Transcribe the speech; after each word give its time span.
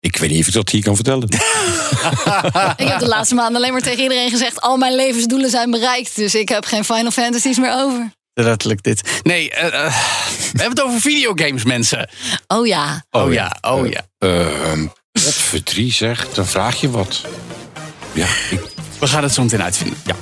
Ik 0.00 0.16
weet 0.16 0.30
niet 0.30 0.40
of 0.40 0.46
ik 0.46 0.52
dat 0.52 0.70
hier 0.70 0.82
kan 0.82 0.94
vertellen. 0.94 1.28
Ik 2.76 2.88
heb 2.88 2.98
de 2.98 3.08
laatste 3.08 3.34
maanden 3.34 3.56
alleen 3.56 3.72
maar 3.72 3.80
tegen 3.80 4.02
iedereen 4.02 4.30
gezegd... 4.30 4.60
al 4.60 4.76
mijn 4.76 4.94
levensdoelen 4.94 5.50
zijn 5.50 5.70
bereikt, 5.70 6.16
dus 6.16 6.34
ik 6.34 6.48
heb 6.48 6.64
geen 6.64 6.84
Final 6.84 7.10
Fantasies 7.10 7.58
meer 7.58 7.74
over. 7.74 8.12
Letterlijk 8.34 8.82
dit. 8.82 9.20
Nee, 9.22 9.50
eh, 9.50 9.66
eh, 9.66 9.92
we 10.52 10.60
hebben 10.60 10.78
het 10.78 10.82
over 10.82 11.00
videogames, 11.00 11.64
mensen. 11.64 12.10
Oh 12.46 12.66
ja. 12.66 13.04
Oh, 13.10 13.32
ja, 13.32 13.56
oh 13.60 13.88
ja. 13.88 14.06
Ehm 14.18 14.86
wat 15.24 15.34
verdrie 15.34 15.92
zeg, 15.92 16.28
dan 16.28 16.46
vraag 16.46 16.80
je 16.80 16.90
wat. 16.90 17.22
Ja, 18.12 18.26
ik, 18.50 18.60
We 18.98 19.06
gaan 19.06 19.22
het 19.22 19.32
zo 19.32 19.42
meteen 19.42 19.62
uitvinden. 19.62 19.98
Ja. 20.04 20.14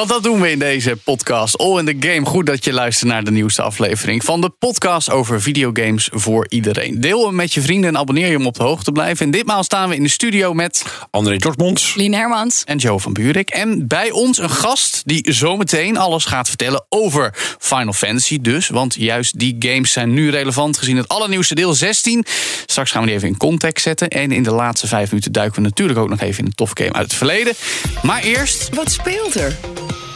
Want 0.00 0.12
dat 0.12 0.22
doen 0.22 0.40
we 0.40 0.50
in 0.50 0.58
deze 0.58 0.96
podcast. 0.96 1.58
All 1.58 1.78
in 1.78 1.84
the 1.84 2.08
Game. 2.08 2.26
Goed 2.26 2.46
dat 2.46 2.64
je 2.64 2.72
luistert 2.72 3.10
naar 3.10 3.24
de 3.24 3.30
nieuwste 3.30 3.62
aflevering 3.62 4.24
van 4.24 4.40
de 4.40 4.50
podcast 4.50 5.10
over 5.10 5.42
videogames 5.42 6.08
voor 6.12 6.46
iedereen. 6.48 7.00
Deel 7.00 7.26
hem 7.26 7.34
met 7.34 7.54
je 7.54 7.60
vrienden 7.60 7.90
en 7.90 7.98
abonneer 7.98 8.30
je 8.30 8.36
om 8.36 8.46
op 8.46 8.54
de 8.54 8.62
hoogte 8.62 8.84
te 8.84 8.92
blijven. 8.92 9.24
En 9.26 9.30
ditmaal 9.30 9.62
staan 9.62 9.88
we 9.88 9.94
in 9.94 10.02
de 10.02 10.08
studio 10.08 10.54
met 10.54 10.84
André 11.10 11.36
Dortmonds. 11.36 11.94
Lien 11.94 12.14
Hermans. 12.14 12.64
en 12.64 12.76
Joe 12.76 13.00
van 13.00 13.12
Buurik. 13.12 13.50
En 13.50 13.86
bij 13.86 14.10
ons 14.10 14.38
een 14.38 14.50
gast 14.50 15.02
die 15.04 15.32
zometeen 15.32 15.96
alles 15.96 16.24
gaat 16.24 16.48
vertellen 16.48 16.86
over 16.88 17.34
Final 17.58 17.92
Fantasy 17.92 18.40
dus. 18.40 18.68
Want 18.68 18.94
juist 18.94 19.38
die 19.38 19.56
games 19.58 19.92
zijn 19.92 20.12
nu 20.12 20.30
relevant 20.30 20.78
gezien 20.78 20.96
het 20.96 21.08
allernieuwste 21.08 21.54
deel 21.54 21.74
16. 21.74 22.24
Straks 22.66 22.90
gaan 22.90 23.00
we 23.00 23.06
die 23.06 23.16
even 23.16 23.28
in 23.28 23.36
context 23.36 23.82
zetten. 23.82 24.08
En 24.08 24.32
in 24.32 24.42
de 24.42 24.52
laatste 24.52 24.86
vijf 24.86 25.10
minuten 25.10 25.32
duiken 25.32 25.62
we 25.62 25.68
natuurlijk 25.68 25.98
ook 25.98 26.08
nog 26.08 26.20
even 26.20 26.38
in 26.38 26.46
een 26.46 26.54
tof 26.54 26.70
game 26.74 26.92
uit 26.92 27.06
het 27.06 27.14
verleden. 27.14 27.54
Maar 28.02 28.22
eerst 28.22 28.74
Wat 28.74 28.92
speelt 28.92 29.34
er? 29.34 29.58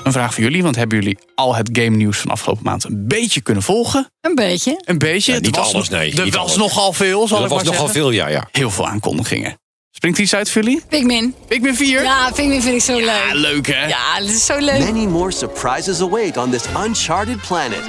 Een 0.05 0.13
vraag 0.13 0.35
voor 0.35 0.43
jullie. 0.43 0.63
Want 0.63 0.77
hebben 0.77 0.99
jullie 0.99 1.19
al 1.35 1.55
het 1.55 1.69
game 1.73 1.97
nieuws 1.97 2.19
van 2.19 2.31
afgelopen 2.31 2.65
maand 2.65 2.85
een 2.85 3.05
beetje 3.09 3.41
kunnen 3.41 3.63
volgen? 3.63 4.09
Een 4.21 4.35
beetje. 4.35 4.83
Een 4.85 4.99
beetje? 4.99 5.33
Ja, 5.33 5.39
niet 5.39 5.57
Er 5.57 5.63
was- 5.63 5.75
alles, 5.75 5.89
nee, 5.89 6.11
Er 6.15 6.25
was 6.25 6.35
alles. 6.37 6.57
nogal 6.57 6.93
veel, 6.93 7.29
zal 7.29 7.39
dat 7.39 7.47
ik 7.47 7.53
was 7.53 7.63
maar 7.65 7.73
nogal 7.73 7.87
zeggen. 7.87 8.03
veel, 8.03 8.11
ja, 8.11 8.29
ja. 8.29 8.49
Heel 8.53 8.71
veel 8.71 8.89
aankondigingen. 8.89 9.59
Springt 9.91 10.19
er 10.19 10.25
iets 10.25 10.35
uit 10.35 10.51
voor 10.51 10.63
jullie? 10.63 10.83
Pikmin. 10.89 11.35
Ik 11.49 11.63
ben 11.63 11.75
vier. 11.75 12.03
Ja, 12.03 12.31
Pikmin 12.35 12.63
vind 12.63 12.75
ik 12.75 12.83
zo 12.83 12.99
Ja, 12.99 13.05
leuk. 13.33 13.33
leuk 13.33 13.67
hè? 13.67 13.87
Ja, 13.87 14.19
dat 14.21 14.29
is 14.29 14.45
zo 14.47 14.59
leuk. 14.59 14.79
Many 14.79 15.05
more 15.07 15.31
surprises 15.33 16.01
await 16.01 16.37
on 16.37 16.51
this 16.51 16.63
uncharted 16.87 17.41
planet. 17.47 17.83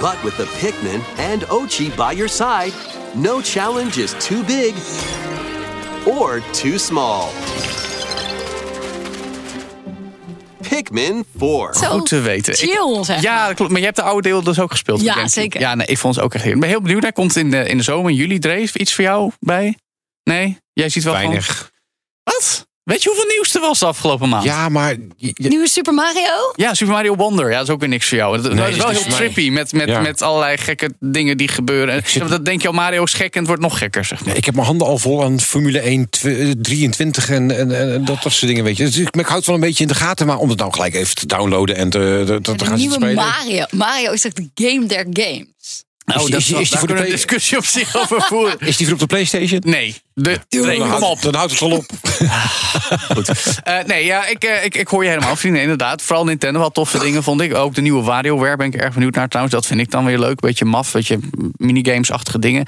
But 0.00 0.14
with 0.22 0.36
the 0.36 0.46
Pikmin 0.60 1.02
and 1.32 1.44
Ochi 1.50 1.90
by 1.96 2.12
your 2.16 2.28
side, 2.28 2.72
no 3.14 3.40
challenge 3.42 4.02
is 4.02 4.10
too 4.28 4.42
big 4.46 4.74
or 6.04 6.42
too 6.62 6.78
small. 6.78 7.28
Pikmin 10.68 11.24
4. 11.38 11.74
Zo 11.74 11.86
Goed 11.86 12.06
te 12.08 12.20
weten. 12.20 12.52
Ik- 12.52 12.58
Chill, 12.58 13.04
zeg 13.04 13.22
Ja, 13.22 13.34
maar. 13.34 13.46
dat 13.46 13.56
klopt. 13.56 13.70
Maar 13.70 13.80
je 13.80 13.86
hebt 13.86 13.96
de 13.96 14.02
oude 14.02 14.28
deel 14.28 14.42
dus 14.42 14.60
ook 14.60 14.70
gespeeld. 14.70 15.00
Ja, 15.00 15.14
denk 15.14 15.26
ik. 15.26 15.32
zeker. 15.32 15.60
Ja, 15.60 15.74
nee, 15.74 15.86
ik 15.86 15.98
vond 15.98 16.14
het 16.14 16.24
ook 16.24 16.34
echt 16.34 16.42
heerlijk. 16.44 16.64
Ik 16.64 16.68
ben 16.70 16.76
heel 16.78 16.86
benieuwd. 16.86 17.02
Hij 17.02 17.12
komt 17.12 17.36
in 17.36 17.50
de, 17.50 17.68
in 17.68 17.76
de 17.76 17.82
zomer, 17.82 18.10
in 18.10 18.16
juli. 18.16 18.38
Dreef, 18.38 18.74
iets 18.74 18.94
voor 18.94 19.04
jou 19.04 19.30
bij? 19.40 19.76
Nee? 20.24 20.58
Jij 20.72 20.88
ziet 20.88 21.04
wel 21.04 21.14
gewoon- 21.14 21.28
Weinig. 21.30 21.70
Wat? 22.22 22.67
Weet 22.88 23.02
je 23.02 23.08
hoeveel 23.08 23.26
nieuws 23.28 23.54
er 23.54 23.60
was 23.60 23.78
de 23.78 23.86
afgelopen 23.86 24.28
maand? 24.28 24.44
Ja, 24.44 24.68
maar... 24.68 24.96
je- 25.16 25.32
Nieuwe 25.34 25.68
Super 25.68 25.94
Mario? 25.94 26.52
Ja, 26.56 26.74
Super 26.74 26.94
Mario 26.94 27.14
Wonder. 27.16 27.50
Ja, 27.50 27.56
dat 27.58 27.66
is 27.68 27.72
ook 27.74 27.80
weer 27.80 27.88
niks 27.88 28.08
voor 28.08 28.18
jou. 28.18 28.36
Dat, 28.42 28.52
is 28.52 28.76
wel 28.76 28.88
heel 28.88 29.00
mij. 29.08 29.16
trippy 29.16 29.50
met, 29.50 29.72
met, 29.72 29.88
Ja. 29.88 30.00
met 30.00 30.22
allerlei 30.22 30.56
gekke 30.56 30.90
dingen 31.00 31.36
die 31.36 31.48
gebeuren. 31.48 32.02
zit- 32.06 32.28
Dat 32.28 32.44
denk 32.44 32.62
je 32.62 32.68
al, 32.68 32.74
Mario 32.74 33.02
is 33.02 33.12
gek 33.12 33.32
en 33.32 33.38
het 33.38 33.46
wordt 33.48 33.62
nog 33.62 33.78
gekker, 33.78 34.04
zeg 34.04 34.24
maar. 34.24 34.36
Ik 34.36 34.44
heb 34.44 34.54
mijn 34.54 34.66
handen 34.66 34.86
al 34.86 34.98
vol 34.98 35.24
aan 35.24 35.40
Formule 35.40 35.78
1 35.80 36.10
tw- 36.10 36.26
eh, 36.26 36.50
23 36.62 37.30
en, 37.30 37.58
en, 37.58 37.78
en 37.92 38.04
dat, 38.04 38.22
dat 38.22 38.32
soort 38.32 38.46
dingen, 38.46 38.64
weet 38.64 38.76
je. 38.76 38.84
Dus 38.84 38.96
ik, 38.96 39.16
ik 39.16 39.26
houd 39.26 39.36
het 39.36 39.46
wel 39.46 39.54
een 39.54 39.60
beetje 39.60 39.82
in 39.82 39.88
de 39.88 39.94
gaten, 39.94 40.26
maar 40.26 40.38
om 40.38 40.48
het 40.48 40.58
nou 40.58 40.72
gelijk 40.72 40.94
even 40.94 41.14
te 41.14 41.26
downloaden 41.26 41.76
en 41.76 41.90
te, 41.90 42.22
te, 42.26 42.32
te, 42.34 42.40
te 42.40 42.56
De 42.56 42.64
gaan 42.64 42.78
spelen. 42.78 43.14
Mario. 43.14 43.64
Mario 43.70 44.12
is 44.12 44.20
toch 44.20 44.32
de 44.32 44.50
game 44.54 44.86
der 44.86 45.06
games? 45.10 45.84
Nou, 46.14 46.24
is- 46.24 46.30
dat, 46.30 46.40
is 46.40 46.50
is 46.50 46.70
daar 46.70 46.78
voor 46.78 46.88
de 46.88 46.94
kunnen 46.94 47.10
een 47.10 47.16
discussie 47.16 47.58
op 47.58 47.64
zich 47.64 47.96
over 47.96 48.22
voeren. 48.22 48.58
Is 48.68 48.76
die 48.76 48.86
voor 48.86 48.94
op 48.94 49.00
de 49.00 49.06
Playstation? 49.06 49.60
Nee, 49.64 49.94
de, 50.14 50.38
nee, 50.48 50.78
dan, 50.78 50.90
kom 50.90 51.02
op. 51.02 51.22
dan 51.22 51.34
houdt 51.34 51.50
het 51.50 51.60
wel 51.60 51.70
op. 51.70 51.84
Goed. 53.14 53.30
Eh, 53.64 53.74
nee, 53.86 54.04
ja, 54.04 54.26
ik, 54.26 54.44
eh, 54.44 54.64
ik, 54.64 54.74
ik 54.76 54.88
hoor 54.88 55.02
je 55.04 55.08
helemaal, 55.10 55.36
vrienden. 55.36 55.62
Inderdaad. 55.62 56.02
Vooral 56.02 56.24
Nintendo 56.24 56.60
had 56.60 56.74
toffe 56.74 56.98
dingen, 56.98 57.22
vond 57.22 57.40
ik. 57.40 57.54
Ook 57.54 57.74
de 57.74 57.80
nieuwe 57.80 58.02
WarioWare 58.02 58.56
ben 58.56 58.66
ik 58.66 58.74
erg 58.74 58.94
benieuwd 58.94 59.14
naar 59.14 59.28
trouwens. 59.28 59.56
Dat 59.56 59.66
vind 59.66 59.80
ik 59.80 59.90
dan 59.90 60.04
weer 60.04 60.18
leuk. 60.18 60.40
Beetje 60.40 60.64
maf, 60.64 60.92
beetje 60.92 61.18
minigames-achtige 61.56 62.38
dingen. 62.38 62.64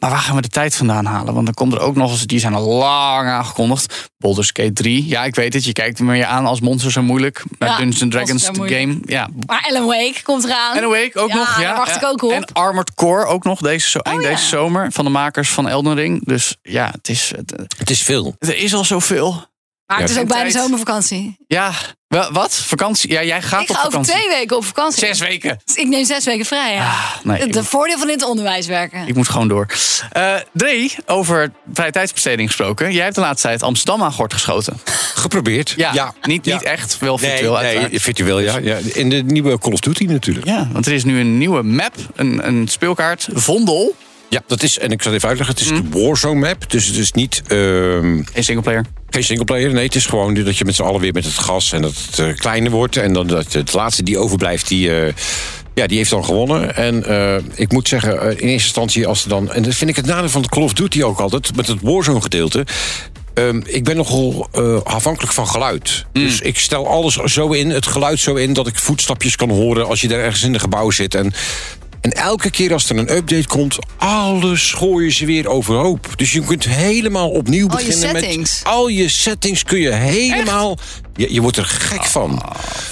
Maar 0.00 0.10
waar 0.10 0.18
gaan 0.18 0.36
we 0.36 0.42
de 0.42 0.48
tijd 0.48 0.76
vandaan 0.76 1.04
halen? 1.04 1.34
Want 1.34 1.46
dan 1.46 1.54
komt 1.54 1.72
er 1.72 1.80
ook 1.80 1.96
nog 1.96 2.10
eens, 2.10 2.26
die 2.26 2.38
zijn 2.38 2.54
al 2.54 2.62
lang 2.68 3.28
aangekondigd. 3.28 4.10
Baldur's 4.18 4.50
Gate 4.52 4.72
3. 4.72 5.06
Ja, 5.06 5.24
ik 5.24 5.34
weet 5.34 5.52
het. 5.54 5.64
Je 5.64 5.72
kijkt 5.72 5.98
me 6.00 6.16
je 6.16 6.26
aan 6.26 6.46
als 6.46 6.60
monsters 6.60 6.94
zo 6.94 7.02
moeilijk. 7.02 7.42
Met 7.58 7.68
Ja, 7.68 7.76
Dungeons 7.76 8.02
and 8.02 8.10
Dragons, 8.12 8.46
de 8.46 8.54
zijn 8.54 8.68
game. 8.68 8.98
Ja. 9.04 9.28
Maar 9.46 9.66
Alan 9.70 9.86
Wake 9.86 10.22
komt 10.22 10.44
eraan. 10.44 10.76
En 10.76 10.84
Awake 10.84 11.10
ook 11.14 11.28
Ja, 11.28 11.34
nog. 11.36 11.60
Ja, 11.60 11.62
daar 11.62 11.76
wacht 11.76 11.96
ik 11.96 12.04
ook 12.04 12.22
op. 12.22 12.30
En 12.30 12.44
Armored 12.66 12.94
Core 12.94 13.24
ook 13.24 13.44
nog 13.44 13.60
deze, 13.60 13.88
zo, 13.88 13.98
eind 13.98 14.22
ja. 14.22 14.28
deze 14.28 14.46
zomer. 14.46 14.92
Van 14.92 15.04
de 15.04 15.10
makers 15.10 15.50
van 15.50 15.68
Elden 15.68 15.94
Ring. 15.94 16.24
Dus 16.24 16.56
ja, 16.62 16.90
het 16.90 17.08
is, 17.08 17.32
het, 17.36 17.52
Het 17.78 17.90
is 17.90 18.02
veel. 18.02 18.36
er 18.38 18.56
is 18.56 18.74
al 18.74 18.84
zoveel. 18.84 19.44
Maar 19.86 20.00
het 20.00 20.10
is 20.10 20.18
ook 20.18 20.26
bijna 20.28 20.50
zomervakantie. 20.50 21.36
Ja, 21.46 21.72
wel- 22.08 22.32
wat? 22.32 22.54
Vakantie? 22.54 23.10
Ja, 23.10 23.22
jij 23.22 23.42
gaat 23.42 23.62
ik 23.62 23.68
op 23.70 23.74
ga 23.76 23.80
over 23.80 23.90
vakantie. 23.90 24.12
twee 24.14 24.28
weken 24.28 24.56
op 24.56 24.64
vakantie. 24.64 24.98
Zes 25.06 25.20
weken. 25.20 25.60
Dus 25.64 25.74
ik 25.76 25.86
neem 25.88 26.04
zes 26.04 26.24
weken 26.24 26.44
vrij. 26.46 26.74
Ja. 26.74 26.94
nee, 27.22 27.36
Het 27.36 27.46
ik 27.46 27.52
de 27.52 27.58
moet- 27.58 27.68
voordeel 27.68 27.98
van 27.98 28.06
in 28.08 28.14
het 28.14 28.24
onderwijs 28.24 28.66
werken. 28.66 29.06
Ik 29.08 29.14
moet 29.14 29.28
gewoon 29.28 29.48
door. 29.48 29.66
Eh 30.12 30.34
Dre, 30.52 30.90
over 31.06 31.52
vrije 31.72 31.90
tijdsbesteding 31.90 32.48
gesproken. 32.48 32.92
Jij 32.92 33.02
hebt 33.02 33.14
de 33.14 33.20
laatste 33.20 33.46
tijd 33.48 33.62
Amsterdam 33.62 34.02
aan 34.02 34.12
gort 34.12 34.32
geschoten. 34.32 34.80
Geprobeerd. 35.14 35.74
Ja, 35.76 36.12
Niet, 36.22 36.44
Ja. 36.44 36.52
niet 36.54 36.62
echt, 36.62 36.98
wel 36.98 37.18
Nee, 37.18 37.30
virtueel 37.30 37.52
nee, 37.54 37.64
uiteraard. 37.64 38.02
virtueel, 38.02 38.40
ja, 38.40 38.58
ja. 38.58 38.76
In 38.92 39.08
de 39.10 39.22
nieuwe 39.22 39.58
Call 39.58 39.72
of 39.72 39.80
Duty 39.80 40.04
natuurlijk. 40.04 40.46
Ja, 40.46 40.68
want 40.72 40.86
er 40.86 40.92
is 40.92 41.04
nu 41.04 41.20
een 41.20 41.38
nieuwe 41.38 41.62
map, 41.62 41.94
een, 42.14 42.46
een 42.46 42.68
speelkaart, 42.68 43.28
Vondel. 43.32 43.96
Ja, 44.28 44.42
dat 44.46 44.62
is, 44.62 44.78
en 44.78 44.90
ik 44.90 45.02
zal 45.02 45.12
het 45.12 45.24
even 45.24 45.28
uitleggen, 45.38 45.56
het 45.56 45.64
is 45.64 45.70
Mm. 45.80 45.90
de 45.90 46.04
Warzone 46.04 46.40
map. 46.40 46.70
Dus 46.70 46.86
het 46.86 46.96
is 46.96 47.12
niet, 47.12 47.42
ehm, 47.46 48.22
Geen 48.32 48.44
singleplayer. 48.44 48.84
geen 49.10 49.24
singleplayer. 49.24 49.72
Nee, 49.72 49.84
het 49.84 49.94
is 49.94 50.06
gewoon 50.06 50.34
dat 50.34 50.58
je 50.58 50.64
met 50.64 50.74
z'n 50.74 50.82
allen 50.82 51.00
weer 51.00 51.12
met 51.12 51.24
het 51.24 51.38
gas 51.38 51.72
en 51.72 51.82
dat 51.82 51.94
het 52.10 52.18
eh, 52.18 52.34
kleiner 52.36 52.70
wordt. 52.70 52.96
En 52.96 53.12
dan 53.12 53.26
dat 53.26 53.52
het 53.52 53.72
laatste 53.72 54.02
die 54.02 54.18
overblijft, 54.18 54.68
die, 54.68 55.00
eh, 55.00 55.12
ja, 55.74 55.86
die 55.86 55.96
heeft 55.96 56.10
dan 56.10 56.24
gewonnen. 56.24 56.76
En 56.76 57.04
eh, 57.04 57.36
ik 57.54 57.72
moet 57.72 57.88
zeggen, 57.88 58.12
in 58.20 58.28
eerste 58.30 58.48
instantie 58.50 59.06
als 59.06 59.22
er 59.22 59.28
dan... 59.28 59.52
En 59.52 59.62
dat 59.62 59.74
vind 59.74 59.90
ik 59.90 59.96
het 59.96 60.06
nadeel 60.06 60.28
van 60.30 60.42
de 60.42 60.48
Call 60.48 60.62
of 60.62 60.72
Duty 60.72 61.02
ook 61.02 61.20
altijd, 61.20 61.56
met 61.56 61.66
het 61.66 61.78
Warzone 61.82 62.20
gedeelte. 62.20 62.66
Ehm, 63.34 63.60
ik 63.64 63.84
ben 63.84 63.96
nogal 63.96 64.48
afhankelijk 64.84 65.32
van 65.32 65.48
geluid. 65.48 66.04
Dus 66.12 66.40
ik 66.40 66.58
stel 66.58 66.88
alles 66.88 67.14
zo 67.14 67.48
in, 67.50 67.70
het 67.70 67.86
geluid 67.86 68.18
zo 68.18 68.34
in... 68.34 68.52
dat 68.52 68.66
ik 68.66 68.76
voetstapjes 68.78 69.36
kan 69.36 69.50
horen 69.50 69.86
als 69.86 70.00
je 70.00 70.08
daar 70.08 70.18
ergens 70.20 70.42
in 70.42 70.54
een 70.54 70.60
gebouw 70.60 70.90
zit. 70.90 71.14
En, 71.14 71.32
en 72.00 72.10
elke 72.12 72.50
keer 72.50 72.72
als 72.72 72.90
er 72.90 72.96
een 72.96 73.16
update 73.16 73.46
komt... 73.46 73.78
alles 73.96 74.72
gooien 74.72 75.12
ze 75.12 75.26
weer 75.26 75.48
overhoop. 75.48 76.12
Dus 76.16 76.32
je 76.32 76.40
kunt 76.40 76.64
helemaal 76.64 77.30
opnieuw 77.30 77.68
Al 77.68 77.78
je 77.78 77.84
beginnen 77.84 78.10
settings. 78.10 78.62
met... 78.62 78.72
Al 78.72 78.88
je 78.88 79.08
settings 79.08 79.62
kun 79.62 79.80
je 79.80 79.92
helemaal... 79.92 80.78
Je, 81.14 81.32
je 81.32 81.40
wordt 81.40 81.56
er 81.56 81.64
gek 81.64 82.04
van. 82.04 82.42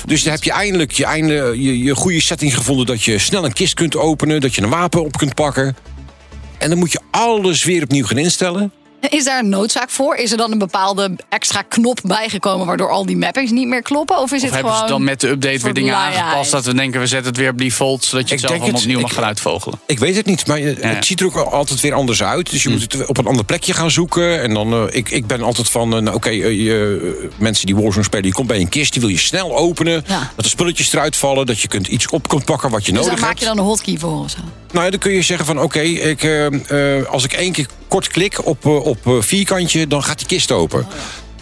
Dus 0.06 0.22
dan 0.22 0.32
heb 0.32 0.44
je 0.44 0.52
eindelijk 0.52 0.92
je, 0.92 1.04
einde, 1.04 1.54
je, 1.56 1.82
je 1.82 1.94
goede 1.94 2.20
setting 2.20 2.54
gevonden... 2.54 2.86
dat 2.86 3.02
je 3.02 3.18
snel 3.18 3.44
een 3.44 3.52
kist 3.52 3.74
kunt 3.74 3.96
openen, 3.96 4.40
dat 4.40 4.54
je 4.54 4.62
een 4.62 4.68
wapen 4.68 5.04
op 5.04 5.16
kunt 5.16 5.34
pakken. 5.34 5.76
En 6.58 6.68
dan 6.68 6.78
moet 6.78 6.92
je 6.92 7.00
alles 7.10 7.64
weer 7.64 7.82
opnieuw 7.82 8.04
gaan 8.04 8.18
instellen. 8.18 8.72
Is 9.18 9.24
daar 9.24 9.38
een 9.38 9.48
noodzaak 9.48 9.90
voor? 9.90 10.14
Is 10.16 10.30
er 10.30 10.36
dan 10.36 10.52
een 10.52 10.58
bepaalde 10.58 11.10
extra 11.28 11.62
knop 11.62 12.00
bijgekomen... 12.04 12.66
waardoor 12.66 12.90
al 12.90 13.06
die 13.06 13.16
mappings 13.16 13.50
niet 13.50 13.68
meer 13.68 13.82
kloppen? 13.82 14.18
Of 14.18 14.32
is 14.32 14.36
Of 14.36 14.42
het 14.44 14.54
hebben 14.54 14.72
gewoon... 14.72 14.86
ze 14.88 14.92
dan 14.94 15.04
met 15.04 15.20
de 15.20 15.28
update 15.28 15.58
weer 15.58 15.72
dingen 15.74 15.96
aangepast... 15.96 16.50
dat 16.50 16.64
we 16.64 16.74
denken, 16.74 17.00
we 17.00 17.06
zetten 17.06 17.28
het 17.28 17.36
weer 17.40 17.50
op 17.50 17.58
default... 17.58 18.04
zodat 18.04 18.28
je 18.28 18.34
Ik 18.34 18.40
het 18.40 18.50
zelf 18.50 18.62
allemaal 18.62 18.80
opnieuw 18.80 18.96
Ik- 18.96 19.02
mag 19.02 19.14
gaan 19.14 19.24
uitvogelen? 19.24 19.78
Ik 19.86 19.98
weet 19.98 20.16
het 20.16 20.26
niet, 20.26 20.46
maar 20.46 20.58
je- 20.60 20.76
Ja. 20.80 20.88
het 20.88 21.04
ziet 21.06 21.20
er 21.20 21.26
ook 21.26 21.36
altijd 21.36 21.80
weer 21.80 21.94
anders 21.94 22.22
uit. 22.22 22.50
Dus 22.50 22.62
je 22.62 22.68
moet 22.68 22.80
het 22.92 23.06
op 23.06 23.18
een 23.18 23.26
ander 23.26 23.44
plekje 23.44 23.72
gaan 23.72 23.90
zoeken. 23.90 24.42
En 24.42 24.54
dan, 24.54 24.72
eh, 24.72 24.96
ik, 24.96 25.10
ik 25.10 25.26
ben 25.26 25.42
altijd 25.42 25.68
van, 25.70 25.94
eh, 25.96 26.00
nou, 26.02 26.16
oké, 26.16 26.28
eh, 26.28 26.36
je, 26.64 27.00
eh, 27.22 27.30
mensen 27.40 27.66
die 27.66 27.76
Warzone 27.76 28.04
spelen... 28.04 28.22
die 28.24 28.32
komt 28.32 28.46
bij 28.48 28.60
een 28.60 28.68
kist, 28.68 28.92
die 28.92 29.00
wil 29.00 29.10
je 29.10 29.18
snel 29.18 29.56
openen. 29.56 30.04
Ja. 30.06 30.30
Dat 30.36 30.44
de 30.44 30.50
spulletjes 30.50 30.92
eruit 30.92 31.16
vallen, 31.16 31.46
dat 31.46 31.60
je 31.60 31.68
kunt 31.68 31.86
iets 31.86 32.08
op 32.08 32.28
kunt 32.28 32.44
pakken 32.44 32.70
wat 32.70 32.86
je 32.86 32.92
Dus 32.92 33.00
nodig 33.00 33.12
daar 33.12 33.20
maak 33.20 33.38
hebt. 33.38 33.40
je 33.40 33.46
dan 33.46 33.58
een 33.58 33.64
hotkey 33.70 33.96
voor 33.98 34.18
of 34.24 34.30
zo? 34.30 34.38
Nou 34.72 34.84
ja, 34.84 34.90
dan 34.90 35.00
kun 35.00 35.12
je 35.12 35.22
zeggen 35.22 35.46
van 35.46 35.60
oké, 35.60 35.80
ik, 35.80 36.22
eh, 36.22 36.98
eh, 36.98 37.06
als 37.06 37.24
ik 37.24 37.32
één 37.32 37.52
keer 37.52 37.66
kort 37.94 38.08
klik 38.08 38.46
op, 38.46 38.64
eh, 38.64 38.84
op 38.84 39.06
eh, 39.06 39.12
vierkantje, 39.18 39.86
dan 39.86 40.02
gaat 40.02 40.18
die 40.18 40.26
kist 40.26 40.52
open. 40.52 40.86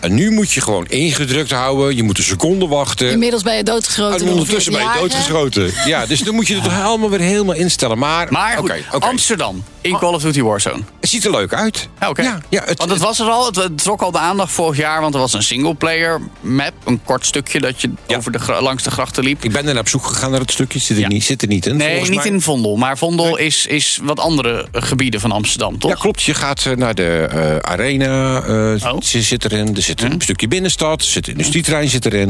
En 0.01 0.15
nu 0.15 0.31
moet 0.31 0.53
je 0.53 0.61
gewoon 0.61 0.87
ingedrukt 0.87 1.51
houden. 1.51 1.97
Je 1.97 2.03
moet 2.03 2.19
een 2.19 2.25
seconde 2.25 2.67
wachten. 2.67 3.11
Inmiddels 3.11 3.43
ben 3.43 3.57
je 3.57 3.63
doodgeschoten. 3.63 4.27
En 4.27 4.33
ondertussen 4.33 4.73
ben 4.73 4.83
je 4.83 4.99
doodgeschoten. 4.99 5.73
Ja, 5.87 6.07
dus 6.07 6.21
dan 6.21 6.35
moet 6.35 6.47
je 6.47 6.55
het 6.55 6.65
toch 6.65 6.83
allemaal 6.89 7.11
weer 7.11 7.21
helemaal 7.21 7.55
instellen. 7.55 7.99
Maar, 7.99 8.33
Maar 8.33 8.57
goed, 8.57 8.71
oké, 8.71 8.85
oké. 8.93 9.07
Amsterdam 9.07 9.65
in 9.83 9.99
Call 9.99 10.15
of 10.15 10.23
Duty 10.23 10.43
Warzone. 10.43 10.83
het 11.01 11.11
ziet 11.11 11.25
er 11.25 11.31
leuk 11.31 11.55
uit. 11.55 11.89
Ja, 12.01 12.09
oké. 12.09 12.23
Ja, 12.23 12.41
ja, 12.49 12.63
het, 12.67 12.79
want 12.79 12.91
het 12.91 13.01
was 13.01 13.19
er 13.21 13.27
al, 13.27 13.47
het, 13.47 13.57
het 13.57 13.83
trok 13.83 14.03
al 14.03 14.11
de 14.11 14.19
aandacht 14.19 14.53
vorig 14.53 14.77
jaar, 14.77 15.01
want 15.01 15.15
er 15.15 15.21
was 15.21 15.33
een 15.33 15.43
singleplayer 15.43 16.21
map, 16.41 16.73
een 16.85 17.01
kort 17.05 17.27
stukje 17.27 17.61
dat 17.61 17.81
je 17.81 17.91
Ja. 18.07 18.17
over 18.17 18.33
de, 18.33 18.39
langs 18.61 18.83
de 18.83 18.91
grachten 18.91 19.25
liep. 19.25 19.45
ik 19.45 19.53
ben 19.53 19.67
er 19.69 19.79
op 19.79 19.89
zoek 19.89 20.07
gegaan 20.07 20.31
naar 20.31 20.41
het 20.41 20.51
stukje. 20.51 20.79
Zit 20.79 20.99
er, 21.03 21.09
niet, 21.09 21.25
zit 21.25 21.43
er 21.43 21.49
niet 21.49 21.67
in. 21.67 21.77
Nee, 21.77 22.09
niet 22.11 22.25
in 22.25 22.41
Vondel, 22.41 22.77
maar 22.77 22.99
Vondel 22.99 23.37
is, 23.37 23.67
is 23.67 23.99
wat 24.03 24.21
andere 24.21 24.67
gebieden 24.73 25.21
van 25.21 25.33
Amsterdam, 25.33 25.79
toch? 25.79 25.91
Ja, 25.91 25.97
klopt. 25.97 26.23
Je 26.23 26.35
gaat 26.35 26.67
eh, 26.67 26.77
naar 26.77 26.95
de 26.95 27.29
eh, 27.31 27.57
arena. 27.57 28.43
eh 28.43 28.61
Oh. 28.93 29.01
ze 29.01 29.23
zit 29.23 29.45
erin. 29.45 29.77
Er 29.77 29.83
zit 29.83 30.03
een 30.03 30.21
stukje 30.21 30.49
binnenstad. 30.49 31.05
Zit 31.05 31.29
industrietrein 31.29 31.89
zit 31.89 32.05
erin. 32.07 32.29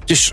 Het 0.00 0.10
is 0.10 0.32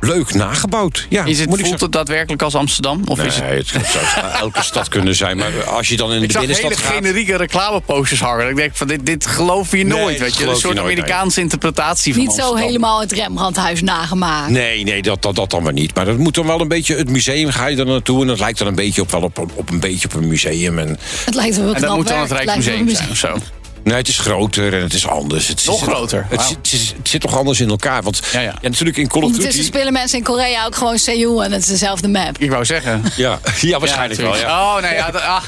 leuk 0.00 0.34
nagebouwd. 0.34 1.06
Ja, 1.08 1.24
Is 1.24 1.38
het, 1.38 1.48
moet 1.48 1.58
ik 1.58 1.64
voelt 1.64 1.78
zeggen. 1.80 1.86
het 1.86 1.92
daadwerkelijk 1.92 2.42
als 2.42 2.54
Amsterdam? 2.54 3.02
Of 3.04 3.24
is 3.24 3.34
het... 3.34 3.44
Nee, 3.44 3.56
het, 3.56 3.68
zou 3.68 4.26
elke 4.40 4.62
stad 4.62 4.88
kunnen 4.88 5.14
zijn. 5.14 5.36
Maar 5.36 5.64
als 5.64 5.88
je 5.88 5.96
dan 5.96 6.12
in 6.12 6.22
Ik 6.22 6.26
de 6.26 6.32
zag 6.32 6.40
binnenstad 6.40 6.70
hele 6.70 6.82
gaat... 6.82 6.94
generieke 6.94 7.36
reclameposters 7.36 8.20
hangen. 8.20 8.48
Ik 8.48 8.56
denk 8.56 8.76
van 8.76 8.86
dit, 8.86 9.06
dit 9.06 9.26
geloof 9.26 9.70
je 9.70 9.86
nooit, 9.86 10.18
weet 10.18 10.36
je. 10.36 10.44
Een 10.44 10.50
je 10.50 10.56
soort 10.56 10.74
nooit, 10.74 10.86
nee. 10.86 10.96
Amerikaanse 10.96 11.40
interpretatie 11.40 12.14
van 12.14 12.22
Niet 12.22 12.32
zo 12.32 12.54
helemaal 12.54 13.00
het 13.00 13.12
Rembrandthuis 13.12 13.82
nagemaakt. 13.82 14.50
Nee, 14.50 14.84
nee, 14.84 15.02
dat, 15.02 15.22
dat, 15.22 15.36
dat 15.36 15.50
dan 15.50 15.62
maar 15.62 15.72
niet. 15.72 15.94
Maar 15.94 16.04
dat 16.04 16.18
moet 16.18 16.34
dan 16.34 16.46
wel 16.46 16.60
een 16.60 16.68
beetje... 16.68 16.96
Het 16.96 17.10
museum 17.10 17.50
ga 17.50 17.66
je 17.66 17.76
dan 17.76 17.86
naartoe 17.86 18.20
en 18.20 18.26
dat 18.26 18.38
lijkt 18.38 18.58
dan 18.58 18.68
een 18.68 18.74
beetje 18.74 19.02
op, 19.02 19.10
wel 19.10 19.22
op, 19.22 19.38
op, 19.38 19.50
op 19.54 19.70
een 19.70 19.80
beetje 19.80 20.08
op 20.08 20.14
een 20.14 20.28
museum. 20.28 20.78
En, 20.78 20.98
Het 21.24 21.34
lijkt 21.34 21.56
wel 21.56 21.74
En 21.74 21.80
dat 21.80 21.96
moet 21.96 22.08
dan 22.08 22.20
het 22.20 22.30
Rijksmuseum 22.30 22.88
zijn 22.88 23.10
of 23.10 23.16
zo. 23.16 23.38
Nee, 23.84 23.96
het 23.96 24.08
is 24.08 24.18
groter 24.18 24.74
en 24.74 24.82
het 24.82 24.92
is 24.94 25.06
anders. 25.06 25.48
Het, 25.48 25.64
Nog 25.66 25.78
zit- 25.78 25.88
groter, 25.88 26.26
Het, 26.28 26.42
zit- 26.42 26.56
het, 26.56 26.66
zit- 26.66 26.94
het 26.96 27.08
zit 27.08 27.20
toch 27.20 27.36
anders 27.36 27.60
in 27.60 27.68
elkaar. 27.68 28.02
Want 28.02 28.20
Ja, 28.32 28.40
ja, 28.40 28.46
ja. 28.60 28.68
natuurlijk 28.68 28.96
in 28.98 29.08
Call 29.08 29.20
of 29.22 29.26
Ondertussen 29.26 29.60
Duty... 29.62 29.74
spelen 29.76 29.92
mensen 29.92 30.18
in 30.18 30.24
Korea 30.24 30.66
ook 30.66 30.74
gewoon 30.76 30.98
Seoul 30.98 31.44
en 31.44 31.52
het 31.52 31.60
is 31.62 31.66
dezelfde 31.68 32.08
map. 32.08 32.38
Ik 32.38 32.50
wou 32.50 32.64
zeggen. 32.64 33.02
Ja, 33.16 33.38
ja, 33.60 33.78
waarschijnlijk 33.78 34.20
wel. 34.20 34.36
Ja. 34.36 34.76
Oh, 34.76 34.82
nee, 34.82 35.02
ah, 35.02 35.42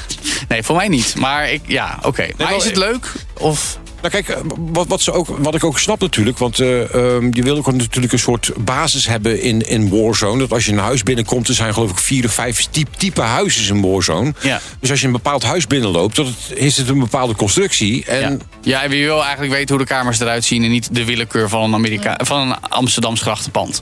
nee, 0.47 0.63
voor 0.63 0.75
mij 0.75 0.87
niet. 0.87 1.15
Maar 1.15 1.51
ik, 1.51 1.61
ja, 1.67 1.99
oké. 2.01 2.27
Maar 2.37 2.47
wel, 2.47 2.57
is 2.57 2.65
het 2.65 2.77
leuk? 2.77 3.11
Of... 3.39 3.77
Nou 4.03 4.15
kijk, 4.15 4.29
eh, 4.29 4.43
wat, 4.57 4.87
wat, 4.87 5.01
ze 5.01 5.11
ook, 5.11 5.27
wat 5.27 5.55
ik 5.55 5.63
ook 5.63 5.79
snap 5.79 5.99
natuurlijk... 5.99 6.37
want 6.37 6.59
eh, 6.59 6.93
ehm, 6.93 7.29
je 7.31 7.43
wil 7.43 7.57
ook 7.57 7.71
natuurlijk 7.71 8.13
een 8.13 8.19
soort 8.19 8.51
basis 8.57 9.07
hebben 9.07 9.41
in, 9.41 9.67
in 9.67 9.89
Warzone. 9.89 10.39
Dat 10.39 10.51
als 10.51 10.65
je 10.65 10.71
een 10.71 10.77
huis 10.77 11.03
binnenkomt... 11.03 11.47
er 11.47 11.53
zijn 11.53 11.73
geloof 11.73 11.91
ik 11.91 11.97
vier 11.97 12.25
of 12.25 12.33
vijf 12.33 12.65
type, 12.65 12.97
type 12.97 13.21
huizen 13.21 13.75
in 13.75 13.81
Warzone. 13.81 14.33
Ja. 14.41 14.61
Dus 14.79 14.89
als 14.89 14.99
je 14.99 15.05
een 15.05 15.11
bepaald 15.11 15.43
huis 15.43 15.67
binnenloopt... 15.67 16.15
Dat 16.15 16.25
het, 16.25 16.57
is 16.57 16.77
het 16.77 16.89
een 16.89 16.99
bepaalde 16.99 17.35
constructie. 17.35 18.05
En 18.05 18.31
Ja. 18.31 18.37
ja, 18.61 18.83
en 18.83 18.89
wie 18.89 19.05
wil 19.05 19.23
eigenlijk 19.23 19.53
weten 19.53 19.75
hoe 19.75 19.85
de 19.85 19.93
kamers 19.93 20.19
eruit 20.19 20.45
zien... 20.45 20.63
en 20.63 20.69
niet 20.69 20.95
de 20.95 21.05
willekeur 21.05 21.49
van 21.49 21.63
een, 21.63 21.73
Amerika 21.73 22.19
van 22.23 22.39
een 22.41 22.59
Amsterdams 22.59 23.21
grachtenpand. 23.21 23.81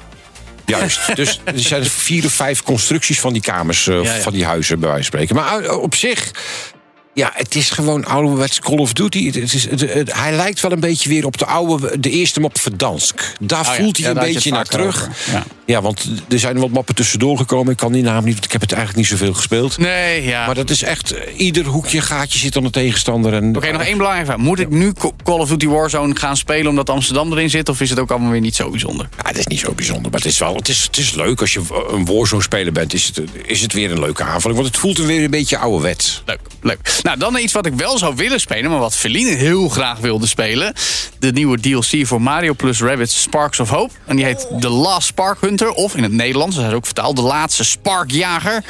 Juist. 0.65 0.99
Dus 1.15 1.39
er 1.43 1.59
zijn 1.59 1.85
vier 1.85 2.25
of 2.25 2.33
vijf 2.33 2.63
constructies 2.63 3.19
van 3.19 3.33
die 3.33 3.41
kamers, 3.41 3.87
eh, 3.87 4.03
Ja, 4.03 4.15
ja. 4.15 4.21
van 4.21 4.33
die 4.33 4.45
huizen, 4.45 4.79
bij 4.79 4.89
wijze 4.89 5.11
van 5.11 5.19
spreken. 5.19 5.35
Maar 5.35 5.75
op 5.75 5.95
zich. 5.95 6.31
Ja, 7.13 7.31
het 7.33 7.55
is 7.55 7.69
gewoon 7.69 8.05
ouderwets 8.05 8.59
Call 8.59 8.77
of 8.77 8.93
Duty. 8.93 9.25
Het 9.25 9.53
is, 9.53 9.63
het, 9.69 9.79
het- 9.93 10.13
hij 10.13 10.31
lijkt 10.31 10.59
wel 10.59 10.71
een 10.71 10.79
beetje 10.79 11.09
weer 11.09 11.25
op 11.25 11.37
de 11.37 11.45
oude, 11.45 11.99
de 11.99 12.09
eerste 12.09 12.39
map 12.39 12.59
Verdansk. 12.59 13.33
Daar 13.39 13.59
Oh 13.59 13.65
ja, 13.65 13.73
voelt 13.81 13.97
hij 13.97 14.05
ja, 14.13 14.21
een 14.21 14.33
beetje 14.33 14.51
naar 14.51 14.65
terug. 14.65 15.09
Ja. 15.31 15.43
Ja. 15.65 15.81
want 15.81 16.09
er 16.29 16.39
zijn 16.39 16.57
wat 16.59 16.69
mappen 16.69 16.95
tussendoor 16.95 17.37
gekomen. 17.37 17.71
Ik 17.71 17.77
kan 17.77 17.91
die 17.91 18.03
naam 18.03 18.23
niet, 18.23 18.33
want 18.33 18.45
ik 18.45 18.51
heb 18.51 18.61
het 18.61 18.71
eigenlijk 18.71 19.01
niet 19.09 19.19
zoveel 19.19 19.33
gespeeld. 19.33 19.77
Nee, 19.77 20.23
ja. 20.23 20.45
Maar 20.45 20.55
dat 20.55 20.69
is 20.69 20.83
echt, 20.83 21.11
eh, 21.11 21.39
ieder 21.39 21.65
hoekje 21.65 22.01
gaatje 22.01 22.39
zit 22.39 22.53
dan 22.53 22.65
een 22.65 22.71
tegenstander. 22.71 23.33
En, 23.33 23.55
Oké, 23.55 23.71
nog 23.71 23.81
één 23.83 23.97
belangrijke 23.97 24.31
vraag. 24.31 24.41
Moet 24.41 24.59
ik 24.59 24.69
nu 24.69 24.93
Call 25.23 25.39
of 25.39 25.49
Duty 25.49 25.67
Warzone 25.67 26.15
gaan 26.15 26.37
spelen 26.37 26.67
omdat 26.67 26.89
Amsterdam 26.89 27.31
erin 27.31 27.49
zit? 27.49 27.69
Of 27.69 27.81
is 27.81 27.89
het 27.89 27.99
ook 27.99 28.11
allemaal 28.11 28.31
weer 28.31 28.41
niet 28.41 28.55
zo 28.55 28.69
bijzonder? 28.69 29.09
Ja, 29.17 29.27
het 29.27 29.37
is 29.37 29.47
niet 29.47 29.59
zo 29.59 29.73
bijzonder, 29.73 30.11
maar 30.11 30.19
het 30.19 30.29
is 30.29 30.37
wel. 30.37 30.55
Het 30.55 30.69
is, 30.69 30.83
het 30.83 30.97
is 30.97 31.13
leuk 31.13 31.41
als 31.41 31.53
je 31.53 31.61
een 31.91 32.05
Warzone 32.05 32.41
speler 32.41 32.73
bent. 32.73 32.93
Is 32.93 33.05
het, 33.05 33.21
is 33.45 33.61
het 33.61 33.73
weer 33.73 33.91
een 33.91 33.99
leuke 33.99 34.23
aanvulling. 34.23 34.59
Want 34.59 34.71
het 34.71 34.77
voelt 34.81 34.97
weer 34.97 35.23
een 35.23 35.31
beetje 35.31 35.57
ouderwets. 35.57 36.21
Leuk, 36.25 36.39
leuk. 36.61 36.99
Nou, 37.01 37.17
dan 37.17 37.37
iets 37.37 37.53
wat 37.53 37.65
ik 37.65 37.73
wel 37.73 37.97
zou 37.97 38.15
willen 38.15 38.39
spelen, 38.39 38.71
maar 38.71 38.79
wat 38.79 38.95
Feline 38.95 39.29
heel 39.29 39.69
graag 39.69 39.99
wilde 39.99 40.27
spelen. 40.27 40.73
De 41.19 41.31
nieuwe 41.31 41.59
DLC 41.59 42.07
voor 42.07 42.21
Mario 42.21 42.53
plus 42.53 42.81
Rabbids 42.81 43.21
Sparks 43.21 43.59
of 43.59 43.69
Hope. 43.69 43.93
En 44.05 44.15
die 44.15 44.25
heet 44.25 44.47
The 44.59 44.69
Last 44.69 45.07
Spark 45.07 45.41
Hunter, 45.41 45.69
of 45.69 45.95
in 45.95 46.03
het 46.03 46.11
Nederlands, 46.11 46.55
dat 46.55 46.65
is 46.65 46.73
ook 46.73 46.85
vertaald, 46.85 47.15
De 47.15 47.21
Laatste 47.21 47.63
Sparkjager. 47.63 48.63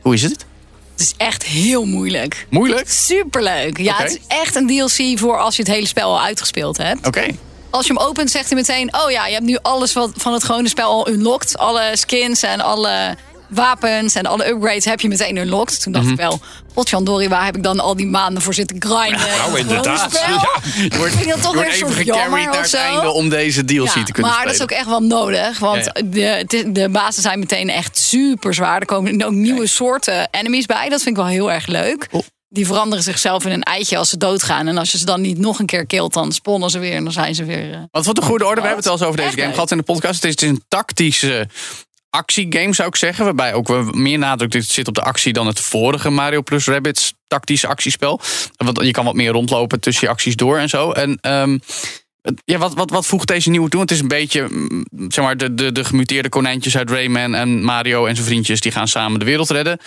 Hoe 0.00 0.14
is 0.14 0.22
het? 0.22 0.46
Het 0.92 1.00
is 1.00 1.14
echt 1.16 1.42
heel 1.42 1.84
moeilijk. 1.84 2.46
Moeilijk? 2.50 2.88
Superleuk. 2.88 3.78
Ja, 3.78 3.96
het 3.96 4.10
is 4.10 4.18
echt 4.28 4.54
een 4.54 4.66
DLC 4.66 5.18
voor 5.18 5.38
als 5.38 5.56
je 5.56 5.62
het 5.62 5.70
hele 5.70 5.86
spel 5.86 6.10
al 6.10 6.22
uitgespeeld 6.22 6.76
hebt. 6.76 7.06
Oké. 7.06 7.26
Als 7.70 7.86
je 7.86 7.92
hem 7.92 8.02
opent, 8.02 8.30
zegt 8.30 8.46
hij 8.46 8.58
meteen: 8.58 8.94
Oh 8.94 9.10
ja, 9.10 9.26
je 9.26 9.32
hebt 9.32 9.44
nu 9.44 9.58
alles 9.62 9.92
wat 9.92 10.10
van 10.16 10.32
het 10.32 10.44
gewone 10.44 10.68
spel 10.68 10.90
al 10.90 11.08
unlocked. 11.08 11.58
Alle 11.58 11.90
skins 11.92 12.42
en 12.42 12.60
alle 12.60 13.16
wapens 13.48 14.14
en 14.14 14.26
alle 14.26 14.48
upgrades 14.48 14.84
heb 14.84 15.00
je 15.00 15.08
meteen 15.08 15.36
unlocked. 15.36 15.82
Toen 15.82 15.92
dacht 15.92 16.04
Mhm. 16.04 16.14
ik 16.14 16.20
wel: 16.20 16.40
Potjandori, 16.74 17.28
waar 17.28 17.44
heb 17.44 17.56
ik 17.56 17.62
dan 17.62 17.80
al 17.80 17.96
die 17.96 18.06
maanden 18.06 18.42
voor 18.42 18.54
zitten 18.54 18.76
grinden? 18.82 19.20
Nou, 19.38 19.58
inderdaad. 19.58 20.10
spel? 20.14 20.34
Ja, 20.34 20.48
Je 20.82 20.96
wordt, 20.96 21.12
Ik 21.12 21.18
vind 21.18 21.30
dat 21.30 21.42
toch 21.42 21.52
weer 21.54 21.62
een 21.62 21.68
even 21.68 21.78
soort 21.78 21.98
gecarried 21.98 22.44
naar 22.44 22.62
het 22.62 22.74
einde 22.74 23.10
om 23.10 23.28
deze 23.28 23.64
DLC 23.64 23.94
Ja, 23.94 24.02
te 24.04 24.12
kunnen 24.12 24.32
maar 24.32 24.44
dat 24.44 24.54
is 24.54 24.62
ook 24.62 24.70
echt 24.70 24.86
wel 24.86 25.00
nodig. 25.00 25.58
Want 25.58 25.84
Ja, 26.10 26.36
ja. 26.36 26.44
De, 26.44 26.72
de 26.72 26.88
bazen 26.88 27.22
zijn 27.22 27.38
meteen 27.38 27.68
echt 27.70 27.98
super 27.98 28.54
zwaar. 28.54 28.80
Er 28.80 28.86
komen 28.86 29.24
ook 29.24 29.32
nieuwe 29.32 29.66
soorten 29.66 30.28
enemies 30.30 30.66
bij. 30.66 30.88
Dat 30.88 31.02
vind 31.02 31.16
ik 31.16 31.22
wel 31.22 31.30
heel 31.32 31.52
erg 31.52 31.66
leuk. 31.66 32.06
Oh. 32.10 32.22
Die 32.50 32.66
veranderen 32.66 33.04
zichzelf 33.04 33.44
in 33.44 33.52
een 33.52 33.62
eitje 33.62 33.96
als 33.96 34.08
ze 34.10 34.16
doodgaan. 34.16 34.66
En 34.68 34.78
als 34.78 34.92
je 34.92 34.98
ze 34.98 35.04
dan 35.04 35.20
niet 35.20 35.38
nog 35.38 35.58
een 35.58 35.66
keer 35.66 35.86
kilt, 35.86 36.12
dan 36.12 36.32
sponnen 36.32 36.70
ze 36.70 36.78
weer. 36.78 36.94
En 36.94 37.04
dan 37.04 37.12
zijn 37.12 37.34
ze 37.34 37.44
weer... 37.44 37.72
eh, 37.72 37.78
Want 37.90 38.04
voor 38.04 38.14
de 38.14 38.22
goede 38.22 38.44
orde, 38.46 38.60
we 38.60 38.66
hebben 38.66 38.84
het 38.84 38.86
al 38.92 38.98
eens 38.98 39.06
over 39.06 39.20
deze 39.20 39.40
game 39.40 39.52
gehad 39.52 39.70
in 39.70 39.76
de 39.76 39.82
podcast. 39.82 40.22
Het 40.22 40.42
is 40.42 40.48
een 40.48 40.62
tactische 40.68 41.48
actiegame, 42.10 42.74
zou 42.74 42.88
ik 42.88 42.96
zeggen. 42.96 43.24
Waarbij 43.24 43.54
ook 43.54 43.94
meer 43.94 44.18
nadruk 44.18 44.62
zit 44.62 44.88
op 44.88 44.94
de 44.94 45.02
actie 45.02 45.32
dan 45.32 45.46
het 45.46 45.60
vorige 45.60 46.10
Mario 46.10 46.42
plus 46.42 46.66
Rabbids 46.66 47.14
tactische 47.26 47.66
actiespel. 47.66 48.20
Want 48.56 48.82
je 48.82 48.90
kan 48.90 49.04
wat 49.04 49.14
meer 49.14 49.30
rondlopen 49.30 49.80
tussen 49.80 50.06
je 50.06 50.12
acties 50.12 50.36
door 50.36 50.58
en 50.58 50.68
zo. 50.68 50.90
En 50.92 51.18
ehm, 51.20 51.58
ja, 52.44 52.58
wat, 52.58 52.74
wat, 52.74 52.90
wat 52.90 53.06
voegt 53.06 53.28
deze 53.28 53.50
nieuwe 53.50 53.68
toe? 53.68 53.80
Het 53.80 53.90
is 53.90 54.00
een 54.00 54.08
beetje, 54.08 54.46
mm, 54.50 54.84
zeg 55.08 55.24
maar, 55.24 55.36
de, 55.36 55.54
de, 55.54 55.72
de 55.72 55.84
gemuteerde 55.84 56.28
konijntjes 56.28 56.76
uit 56.76 56.90
Rayman 56.90 57.34
en 57.34 57.64
Mario 57.64 58.06
en 58.06 58.14
zijn 58.14 58.26
vriendjes, 58.26 58.60
die 58.60 58.72
gaan 58.72 58.88
samen 58.88 59.18
de 59.18 59.24
wereld 59.24 59.50
redden. 59.50 59.78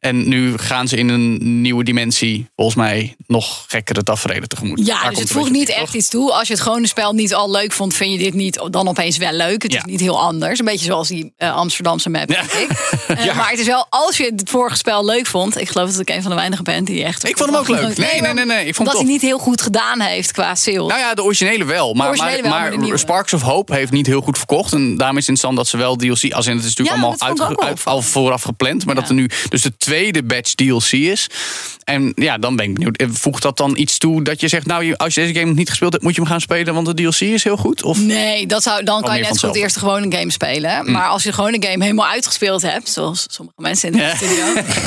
En 0.00 0.28
nu 0.28 0.58
gaan 0.58 0.88
ze 0.88 0.96
in 0.96 1.08
een 1.08 1.60
nieuwe 1.60 1.84
dimensie, 1.84 2.46
volgens 2.56 2.76
mij, 2.76 3.16
nog 3.26 3.64
gekkere 3.68 4.02
tafereelen 4.02 4.48
tegemoet. 4.48 4.86
Ja, 4.86 5.08
dus 5.10 5.18
het 5.18 5.30
voegt 5.30 5.50
niet 5.50 5.68
echt 5.68 5.94
iets 5.94 6.08
toe. 6.08 6.32
Als 6.32 6.46
je 6.48 6.52
het 6.54 6.62
gewone 6.62 6.86
spel 6.86 7.12
niet 7.12 7.34
al 7.34 7.50
leuk 7.50 7.72
vond, 7.72 7.94
vind 7.94 8.12
je 8.12 8.18
dit 8.18 8.34
niet 8.34 8.60
dan 8.70 8.88
opeens 8.88 9.16
wel 9.16 9.32
leuk. 9.32 9.62
Het 9.62 9.72
Ja. 9.72 9.78
is 9.78 9.84
niet 9.84 10.00
heel 10.00 10.20
anders. 10.20 10.58
Een 10.58 10.64
beetje 10.64 10.84
zoals 10.86 11.08
die 11.08 11.32
eh, 11.36 11.54
Amsterdamse 11.56 12.08
map, 12.10 12.30
Ja. 12.30 12.42
ik. 12.42 12.68
Eh, 13.06 13.36
Maar 13.36 13.50
het 13.50 13.58
is 13.58 13.66
wel, 13.66 13.86
als 13.90 14.16
je 14.16 14.24
het 14.36 14.50
vorige 14.50 14.76
spel 14.76 15.04
leuk 15.04 15.26
vond... 15.26 15.60
Ik 15.60 15.68
geloof 15.68 15.90
dat 15.90 16.00
ik 16.00 16.08
een 16.10 16.22
van 16.22 16.30
de 16.30 16.36
weinigen 16.36 16.64
ben 16.64 16.84
die 16.84 17.04
echt... 17.04 17.28
Ik 17.28 17.36
vond 17.36 17.50
hem 17.50 17.58
ook 17.58 17.68
leuk. 17.68 17.96
Nee, 17.96 18.20
nee, 18.20 18.32
nee, 18.32 18.44
nee, 18.44 18.66
ik 18.66 18.74
vond 18.74 18.88
dat 18.88 18.96
hij 18.98 19.06
niet 19.06 19.20
heel 19.22 19.38
goed 19.38 19.60
gedaan 19.62 20.00
heeft 20.00 20.32
qua 20.32 20.54
sales. 20.54 20.88
Nou 20.88 20.98
ja, 21.00 21.14
de 21.14 21.22
originele 21.22 21.64
wel. 21.64 21.85
Maar, 21.94 22.16
wel, 22.42 22.50
maar. 22.50 22.98
Sparks 22.98 23.32
of 23.32 23.42
Hope 23.42 23.74
heeft 23.74 23.92
niet 23.92 24.06
heel 24.06 24.20
goed 24.20 24.38
verkocht. 24.38 24.72
En 24.72 24.96
daarom 24.96 25.16
is 25.16 25.26
het 25.26 25.36
interessant 25.36 25.56
dat 25.56 25.66
ze 25.66 25.76
wel 25.76 25.96
DLC... 25.96 26.32
Als 26.32 26.46
in, 26.46 26.56
het 26.56 26.64
is 26.64 26.74
natuurlijk 26.74 26.96
Ja, 26.96 27.02
allemaal 27.02 27.58
uit, 27.68 27.84
al 27.84 28.02
vooraf 28.02 28.42
gepland. 28.42 28.84
Maar 28.86 28.94
dat 28.94 29.08
er 29.08 29.14
nu 29.14 29.30
dus 29.48 29.62
de 29.62 29.76
tweede 29.76 30.22
batch 30.22 30.54
DLC 30.54 30.92
is. 30.92 31.26
En 31.84 32.12
ja, 32.14 32.38
dan 32.38 32.56
ben 32.56 32.64
ik 32.66 32.74
benieuwd. 32.74 32.96
Eh, 32.96 33.06
Voegt 33.10 33.42
dat 33.42 33.56
dan 33.56 33.76
iets 33.76 33.98
toe 33.98 34.22
dat 34.22 34.40
je 34.40 34.48
zegt... 34.48 34.66
Nou, 34.66 34.94
als 34.96 35.14
je 35.14 35.20
deze 35.20 35.32
game 35.34 35.46
nog 35.46 35.56
niet 35.56 35.68
gespeeld 35.68 35.92
hebt... 35.92 36.04
moet 36.04 36.14
je 36.14 36.20
hem 36.20 36.30
gaan 36.30 36.40
spelen, 36.40 36.74
want 36.74 36.86
de 36.86 36.94
DLC 36.94 37.20
is 37.20 37.44
heel 37.44 37.56
goed? 37.56 37.82
Of 37.82 37.98
Nee, 37.98 38.46
dat 38.46 38.62
zou, 38.62 38.84
dan 38.84 39.02
kan 39.02 39.16
je 39.16 39.22
net 39.22 39.26
zo 39.26 39.32
goed 39.32 39.40
vanzelf. 39.40 39.56
eerst 39.64 39.74
de 39.74 39.80
gewone 39.80 40.16
game 40.16 40.30
spelen. 40.30 40.84
Mm. 40.84 40.92
Maar 40.92 41.08
als 41.08 41.22
je 41.22 41.28
de 41.28 41.34
gewone 41.34 41.62
game 41.66 41.82
helemaal 41.84 42.06
uitgespeeld 42.06 42.62
hebt, 42.62 42.88
zoals 42.88 43.26
sommige 43.30 43.60
mensen 43.60 43.92
in 43.92 43.98
de 43.98 44.04
Ja. 44.04 44.14
studio, 44.16 44.44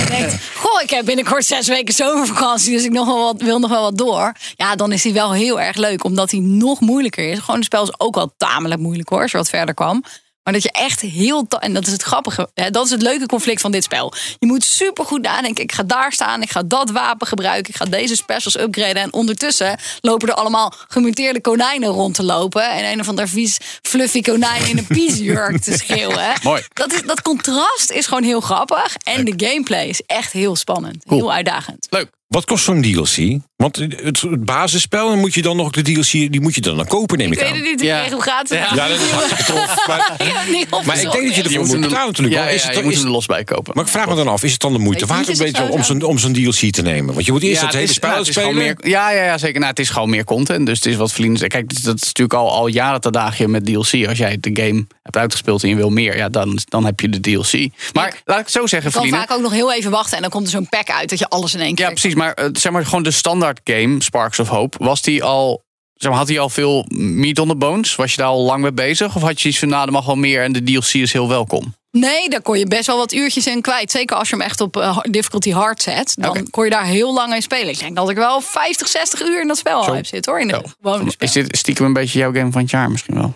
denkt, 0.08 0.36
goh, 0.56 0.82
ik 0.82 0.90
heb 0.90 1.06
binnenkort 1.06 1.46
zes 1.46 1.68
weken 1.68 1.94
zomervakantie, 1.94 2.72
dus 2.74 2.84
ik 2.84 2.92
nog 2.92 3.06
wel 3.06 3.24
wat, 3.24 3.42
wil 3.42 3.60
nog 3.60 3.70
wel 3.70 3.82
wat 3.82 3.98
door. 3.98 4.34
Ja, 4.56 4.76
dan 4.76 4.92
is 4.92 5.04
hij 5.04 5.14
wel 5.14 5.34
heel 5.34 5.62
erg 5.62 5.76
leuk, 5.78 6.04
omdat 6.04 6.32
hij 6.32 6.40
nog 6.40 6.79
moeilijker 6.80 7.30
is. 7.30 7.40
Gewoon 7.40 7.56
het 7.56 7.66
spel 7.66 7.84
is 7.84 8.00
ook 8.00 8.16
wel 8.16 8.34
tamelijk 8.38 8.82
moeilijk 8.82 9.10
hoor, 9.10 9.22
als 9.22 9.32
je 9.32 9.38
wat 9.38 9.50
verder 9.50 9.74
kwam. 9.74 10.04
Maar 10.44 10.54
dat 10.54 10.64
je 10.64 10.80
echt 10.80 11.02
heel... 11.02 11.48
En 11.60 11.74
dat 11.74 11.86
is 11.86 11.92
het 11.92 12.02
grappige. 12.02 12.50
Hè, 12.54 12.70
dat 12.70 12.86
is 12.86 12.92
het 12.92 13.02
leuke 13.02 13.26
conflict 13.26 13.62
van 13.62 13.72
dit 13.72 13.84
spel. 13.84 14.14
Je 14.40 14.48
moet 14.48 14.64
super 14.64 15.06
goed 15.06 15.22
nadenken. 15.22 15.64
Ik 15.64 15.72
ga 15.72 15.84
daar 15.84 16.12
staan. 16.12 16.42
Ik 16.42 16.52
ga 16.52 16.64
dat 16.64 16.92
wapen 16.92 17.28
gebruiken. 17.28 17.74
Ik 17.74 17.80
ga 17.80 17.86
deze 17.86 18.16
specials 18.16 18.58
upgraden. 18.58 19.02
En 19.02 19.14
ondertussen 19.14 19.80
lopen 20.02 20.28
er 20.28 20.34
allemaal 20.34 20.74
gemuteerde 20.88 21.42
konijnen 21.42 21.90
rond 21.90 22.16
te 22.16 22.24
lopen. 22.24 22.72
En 22.72 22.92
een 22.92 23.00
of 23.00 23.08
ander 23.08 23.28
vies 23.28 23.58
fluffy 23.82 24.22
konijn 24.22 24.68
in 24.68 24.78
een 24.78 24.88
piesjurk 24.98 25.62
te 25.62 25.78
schreeuwen. 25.78 26.34
Mooi. 26.44 26.64
Dat, 26.74 26.94
is, 26.94 27.02
dat 27.02 27.22
contrast 27.22 27.92
is 27.92 28.06
gewoon 28.06 28.24
heel 28.24 28.42
grappig. 28.42 28.96
En 29.04 29.26
de 29.26 29.46
gameplay 29.48 29.88
is 29.88 30.02
echt 30.02 30.32
heel 30.32 30.56
spannend. 30.56 31.04
Heel 31.08 31.34
uitdagend. 31.34 31.88
Leuk. 31.90 32.10
Wat 32.30 32.46
kost 32.46 32.64
zo'n 32.64 32.82
DLC? 32.82 33.38
Want 33.56 33.76
het, 33.76 34.22
het 34.22 34.46
basisspel, 34.46 35.12
en 35.12 35.20
moet 35.20 35.34
je 35.34 35.42
dan 35.42 35.58
nog 35.58 35.72
de 35.72 35.82
DLC, 35.82 36.12
die 36.12 36.42
moet 36.42 36.56
je 36.56 36.62
dan, 36.62 36.78
dan 36.78 36.88
kopen, 36.88 37.18
neem 37.18 37.32
ik, 37.32 37.34
Ik 37.34 37.40
weet 37.40 37.50
aan. 37.50 37.56
het 37.56 37.66
niet, 37.66 37.82
ik 37.82 37.88
Ja. 37.88 37.98
kreeg 38.00 38.10
hem 38.12 38.20
gratis. 38.22 38.58
Ja. 38.58 38.72
Ja, 38.76 38.88
dat 38.88 39.00
is 39.00 39.10
hartstikke 39.10 39.44
tof. 39.44 39.76
Maar, 39.88 40.16
Ik 40.20 40.86
maar 40.86 41.02
ik 41.02 41.12
denk 41.12 41.26
dat 41.26 41.36
je 41.36 41.44
ervoor 41.44 41.66
moet 41.66 41.80
betalen 41.82 42.06
natuurlijk. 42.08 42.36
Ja, 42.36 42.42
wel. 42.42 42.50
ja, 42.50 42.56
is 42.56 42.64
het, 42.64 42.76
je 42.76 42.84
moet 42.84 42.96
er 43.04 43.10
los 43.10 43.26
bij 43.26 43.44
kopen. 43.44 43.74
maar 43.76 43.84
ik 43.84 43.90
vraag 43.90 44.08
me 44.08 44.16
dan 44.16 44.28
af, 44.28 44.44
is 44.44 44.52
het 44.52 44.62
dan 44.62 44.74
de 44.74 44.80
moeite 44.80 45.00
Weet 45.06 45.10
waard 45.16 45.28
niet, 45.28 45.40
een 45.40 45.46
is 45.46 45.52
het 45.52 45.62
beetje 45.62 45.74
om 45.78 45.84
zo, 45.84 45.94
zo'n, 45.94 46.02
om 46.04 46.18
zo'n 46.18 46.34
DLC 46.34 46.72
te 46.74 46.82
nemen? 46.82 47.14
Want 47.14 47.26
je 47.26 47.32
moet 47.32 47.44
eerst 47.44 47.60
Ja, 47.62 47.66
dat 47.66 47.76
hele 47.76 47.88
spel 47.94 48.10
nou, 48.10 48.26
spelen. 48.26 48.56
meer, 48.56 48.76
ja, 48.82 49.12
ja, 49.12 49.24
ja, 49.24 49.38
zeker. 49.38 49.60
Nou, 49.60 49.70
het 49.72 49.80
is 49.80 49.90
gewoon 49.90 50.10
meer 50.10 50.24
content. 50.24 50.66
Dus 50.66 50.76
het 50.78 50.86
is 50.86 50.96
wat 50.96 51.12
vrienden. 51.12 51.48
Kijk, 51.48 51.84
dat 51.84 51.96
is 51.96 52.04
natuurlijk 52.04 52.34
al, 52.40 52.52
al 52.52 52.68
jaren 52.68 53.02
te 53.02 53.12
dagen 53.12 53.50
met 53.52 53.66
DLC. 53.66 54.08
Als 54.08 54.18
jij 54.18 54.38
de 54.40 54.50
game 54.54 54.86
hebt 55.04 55.18
uitgespeeld 55.18 55.64
en 55.64 55.70
je 55.70 55.76
wil 55.76 55.90
meer, 55.90 56.18
ja, 56.18 56.30
dan, 56.30 56.60
dan 56.66 56.86
heb 56.86 57.00
je 57.00 57.10
de 57.10 57.20
DLC. 57.20 57.70
Maar 57.94 58.22
laat 58.26 58.40
ik 58.40 58.44
het 58.46 58.54
zo 58.54 58.68
zeggen, 58.68 58.92
Je 59.04 59.10
kan 59.10 59.20
vaak 59.20 59.32
ook 59.32 59.42
nog 59.42 59.52
heel 59.52 59.74
even 59.74 59.92
wachten 59.92 60.16
en 60.16 60.22
dan 60.22 60.32
komt 60.32 60.46
er 60.46 60.52
zo'n 60.52 60.70
pack 60.70 60.90
uit 60.90 61.10
dat 61.10 61.20
je 61.20 61.28
alles 61.28 61.54
in 61.54 61.60
één 61.60 61.76
keer 61.76 61.86
Ja, 61.86 61.92
precies. 61.92 62.16
Maar 62.20 62.34
eh, 62.34 62.50
zeg 62.54 62.72
maar 62.72 62.86
gewoon 62.86 63.04
de 63.04 63.12
standaard 63.12 63.60
game, 63.64 64.04
Sparks 64.04 64.40
of 64.40 64.48
Hope, 64.48 64.78
was 64.80 65.02
die 65.02 65.24
al. 65.24 65.64
Zeg 65.94 66.10
maar, 66.10 66.20
had 66.20 66.28
hij 66.28 66.40
al 66.40 66.50
veel 66.50 66.86
meat 66.90 67.40
on 67.40 67.48
the 67.48 67.56
bones? 67.56 67.96
Was 67.96 68.12
je 68.12 68.18
daar 68.18 68.28
al 68.28 68.44
lang 68.44 68.62
mee 68.62 68.72
bezig? 68.72 69.16
Of 69.16 69.22
had 69.22 69.42
je 69.42 69.50
iets 69.50 69.60
van, 69.60 69.70
nou, 69.70 69.86
er 69.86 69.92
mag 69.92 70.06
wel 70.06 70.16
meer 70.16 70.44
en 70.44 70.52
de 70.52 70.64
DLC 70.64 70.94
is 70.94 71.14
heel 71.14 71.28
welkom? 71.28 71.76
Nee, 71.92 72.30
daar 72.30 72.42
kon 72.42 72.60
je 72.60 72.66
best 72.66 72.86
wel 72.86 72.98
wat 72.98 73.14
uurtjes 73.14 73.48
in 73.48 73.62
kwijt. 73.62 73.92
Zeker 73.92 74.16
als 74.16 74.30
je 74.30 74.36
hem 74.36 74.46
echt 74.46 74.62
op 74.62 74.78
eh, 74.78 74.98
difficulty 75.10 75.52
hard 75.52 75.82
zet. 75.82 76.16
Dan 76.18 76.50
kon 76.50 76.64
je 76.64 76.70
daar 76.70 76.86
heel 76.86 77.14
lang 77.14 77.34
in 77.34 77.42
spelen. 77.42 77.70
Ik 77.70 77.80
denk 77.80 77.96
dat 77.96 78.10
ik 78.10 78.16
wel 78.16 78.42
50, 78.42 78.88
60 78.88 79.22
uur 79.22 79.42
in 79.42 79.48
dat 79.48 79.58
spel 79.58 79.82
al 79.82 79.94
heb 79.94 80.06
zitten 80.06 80.32
hoor. 80.32 80.42
In 80.42 80.50
spel. 80.50 81.02
Is 81.18 81.32
dit 81.32 81.58
stiekem 81.58 81.86
een 81.86 81.94
beetje 81.94 82.20
jouw 82.20 82.34
game 82.34 82.52
van 82.52 82.62
het 82.62 82.70
jaar 82.70 82.92
misschien 82.92 83.16
wel? 83.16 83.34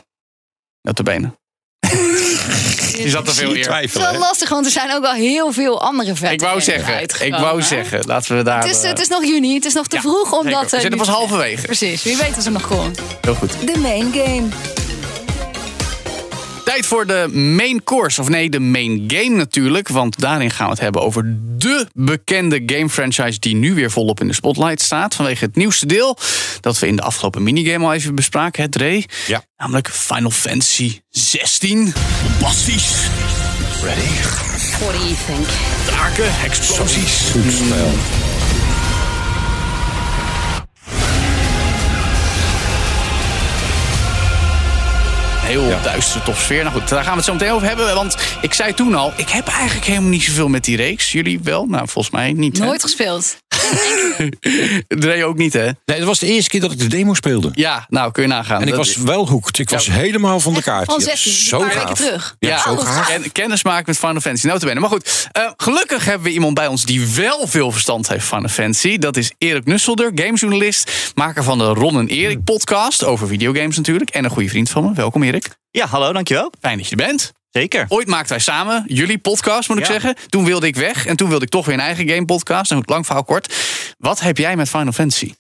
Notabene. 0.81 1.31
Je 3.03 3.09
zat 3.09 3.27
er 3.27 3.33
veel 3.33 3.55
eer. 3.55 3.75
Het 3.75 3.83
is 3.83 3.93
wel 3.93 4.17
lastig, 4.17 4.49
want 4.49 4.65
er 4.65 4.71
zijn 4.71 4.93
ook 4.93 5.01
wel 5.01 5.13
heel 5.13 5.51
veel 5.51 5.81
andere 5.81 6.15
vette 6.15 6.33
Ik 6.33 6.41
wou 6.41 6.61
zeggen, 6.61 7.01
ik 7.01 7.35
wou 7.35 7.61
zeggen, 7.61 8.03
laten 8.05 8.37
we 8.37 8.43
daar... 8.43 8.61
Het 8.61 8.71
is, 8.71 8.81
eh, 8.81 8.89
het 8.89 8.99
is 8.99 9.07
nog 9.07 9.23
juni, 9.25 9.53
het 9.53 9.65
is 9.65 9.73
nog 9.73 9.87
te 9.87 9.95
Ja, 9.95 10.01
vroeg 10.01 10.31
om 10.31 10.43
zeker. 10.43 10.59
dat... 10.59 10.69
We 10.69 10.75
eh, 10.75 10.81
zitten 10.81 10.99
nu 10.99 11.05
pas 11.05 11.15
halverwege. 11.15 11.65
Precies, 11.65 12.03
wie 12.03 12.17
weet 12.17 12.37
is 12.37 12.45
er 12.45 12.51
nog 12.51 12.67
gewoon. 12.67 12.95
Heel 13.21 13.35
goed. 13.35 13.51
De 13.65 13.79
main 13.79 14.13
game. 14.13 14.47
Tijd 16.63 16.85
voor 16.85 17.07
de 17.07 17.27
main 17.57 17.83
course. 17.83 18.21
Of 18.21 18.29
nee, 18.29 18.49
de 18.49 18.59
main 18.59 19.03
game 19.07 19.35
natuurlijk. 19.35 19.87
Want 19.87 20.19
daarin 20.19 20.51
gaan 20.51 20.65
we 20.65 20.71
het 20.71 20.81
hebben 20.81 21.01
over 21.01 21.37
de 21.57 21.87
bekende 21.93 22.63
game 22.65 22.89
franchise... 22.89 23.39
die 23.39 23.55
nu 23.55 23.73
weer 23.73 23.91
volop 23.91 24.19
in 24.21 24.27
de 24.27 24.33
spotlight 24.33 24.81
staat. 24.81 25.15
Vanwege 25.15 25.45
het 25.45 25.55
nieuwste 25.55 25.85
deel 25.85 26.17
dat 26.59 26.79
we 26.79 26.87
in 26.87 26.95
de 26.95 27.01
afgelopen 27.01 27.43
minigame 27.43 27.85
al 27.85 27.93
even 27.93 28.15
bespraken. 28.15 28.61
Het 28.61 28.71
Dre. 28.71 29.03
Ja. 29.27 29.43
Namelijk 29.57 29.89
Final 29.89 30.31
Fantasy 30.31 30.99
16. 31.09 31.93
Bombastisch. 32.23 33.07
Ready? 33.83 34.07
What 34.79 34.93
do 34.93 34.99
you 34.99 35.15
think? 35.25 35.47
Draken, 35.85 36.31
explosies. 36.43 37.29
Goed 37.31 37.53
spel. 37.53 37.91
Heel 45.43 45.67
Ja. 45.69 45.79
duistere 45.81 46.23
topsfeer. 46.23 46.63
Nou 46.63 46.79
goed, 46.79 46.89
daar 46.89 47.03
gaan 47.03 47.11
we 47.11 47.17
het 47.17 47.25
zo 47.25 47.33
meteen 47.33 47.51
over 47.51 47.67
hebben. 47.67 47.95
Want 47.95 48.17
ik 48.41 48.53
zei 48.53 48.73
toen 48.73 48.95
al, 48.95 49.13
ik 49.15 49.29
heb 49.29 49.47
eigenlijk 49.47 49.85
helemaal 49.87 50.09
niet 50.09 50.23
zoveel 50.23 50.47
met 50.47 50.63
die 50.63 50.75
reeks. 50.75 51.11
Jullie 51.11 51.39
wel? 51.43 51.65
Nou, 51.65 51.87
volgens 51.87 52.13
mij 52.13 52.33
niet. 52.33 52.57
hè? 52.57 52.65
Nooit 52.65 52.81
gespeeld. 52.81 53.37
Dre 54.87 55.25
ook 55.25 55.37
niet, 55.37 55.53
hè? 55.53 55.63
Nee, 55.85 55.97
het 55.97 56.03
was 56.03 56.19
de 56.19 56.25
eerste 56.27 56.49
keer 56.49 56.59
dat 56.61 56.71
ik 56.71 56.79
de 56.79 56.87
demo 56.87 57.13
speelde. 57.13 57.49
Ja, 57.53 57.85
nou 57.89 58.11
kun 58.11 58.21
je 58.23 58.29
nagaan. 58.29 58.61
En 58.61 58.67
ik 58.67 58.73
Dat- 58.75 58.77
was 58.85 58.95
wel 58.95 59.27
hoekt. 59.27 59.59
Ik 59.59 59.69
was 59.69 59.87
helemaal 59.87 60.39
van 60.39 60.53
de 60.53 60.61
kaart. 60.61 60.85
Van 60.85 60.99
Ja, 60.99 61.05
16, 61.05 61.31
zo 61.33 61.61
een 61.61 61.69
paar 61.69 61.93
terug. 61.93 62.35
Ja, 62.39 62.49
Ja, 62.49 62.61
zo 62.61 62.75
gaaf. 62.77 63.09
En 63.09 63.31
kennis 63.31 63.63
maken 63.63 63.83
met 63.87 63.97
Final 63.97 64.19
Fantasy. 64.21 64.47
Notabene. 64.47 64.79
Maar 64.79 64.89
goed, 64.89 65.27
eh, 65.31 65.51
gelukkig 65.57 66.05
hebben 66.05 66.27
we 66.27 66.33
iemand 66.33 66.53
bij 66.53 66.67
ons 66.67 66.83
die 66.85 67.07
wel 67.07 67.47
veel 67.47 67.71
verstand 67.71 68.07
heeft 68.07 68.25
van 68.25 68.37
Final 68.37 68.49
Fantasy. 68.55 68.97
Dat 68.97 69.17
is 69.17 69.31
Erik 69.37 69.65
Nusselder, 69.65 70.11
gamejournalist, 70.15 71.11
maker 71.15 71.43
van 71.43 71.57
de 71.57 71.65
Ron 71.65 71.97
en 71.99 72.07
Erik 72.07 72.43
podcast 72.43 73.03
over 73.03 73.27
videogames 73.27 73.77
natuurlijk. 73.77 74.09
En 74.09 74.23
een 74.23 74.29
goede 74.31 74.49
vriend 74.49 74.69
van 74.69 74.83
me. 74.83 74.93
Welkom 74.93 75.23
Erik. 75.23 75.47
Ja, 75.71 75.85
hallo, 75.87 76.13
dankjewel. 76.13 76.51
Fijn 76.61 76.77
dat 76.77 76.89
je 76.89 76.95
er 76.95 77.05
bent. 77.05 77.31
Zeker. 77.53 77.85
Ooit 77.87 78.07
maakten 78.07 78.29
wij 78.29 78.39
samen 78.39 78.83
jullie 78.87 79.17
podcast, 79.17 79.69
moet 79.69 79.77
ik 79.77 79.85
Ja. 79.85 79.91
zeggen. 79.91 80.15
Toen 80.29 80.45
wilde 80.45 80.67
ik 80.67 80.75
weg 80.75 81.05
en 81.05 81.15
toen 81.15 81.29
wilde 81.29 81.45
ik 81.45 81.51
toch 81.51 81.65
weer 81.65 81.75
een 81.75 81.81
eigen 81.81 82.09
game 82.09 82.25
podcast. 82.25 82.71
En 82.71 82.77
goed, 82.77 82.89
lang 82.89 83.05
verhaal 83.05 83.23
kort. 83.23 83.53
Wat 83.97 84.19
heb 84.19 84.37
jij 84.37 84.55
met 84.55 84.69
Final 84.69 84.91
Fantasy? 84.91 85.33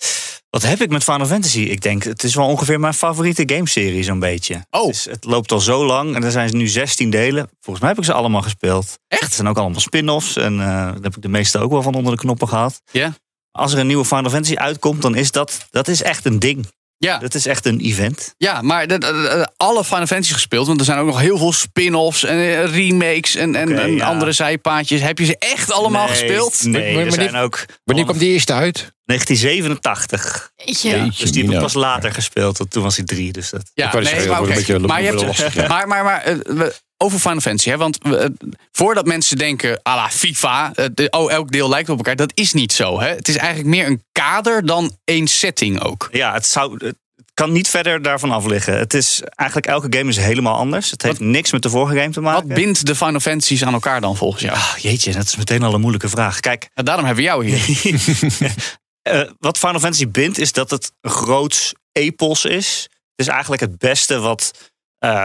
Wat 0.49 0.61
heb 0.61 0.81
ik 0.81 0.89
met 0.89 1.03
Final 1.03 1.25
Fantasy? 1.25 1.59
Ik 1.59 1.81
denk, 1.81 2.03
het 2.03 2.23
is 2.23 2.35
wel 2.35 2.45
ongeveer 2.47 2.79
mijn 2.79 2.93
favoriete 2.93 3.43
gameserie 3.45 4.03
zo'n 4.03 4.19
beetje. 4.19 4.65
Oh. 4.69 4.93
Het 5.03 5.23
loopt 5.23 5.51
al 5.51 5.59
zo 5.59 5.85
lang 5.85 6.15
en 6.15 6.23
er 6.23 6.31
zijn 6.31 6.57
nu 6.57 6.67
16 6.67 7.09
delen. 7.09 7.49
Volgens 7.59 7.79
mij 7.79 7.89
heb 7.89 7.97
ik 7.97 8.05
ze 8.05 8.13
allemaal 8.13 8.41
gespeeld. 8.41 8.99
Echt? 9.07 9.21
Het 9.21 9.33
zijn 9.33 9.47
ook 9.47 9.57
allemaal 9.57 9.79
spin-offs 9.79 10.35
en 10.35 10.59
eh 10.59 10.65
daar 10.67 10.93
heb 11.01 11.15
ik 11.15 11.21
de 11.21 11.27
meeste 11.29 11.59
ook 11.59 11.71
wel 11.71 11.81
van 11.81 11.93
onder 11.93 12.11
de 12.13 12.19
knoppen 12.19 12.47
gehad. 12.47 12.81
Ja? 12.91 13.13
Als 13.51 13.73
er 13.73 13.79
een 13.79 13.87
nieuwe 13.87 14.05
Final 14.05 14.29
Fantasy 14.29 14.55
uitkomt, 14.55 15.01
dan 15.01 15.15
is 15.15 15.31
dat, 15.31 15.67
dat 15.69 15.87
is 15.87 16.01
echt 16.01 16.25
een 16.25 16.39
ding. 16.39 16.67
Ja. 17.03 17.17
Dat 17.17 17.33
is 17.35 17.45
echt 17.45 17.65
een 17.65 17.79
event. 17.79 18.33
Ja, 18.37 18.61
maar 18.61 18.87
de, 18.87 18.97
de- 18.97 19.07
de- 19.11 19.49
alle 19.57 19.83
Final 19.83 20.05
Fantasy 20.05 20.33
gespeeld. 20.33 20.67
Want 20.67 20.79
er 20.79 20.85
zijn 20.85 20.97
ook 20.99 21.05
nog 21.05 21.19
heel 21.19 21.37
veel 21.37 21.53
spin-offs 21.53 22.23
en 22.23 22.37
eh, 22.37 22.65
remakes 22.65 23.35
en, 23.35 23.55
en, 23.55 23.71
Oké, 23.71 23.79
en 23.81 23.95
ja. 23.95 24.05
andere 24.05 24.31
zijpaadjes. 24.31 25.01
Heb 25.01 25.19
je 25.19 25.25
ze 25.25 25.35
echt 25.39 25.71
allemaal 25.71 26.05
Nee, 26.07 26.15
gespeeld? 26.15 26.63
Nee, 26.63 26.95
Maar- 26.95 27.05
er 27.05 27.11
zijn 27.11 27.31
die- 27.31 27.39
ook... 27.41 27.65
Wanneer 27.83 28.05
kwam 28.05 28.17
die 28.17 28.31
eerste 28.31 28.53
uit? 28.53 28.91
1987. 29.05 30.51
Jeetje. 30.55 30.89
Ja, 30.89 31.03
dus 31.17 31.31
die 31.31 31.43
heb 31.43 31.53
ik 31.53 31.59
pas 31.59 31.73
later 31.73 32.11
gespeeld. 32.11 32.57
want 32.57 32.71
Toen 32.71 32.83
was 32.83 32.95
hij 32.95 33.05
drie. 33.05 33.31
Dus 33.31 33.49
dat... 33.49 33.71
Ja, 33.73 33.93
nee, 33.93 34.05
zeggen, 34.05 34.31
maar, 34.31 34.41
beetje 34.41 34.79
maar 34.79 35.01
je 35.01 35.07
hebt, 35.07 35.21
lastig, 35.21 35.53
ja. 35.55 35.67
maar, 35.67 35.87
maar, 35.87 36.03
maar 36.03 36.21
eh, 36.23 36.67
over 37.03 37.19
Final 37.19 37.39
Fantasy, 37.39 37.69
hè, 37.69 37.77
want 37.77 37.97
eh, 37.97 38.25
voordat 38.71 39.05
mensen 39.05 39.37
denken, 39.37 39.79
à 39.87 39.95
la 39.95 40.09
FIFA, 40.09 40.71
eh, 40.75 40.85
de- 40.93 41.09
oh, 41.09 41.31
elk 41.31 41.51
deel 41.51 41.69
lijkt 41.69 41.89
op 41.89 41.97
elkaar, 41.97 42.15
dat 42.15 42.31
is 42.33 42.53
niet 42.53 42.73
zo. 42.73 42.99
Hè? 42.99 43.07
Het 43.07 43.27
is 43.27 43.37
eigenlijk 43.37 43.69
meer 43.69 43.87
een 43.87 44.03
kader 44.11 44.65
dan 44.65 44.97
één 45.03 45.27
setting 45.27 45.81
ook. 45.81 46.09
Ja, 46.11 46.33
het, 46.33 46.45
zou, 46.45 46.85
het 46.85 46.95
kan 47.33 47.51
niet 47.51 47.67
verder 47.67 48.01
daarvan 48.01 48.31
af 48.31 48.45
liggen. 48.45 48.77
Het 48.77 48.93
is 48.93 49.21
eigenlijk 49.35 49.69
elke 49.69 49.97
game 49.97 50.09
is 50.09 50.17
helemaal 50.17 50.55
anders. 50.55 50.91
Het 50.91 51.01
heeft 51.01 51.19
niks 51.19 51.51
met 51.51 51.61
de 51.61 51.69
vorige 51.69 51.99
game 51.99 52.11
te 52.11 52.21
maken. 52.21 52.47
Wat 52.47 52.57
bindt 52.57 52.85
de 52.85 52.95
Final 52.95 53.19
Fantasies 53.19 53.63
aan 53.63 53.73
elkaar 53.73 54.01
dan 54.01 54.17
volgens 54.17 54.43
jou? 54.43 54.55
Ah, 54.55 54.75
jeetje, 54.77 55.11
dat 55.11 55.25
is 55.25 55.35
meteen 55.35 55.63
al 55.63 55.73
een 55.73 55.79
moeilijke 55.81 56.09
vraag. 56.09 56.39
Kijk, 56.39 56.69
daarom 56.73 57.05
hebben 57.05 57.23
we 57.23 57.29
jou 57.29 57.45
hier. 57.45 57.61
eh, 59.01 59.29
wat 59.39 59.57
Final 59.57 59.79
Fantasy 59.79 60.07
bindt 60.07 60.37
is 60.37 60.51
dat 60.51 60.69
het 60.69 60.91
een 61.01 61.11
groots 61.11 61.73
epos 61.91 62.45
is. 62.45 62.87
Het 63.15 63.27
is 63.27 63.27
eigenlijk 63.27 63.61
het 63.61 63.77
beste 63.77 64.19
wat 64.19 64.71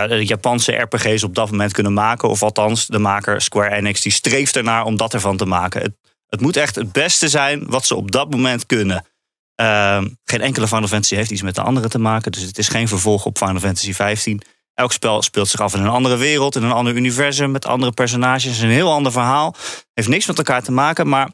de 0.08 0.25
Japanse 0.25 0.73
RPG's 0.73 1.23
op 1.23 1.35
dat 1.35 1.50
moment 1.50 1.73
kunnen 1.73 1.92
maken. 1.92 2.28
Of 2.28 2.42
althans, 2.42 2.87
de 2.87 2.99
maker 2.99 3.40
Square 3.40 3.75
Enix 3.75 4.00
die 4.00 4.12
streeft 4.12 4.56
ernaar 4.56 4.85
om 4.85 4.97
dat 4.97 5.14
ervan 5.14 5.37
te 5.37 5.47
maken. 5.47 5.82
Het, 5.82 5.92
het 6.28 6.40
moet 6.40 6.56
echt 6.56 6.75
het 6.75 6.92
beste 6.92 7.28
zijn 7.28 7.64
wat 7.66 7.87
ze 7.87 7.94
op 7.94 8.11
dat 8.11 8.30
moment 8.30 8.66
kunnen. 8.66 9.06
Ehm, 9.54 10.08
geen 10.25 10.40
enkele 10.40 10.68
Final 10.68 10.88
Fantasy 10.88 11.14
heeft 11.14 11.30
iets 11.30 11.42
met 11.42 11.54
de 11.54 11.62
andere 11.62 11.88
te 11.88 11.99
maken. 11.99 12.32
Dus 12.32 12.42
het 12.42 12.58
is 12.58 12.68
geen 12.68 12.88
vervolg 12.88 13.25
op 13.25 13.38
Final 13.38 13.58
Fantasy 13.58 13.92
15. 13.92 14.42
Elk 14.75 14.92
spel 14.92 15.23
speelt 15.23 15.49
zich 15.49 15.61
af 15.61 15.75
in 15.75 15.80
een 15.80 15.88
andere 15.88 16.16
wereld, 16.16 16.56
in 16.56 16.62
een 16.62 16.73
ander 16.73 16.94
universum, 16.94 17.50
met 17.50 17.66
andere 17.66 17.92
personages. 17.92 18.61
Een 18.61 18.70
heel 18.70 18.92
ander 18.92 19.12
verhaal. 19.12 19.54
Heeft 19.94 20.08
niks 20.08 20.26
met 20.26 20.38
elkaar 20.38 20.62
te 20.62 20.73
maken. 20.73 21.08
Maar 21.08 21.30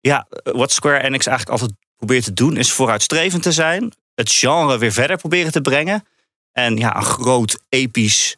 ja, 0.00 0.26
wat 0.42 0.72
Square 0.72 1.02
Enix 1.02 1.26
eigenlijk 1.26 1.60
altijd 1.60 1.78
probeert 1.96 2.24
te 2.24 2.32
doen, 2.32 2.56
is 2.56 2.72
vooruitstrevend 2.72 3.42
te 3.42 3.52
zijn. 3.52 3.92
Het 4.14 4.32
genre 4.32 4.78
weer 4.78 4.92
verder 4.92 5.16
proberen 5.16 5.52
te 5.52 5.60
brengen. 5.60 6.04
En 6.58 6.76
ja, 6.76 6.96
een 6.96 7.02
groot, 7.02 7.62
episch, 7.68 8.36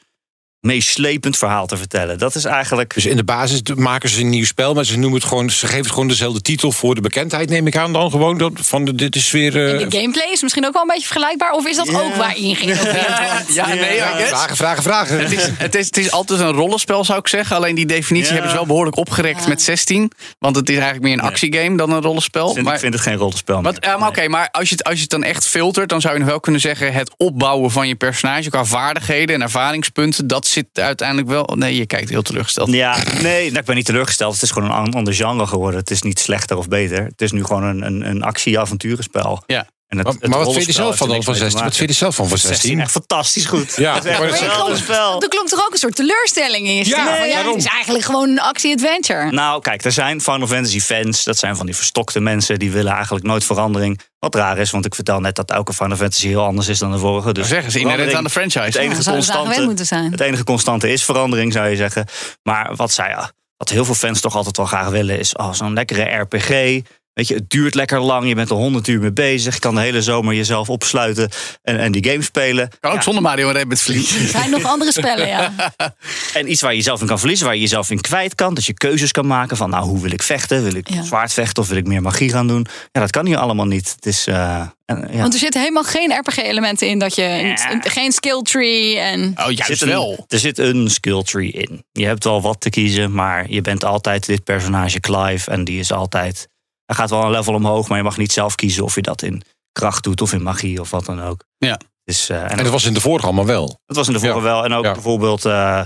meeslepend 0.61 1.37
verhaal 1.37 1.67
te 1.67 1.77
vertellen. 1.77 2.19
Dat 2.19 2.35
is 2.35 2.45
eigenlijk. 2.45 2.95
Dus 2.95 3.07
in 3.07 3.17
de 3.17 3.25
basis 3.25 3.61
maken 3.75 4.09
ze 4.09 4.21
een 4.21 4.29
nieuw 4.29 4.45
spel, 4.45 4.75
maar 4.75 4.85
ze 4.85 4.99
noemen 4.99 5.19
het 5.21 5.29
gewoon, 5.29 5.51
ze 5.51 5.67
geven 5.67 5.83
het 5.83 5.91
gewoon 5.91 6.09
dezelfde 6.09 6.41
titel 6.41 6.73
voor 6.73 6.95
de 6.95 7.01
bekendheid, 7.01 7.49
neem 7.49 7.67
ik 7.67 7.77
aan 7.77 7.93
dan 7.93 8.11
gewoon. 8.11 8.39
Dat, 8.39 8.53
van 8.55 8.85
de, 8.85 8.95
dit 8.95 9.15
is 9.17 9.31
weer. 9.31 9.57
eh, 9.57 9.83
En 9.83 9.89
de 9.89 9.99
gameplay 9.99 10.29
is 10.33 10.43
misschien 10.43 10.67
ook 10.67 10.73
wel 10.73 10.83
een 10.83 10.89
beetje 10.89 11.07
vergelijkbaar. 11.07 11.53
Of 11.53 11.67
is 11.67 11.77
dat 11.77 11.89
ook 11.95 12.15
waarin 12.15 12.57
geïnnoveerd 12.57 13.07
wordt? 13.07 13.55
Ja, 13.61 13.67
nee, 13.67 14.01
vragen, 14.27 14.57
vragen, 14.57 14.83
vragen. 14.83 15.19
Het 15.21 15.33
is, 15.33 15.49
het, 15.59 15.75
is, 15.75 15.87
het 15.87 15.97
is 15.97 16.11
altijd 16.11 16.41
een 16.41 16.51
rollenspel, 16.53 17.05
zou 17.05 17.19
ik 17.19 17.29
zeggen. 17.29 17.57
Alleen 17.57 17.75
die 17.75 17.87
definitie 17.87 18.27
Ja. 18.29 18.33
hebben 18.33 18.51
ze 18.51 18.57
wel 18.57 18.67
behoorlijk 18.67 18.97
opgerekt 18.97 19.43
Ja. 19.43 19.49
met 19.49 19.63
16. 19.63 20.11
Want 20.39 20.57
het 20.57 20.69
is 20.69 20.75
eigenlijk 20.75 21.05
meer 21.05 21.13
een 21.13 21.21
actiegame 21.31 21.77
dan 21.77 21.91
een 21.93 22.03
rollenspel. 22.03 22.53
Vind, 22.53 22.65
maar, 22.65 22.75
ik 22.75 22.81
vind 22.81 22.95
het 22.95 23.03
geen 23.03 23.17
rollenspel. 23.17 23.63
wat, 23.63 23.85
maar 23.99 24.09
oké, 24.09 24.29
maar 24.29 24.49
als 24.51 24.69
je, 24.69 24.75
het, 24.75 24.85
als 24.85 24.95
je 24.95 25.01
het 25.01 25.11
dan 25.11 25.23
echt 25.23 25.47
filtert, 25.47 25.89
dan 25.89 26.01
zou 26.01 26.13
je 26.15 26.21
nog 26.21 26.29
wel 26.29 26.41
kunnen 26.41 26.61
zeggen: 26.61 26.93
het 26.93 27.15
opbouwen 27.17 27.71
van 27.71 27.89
je 27.89 27.95
personage 27.95 28.51
qua 28.51 28.65
vaardigheden 28.65 29.35
en 29.35 29.43
ervaringspunten, 29.43 30.27
dat 30.27 30.47
zit 30.51 30.67
uiteindelijk 30.73 31.29
wel. 31.29 31.45
Nee, 31.45 31.77
je 31.77 31.87
kijkt 31.87 32.09
heel 32.09 32.23
teleurgesteld. 32.23 32.71
Ja, 32.73 32.97
nee, 33.23 33.47
nou, 33.47 33.59
ik 33.59 33.65
ben 33.65 33.75
niet 33.77 33.85
teleurgesteld. 33.85 34.35
Het 34.35 34.43
is 34.43 34.51
gewoon 34.51 34.71
een 34.71 34.77
an- 34.77 34.95
ander 34.95 35.15
genre 35.15 35.47
geworden. 35.47 35.81
Het 35.81 35.91
is 35.91 36.03
niet 36.03 36.19
slechter 36.19 36.57
of 36.57 36.69
beter. 36.69 37.05
Het 37.05 37.23
is 37.23 37.33
nu 37.33 37.45
gewoon 37.45 37.63
een, 37.65 37.83
een, 37.87 38.09
een 38.09 38.23
actie-avonturenspel. 38.23 39.43
Ja. 39.47 39.67
En 39.91 39.97
het, 39.99 40.07
Maar, 40.07 40.15
het 40.21 40.31
maar 40.31 40.39
wat 40.39 40.53
vind 40.53 40.67
je 40.67 40.73
zelf 40.73 40.97
van 40.97 41.09
dan 41.09 41.23
van 41.23 41.35
er 41.35 41.41
niks 41.41 41.53
16? 41.53 41.55
mee 41.61 41.69
Wat 41.69 41.77
vind 41.77 41.91
je 41.91 41.97
zelf 41.97 42.15
van 42.15 42.29
van 42.29 42.39
maken. 42.39 42.49
16? 42.57 42.81
Echt 42.81 42.91
fantastisch 42.91 43.47
goed. 43.47 43.77
Ja, 43.77 43.95
Het 43.95 44.05
is 44.05 44.11
echt 44.11 44.57
dat- 44.57 44.77
spel. 44.77 45.23
Er 45.23 45.29
klonk 45.29 45.49
toch 45.49 45.65
ook 45.67 45.73
een 45.73 45.79
soort 45.79 45.97
teleurstelling 45.97 46.67
in 46.67 46.75
je 46.75 46.85
stem? 46.85 47.05
Ja, 47.05 47.13
het 47.15 47.57
is 47.57 47.65
eigenlijk 47.65 48.05
gewoon 48.05 48.29
een 48.29 48.41
actie-adventure. 48.41 49.31
Nou, 49.31 49.61
kijk, 49.61 49.85
er 49.85 49.93
zijn 49.93 50.21
Final 50.21 50.47
Fantasy 50.47 50.81
fans. 50.81 51.25
Dat 51.25 51.39
zijn 51.39 51.57
van 51.57 51.67
die 51.67 51.77
verstokte 51.77 52.21
mensen. 52.21 52.59
Die 52.59 52.71
willen 52.71 52.93
eigenlijk 52.93 53.25
nooit 53.25 53.45
verandering. 53.45 54.01
Wat 54.19 54.35
raar 54.35 54.59
is, 54.59 54.71
want 54.71 54.87
ik 54.87 54.95
vertel 54.95 55.21
net 55.21 55.35
dat 55.35 55.51
elke 55.51 55.73
Final 55.73 55.97
Fantasy 55.97 56.27
heel 56.29 56.45
anders 56.45 56.69
is 56.69 56.79
dan 56.79 56.93
de 56.93 56.99
vorige. 56.99 57.33
Dus 57.33 57.49
zeggen 57.49 57.73
ze 57.73 57.79
inherent 57.79 58.15
aan 58.15 58.25
de 58.25 58.31
franchise. 58.31 58.65
Het 58.65 58.75
enige, 58.77 59.03
Ja, 59.05 59.11
constante, 59.13 59.63
moeten 59.65 59.87
zijn. 59.87 60.11
het 60.11 60.21
enige 60.21 60.45
constante 60.45 60.93
is 60.93 61.05
verandering, 61.05 61.53
zou 61.53 61.69
je 61.69 61.77
zeggen. 61.77 62.07
Maar 62.43 62.77
wat, 62.77 62.93
zij, 62.93 63.17
wat 63.57 63.69
heel 63.69 63.85
veel 63.85 63.95
fans 63.95 64.21
toch 64.21 64.35
altijd 64.37 64.57
wel 64.57 64.67
graag 64.67 64.89
willen... 64.89 65.19
is 65.19 65.37
oh, 65.37 65.53
zo'n 65.53 65.73
lekkere 65.73 66.03
RPG. 66.03 66.81
Weet 67.21 67.29
je, 67.29 67.35
het 67.35 67.51
duurt 67.51 67.75
lekker 67.75 68.01
lang. 68.01 68.29
Je 68.29 68.35
bent 68.35 68.51
er 68.51 68.57
100 68.57 68.89
uur 68.89 69.01
mee 69.01 69.13
bezig. 69.13 69.55
Je 69.55 69.61
kan 69.61 69.75
de 69.75 69.81
hele 69.81 70.03
zomer 70.03 70.35
jezelf 70.35 70.69
opsluiten 70.71 71.29
en, 71.63 71.79
en 71.79 71.93
die 71.93 72.05
game 72.11 72.23
spelen. 72.23 72.69
Kan 72.81 72.91
ook 72.91 72.97
Ja. 72.97 73.03
zonder 73.03 73.23
Mario 73.23 73.49
en 73.49 73.55
Rabbids 73.55 73.83
verliezen. 73.83 74.21
Er 74.21 74.29
zijn 74.29 74.51
nog 74.51 74.65
andere 74.65 74.93
spellen, 74.93 75.27
ja. 75.29 75.53
En 76.35 76.51
iets 76.51 76.61
waar 76.61 76.71
je 76.71 76.77
jezelf 76.77 77.01
in 77.01 77.07
kan 77.07 77.19
verliezen, 77.19 77.47
waar 77.47 77.55
je 77.55 77.61
jezelf 77.61 77.91
in 77.91 78.01
kwijt 78.01 78.35
kan. 78.35 78.55
Dat 78.55 78.65
je 78.65 78.75
keuzes 78.75 79.11
kan 79.13 79.27
maken 79.27 79.57
van, 79.57 79.71
nou, 79.71 79.85
hoe 79.85 80.01
wil 80.01 80.13
ik 80.13 80.23
vechten? 80.23 80.63
Wil 80.63 80.75
ik 80.75 80.91
Ja. 80.91 81.03
zwaard 81.03 81.33
vechten 81.33 81.63
of 81.63 81.69
wil 81.69 81.77
ik 81.79 81.87
meer 81.87 82.03
magie 82.03 82.31
gaan 82.31 82.47
doen? 82.47 82.67
Ja, 82.93 83.01
dat 83.01 83.11
kan 83.11 83.27
hier 83.27 83.37
allemaal 83.39 83.67
niet. 83.67 83.93
Het 83.97 84.07
is, 84.07 84.27
eh, 84.27 84.61
en, 84.87 85.09
ja. 85.13 85.19
Want 85.21 85.33
er 85.33 85.39
zitten 85.39 85.61
helemaal 85.61 85.85
geen 85.85 86.13
RPG-elementen 86.19 86.89
in. 86.89 86.99
Dat 86.99 87.15
je 87.15 87.23
Ja. 87.23 87.81
geen 87.81 88.13
skill 88.13 88.43
tree 88.43 88.99
en... 88.99 89.21
Oh, 89.37 89.45
Er 89.45 89.51
juist 89.51 89.67
zit 89.67 89.81
een- 89.83 89.89
wel. 89.89 90.25
Er 90.29 90.39
zit 90.39 90.59
een 90.59 90.91
skill 90.91 91.23
tree 91.23 91.51
in. 91.51 91.85
Je 91.93 92.07
hebt 92.07 92.25
wel 92.25 92.43
wat 92.43 92.61
te 92.61 92.71
kiezen, 92.71 93.13
maar 93.13 93.45
je 93.51 93.61
bent 93.61 93.85
altijd 93.85 94.27
dit 94.27 94.45
personage 94.45 95.01
Clive. 95.01 95.51
En 95.51 95.65
die 95.65 95.79
is 95.79 95.93
altijd. 95.93 96.49
Hij 96.91 96.99
gaat 96.99 97.11
wel 97.11 97.23
een 97.25 97.31
level 97.31 97.55
omhoog, 97.55 97.89
maar 97.89 97.99
je 97.99 98.05
mag 98.05 98.17
niet 98.17 98.33
zelf 98.33 98.55
kiezen 98.55 98.85
of 98.85 98.95
je 98.95 99.03
dat 99.03 99.23
in 99.23 99.43
kracht 99.73 100.03
doet 100.05 100.21
of 100.21 100.33
in 100.33 100.43
magie 100.43 100.81
of 100.81 100.91
wat 100.91 101.05
dan 101.05 101.23
ook. 101.23 101.45
Ja. 101.59 101.81
Dus, 102.05 102.29
eh, 102.29 102.43
en 102.43 102.49
En 102.49 102.57
dat 102.57 102.73
was 102.73 102.85
in 102.85 102.95
de 102.95 103.01
vorige 103.01 103.27
allemaal 103.27 103.47
wel. 103.47 103.81
dat 103.87 103.97
was 103.97 104.07
in 104.07 104.13
de 104.13 104.19
vorige 104.21 104.39
Ja. 104.39 104.45
wel. 104.45 104.65
En 104.65 104.73
ook 104.73 104.85
Ja. 104.85 104.93
bijvoorbeeld 104.93 105.45
eh, 105.45 105.81
eh, 105.81 105.85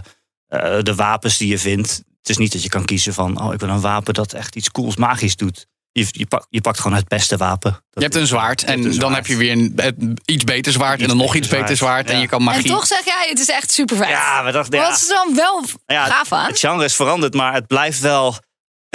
de 0.82 0.94
wapens 0.94 1.36
die 1.38 1.48
je 1.48 1.58
vindt. 1.58 1.90
Het 2.18 2.28
is 2.28 2.36
niet 2.36 2.52
dat 2.52 2.62
je 2.62 2.68
kan 2.68 2.84
kiezen 2.84 3.14
van, 3.14 3.40
oh, 3.42 3.52
ik 3.52 3.60
wil 3.60 3.68
een 3.68 3.80
wapen 3.80 4.14
dat 4.14 4.32
echt 4.32 4.56
iets 4.56 4.70
cools 4.70 4.96
magisch 4.96 5.36
doet. 5.36 5.66
Je, 5.92 6.06
je, 6.10 6.26
pakt, 6.26 6.46
je 6.50 6.60
pakt 6.60 6.80
gewoon 6.80 6.96
het 6.96 7.08
beste 7.08 7.36
wapen. 7.36 7.70
Dat 7.72 7.82
Je 7.90 8.00
hebt 8.00 8.14
een 8.14 8.26
zwaard 8.26 8.64
en 8.64 8.84
een 8.84 8.98
dan 8.98 9.14
heb 9.14 9.26
je 9.26 9.36
weer 9.36 9.52
een, 9.52 9.72
het 9.76 9.94
iets 10.24 10.44
beter 10.44 10.72
zwaard 10.72 11.00
en 11.00 11.08
dan 11.08 11.16
nog 11.16 11.34
iets 11.34 11.48
beter 11.48 11.76
zwaard. 11.76 11.78
zwaard 11.78 12.10
en 12.10 12.20
je 12.20 12.26
kan 12.28 12.42
magie. 12.42 12.62
En 12.62 12.68
toch 12.70 12.86
zeg 12.86 13.04
jij, 13.04 13.26
het 13.28 13.38
is 13.40 13.48
echt 13.50 13.70
super 13.70 13.96
vet. 13.96 14.08
Ja, 14.08 14.44
we 14.44 14.50
dachten, 14.52 14.78
ja, 14.78 14.88
Wat 14.88 14.96
is 14.96 15.08
er 15.10 15.14
dan 15.14 15.34
wel 15.34 15.64
ja, 15.86 16.04
gaaf 16.06 16.32
aan? 16.32 16.46
Het 16.46 16.58
genre 16.58 16.84
is 16.84 16.94
veranderd, 16.94 17.34
maar 17.34 17.52
het 17.54 17.66
blijft 17.66 18.00
wel 18.00 18.36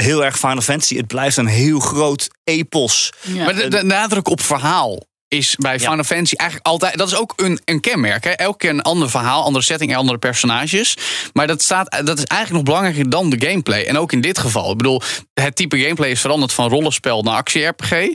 heel 0.02 0.26
erg 0.26 0.38
Final 0.40 0.62
Fantasy. 0.62 0.96
Het 0.98 1.08
blijft 1.08 1.38
een 1.38 1.48
heel 1.48 1.80
groot 1.80 2.28
epos. 2.44 3.12
Ja. 3.22 3.44
Maar 3.44 3.56
de, 3.56 3.68
de 3.68 3.84
nadruk 3.84 4.28
op 4.28 4.42
verhaal 4.42 5.08
is 5.28 5.56
bij 5.60 5.74
Ja. 5.74 5.80
Final 5.80 6.04
Fantasy 6.04 6.36
eigenlijk 6.36 6.70
altijd... 6.70 6.98
Dat 6.98 7.08
is 7.08 7.16
ook 7.16 7.34
een, 7.36 7.60
een 7.66 7.80
kenmerk. 7.80 8.24
Hè? 8.24 8.30
Elke 8.30 8.58
keer 8.58 8.70
een 8.70 8.82
ander 8.82 9.10
verhaal, 9.10 9.44
andere 9.44 9.66
setting 9.66 9.92
en 9.92 9.98
andere 9.98 10.18
personages. 10.18 10.98
Maar 11.34 11.48
dat, 11.48 11.62
staat, 11.62 12.02
dat 12.06 12.18
is 12.18 12.24
eigenlijk 12.24 12.52
nog 12.52 12.76
belangrijker 12.76 13.10
dan 13.10 13.30
de 13.30 13.48
gameplay. 13.48 13.84
En 13.86 13.98
ook 13.98 14.12
in 14.12 14.22
dit 14.22 14.38
geval. 14.38 14.72
Ik 14.72 14.78
bedoel, 14.78 15.02
het 15.34 15.56
type 15.56 15.80
gameplay 15.80 16.10
is 16.10 16.22
veranderd 16.22 16.54
van 16.54 16.70
rollenspel 16.70 17.22
naar 17.24 17.36
actie-RPG. 17.36 18.08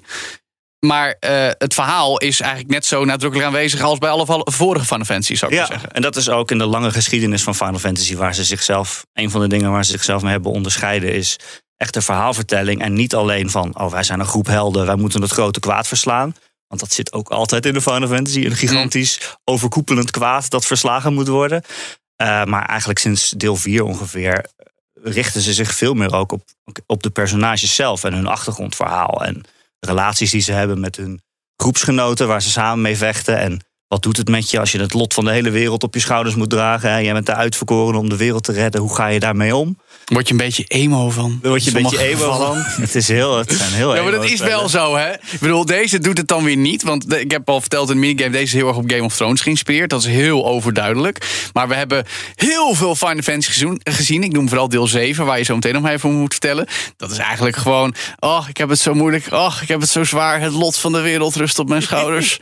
Maar 0.87 1.17
eh, 1.21 1.49
het 1.59 1.75
verhaal 1.75 2.19
is 2.19 2.41
eigenlijk 2.41 2.71
net 2.73 2.87
zo 2.87 3.05
nadrukkelijk 3.05 3.49
aanwezig... 3.49 3.81
als 3.81 3.99
bij 3.99 4.11
alle 4.11 4.43
vorige 4.45 4.85
Final 4.85 5.05
Fantasy, 5.05 5.35
zou 5.35 5.53
ik 5.53 5.59
Ja, 5.59 5.67
zeggen. 5.67 5.91
en 5.91 6.03
dat 6.03 6.17
is 6.17 6.29
ook 6.29 6.51
in 6.51 6.59
de 6.59 6.67
lange 6.67 6.91
geschiedenis 6.93 7.43
van 7.43 7.55
Final 7.55 7.79
Fantasy... 7.79 8.17
waar 8.17 8.35
ze 8.35 8.45
zichzelf, 8.45 9.05
een 9.13 9.31
van 9.31 9.41
de 9.41 9.49
dingen 9.49 9.71
waar 9.71 9.85
ze 9.85 9.91
zichzelf 9.91 10.23
mee 10.23 10.33
hebben 10.33 10.53
onderscheiden... 10.53 11.13
is 11.13 11.37
echt 11.85 11.95
de 11.95 12.03
verhaalvertelling 12.03 12.83
en 12.83 12.93
niet 12.93 13.15
alleen 13.15 13.51
van... 13.51 13.79
oh, 13.79 13.91
wij 13.91 14.03
zijn 14.03 14.21
een 14.21 14.27
groep 14.27 14.47
helden, 14.47 14.87
wij 14.87 14.97
moeten 14.97 15.23
het 15.23 15.31
grote 15.31 15.61
kwaad 15.61 15.89
verslaan... 15.89 16.35
Want 16.75 16.81
dat 16.81 16.93
zit 16.93 17.13
ook 17.13 17.29
altijd 17.29 17.67
in 17.67 17.73
de 17.73 17.81
Final 17.81 18.09
Fantasy. 18.09 18.45
Een 18.45 18.57
gigantisch 18.57 19.37
overkoepelend 19.45 20.11
kwaad 20.11 20.51
dat 20.51 20.67
verslagen 20.67 21.15
moet 21.15 21.29
worden. 21.29 21.63
Eh, 22.17 22.45
maar 22.45 22.67
eigenlijk 22.67 22.99
sinds 22.99 23.31
deel 23.31 23.57
4 23.57 23.83
ongeveer 23.83 24.47
richten 25.03 25.41
ze 25.41 25.53
zich 25.53 25.75
veel 25.75 25.95
meer 25.95 26.13
ook 26.13 26.33
op, 26.33 26.43
op 26.87 27.03
de 27.03 27.11
personages 27.11 27.75
zelf 27.75 28.05
en 28.05 28.13
hun 28.13 28.27
achtergrondverhaal. 28.27 29.25
En 29.25 29.45
relaties 29.81 30.31
die 30.31 30.41
ze 30.41 30.53
hebben 30.53 30.81
met 30.81 30.97
hun 30.97 31.23
groepsgenoten 31.57 32.29
waar 32.29 32.43
ze 32.43 32.51
samen 32.51 32.83
mee 32.83 32.97
vechten. 32.97 33.39
En 33.39 33.65
wat 33.95 34.03
doet 34.03 34.17
het 34.17 34.29
met 34.29 34.51
je 34.51 34.61
als 34.61 34.73
je 34.73 34.81
het 34.81 34.93
lot 34.95 35.15
van 35.15 35.25
de 35.25 35.31
hele 35.31 35.51
wereld 35.51 35.83
op 35.83 35.95
je 35.95 36.01
schouders 36.01 36.35
moet 36.35 36.51
dragen? 36.51 36.91
Hè? 36.91 36.99
Jij 36.99 37.13
bent 37.13 37.27
de 37.27 37.35
uitverkoren 37.35 37.99
om 37.99 38.09
de 38.09 38.17
wereld 38.17 38.45
te 38.45 38.53
redden. 38.53 38.81
Hoe 38.81 38.95
ga 38.95 39.07
je 39.07 39.21
daarmee 39.21 39.57
om? 39.57 39.79
Word 40.05 40.27
je 40.27 40.33
een 40.33 40.39
beetje 40.41 40.65
emo 40.65 41.11
van. 41.11 41.39
Daar 41.43 41.51
word 41.51 41.65
je 41.65 41.77
een 41.77 41.83
beetje 41.83 42.03
emo 42.03 42.17
gevallen. 42.33 42.65
van. 42.65 42.83
Het, 42.83 42.95
is 42.95 43.09
heel, 43.09 43.39
het 43.39 43.53
zijn 43.53 43.73
heel 43.73 43.95
Ja, 43.95 44.03
maar 44.03 44.13
dat 44.13 44.25
is 44.25 44.41
wel 44.41 44.69
zo, 44.69 44.97
hè? 44.97 45.13
Ik 45.13 45.41
bedoel, 45.41 45.65
deze 45.67 45.99
doet 45.99 46.19
het 46.19 46.29
dan 46.29 46.45
weer 46.45 46.57
niet. 46.57 46.83
Want 46.83 47.13
ik 47.17 47.31
heb 47.31 47.49
al 47.49 47.61
verteld 47.61 47.89
in 47.89 47.95
de 47.95 48.01
minigame, 48.01 48.31
deze 48.31 48.45
is 48.45 48.53
heel 48.53 48.69
erg 48.69 48.77
op 48.77 48.91
Game 48.91 49.03
of 49.03 49.17
Thrones 49.17 49.41
geïnspireerd. 49.41 49.91
Dat 49.91 50.01
is 50.01 50.07
heel 50.07 50.47
overduidelijk. 50.47 51.49
Maar 51.53 51.69
we 51.69 51.75
hebben 51.75 52.05
heel 52.35 52.75
veel 52.75 52.95
Final 52.97 53.23
Fantasy 53.23 53.51
gezoen- 53.51 53.81
gezien. 53.85 54.23
Ik 54.23 54.33
noem 54.33 54.49
vooral 54.49 54.69
deel 54.69 54.87
7, 54.87 55.27
waar 55.27 55.39
je 55.39 55.45
zo 55.45 55.55
meteen 55.55 55.73
nog 55.75 55.87
even 55.89 56.13
moet 56.13 56.33
vertellen. 56.33 56.67
Dat 56.97 57.11
is 57.11 57.19
eigenlijk 57.19 57.57
gewoon, 57.57 57.95
oh, 58.19 58.45
ik 58.49 58.57
heb 58.57 58.69
het 58.69 58.79
zo 58.81 58.95
moeilijk. 58.95 59.27
Oh, 59.33 59.57
ik 59.63 59.69
heb 59.69 59.81
het 59.81 59.91
zo 59.91 60.05
zwaar. 60.05 60.41
Het 60.41 60.53
lot 60.53 60.79
van 60.79 60.93
de 60.93 61.01
wereld 61.01 61.37
rust 61.37 61.59
op 61.59 61.69
mijn 61.69 61.83
schouders. 61.83 62.39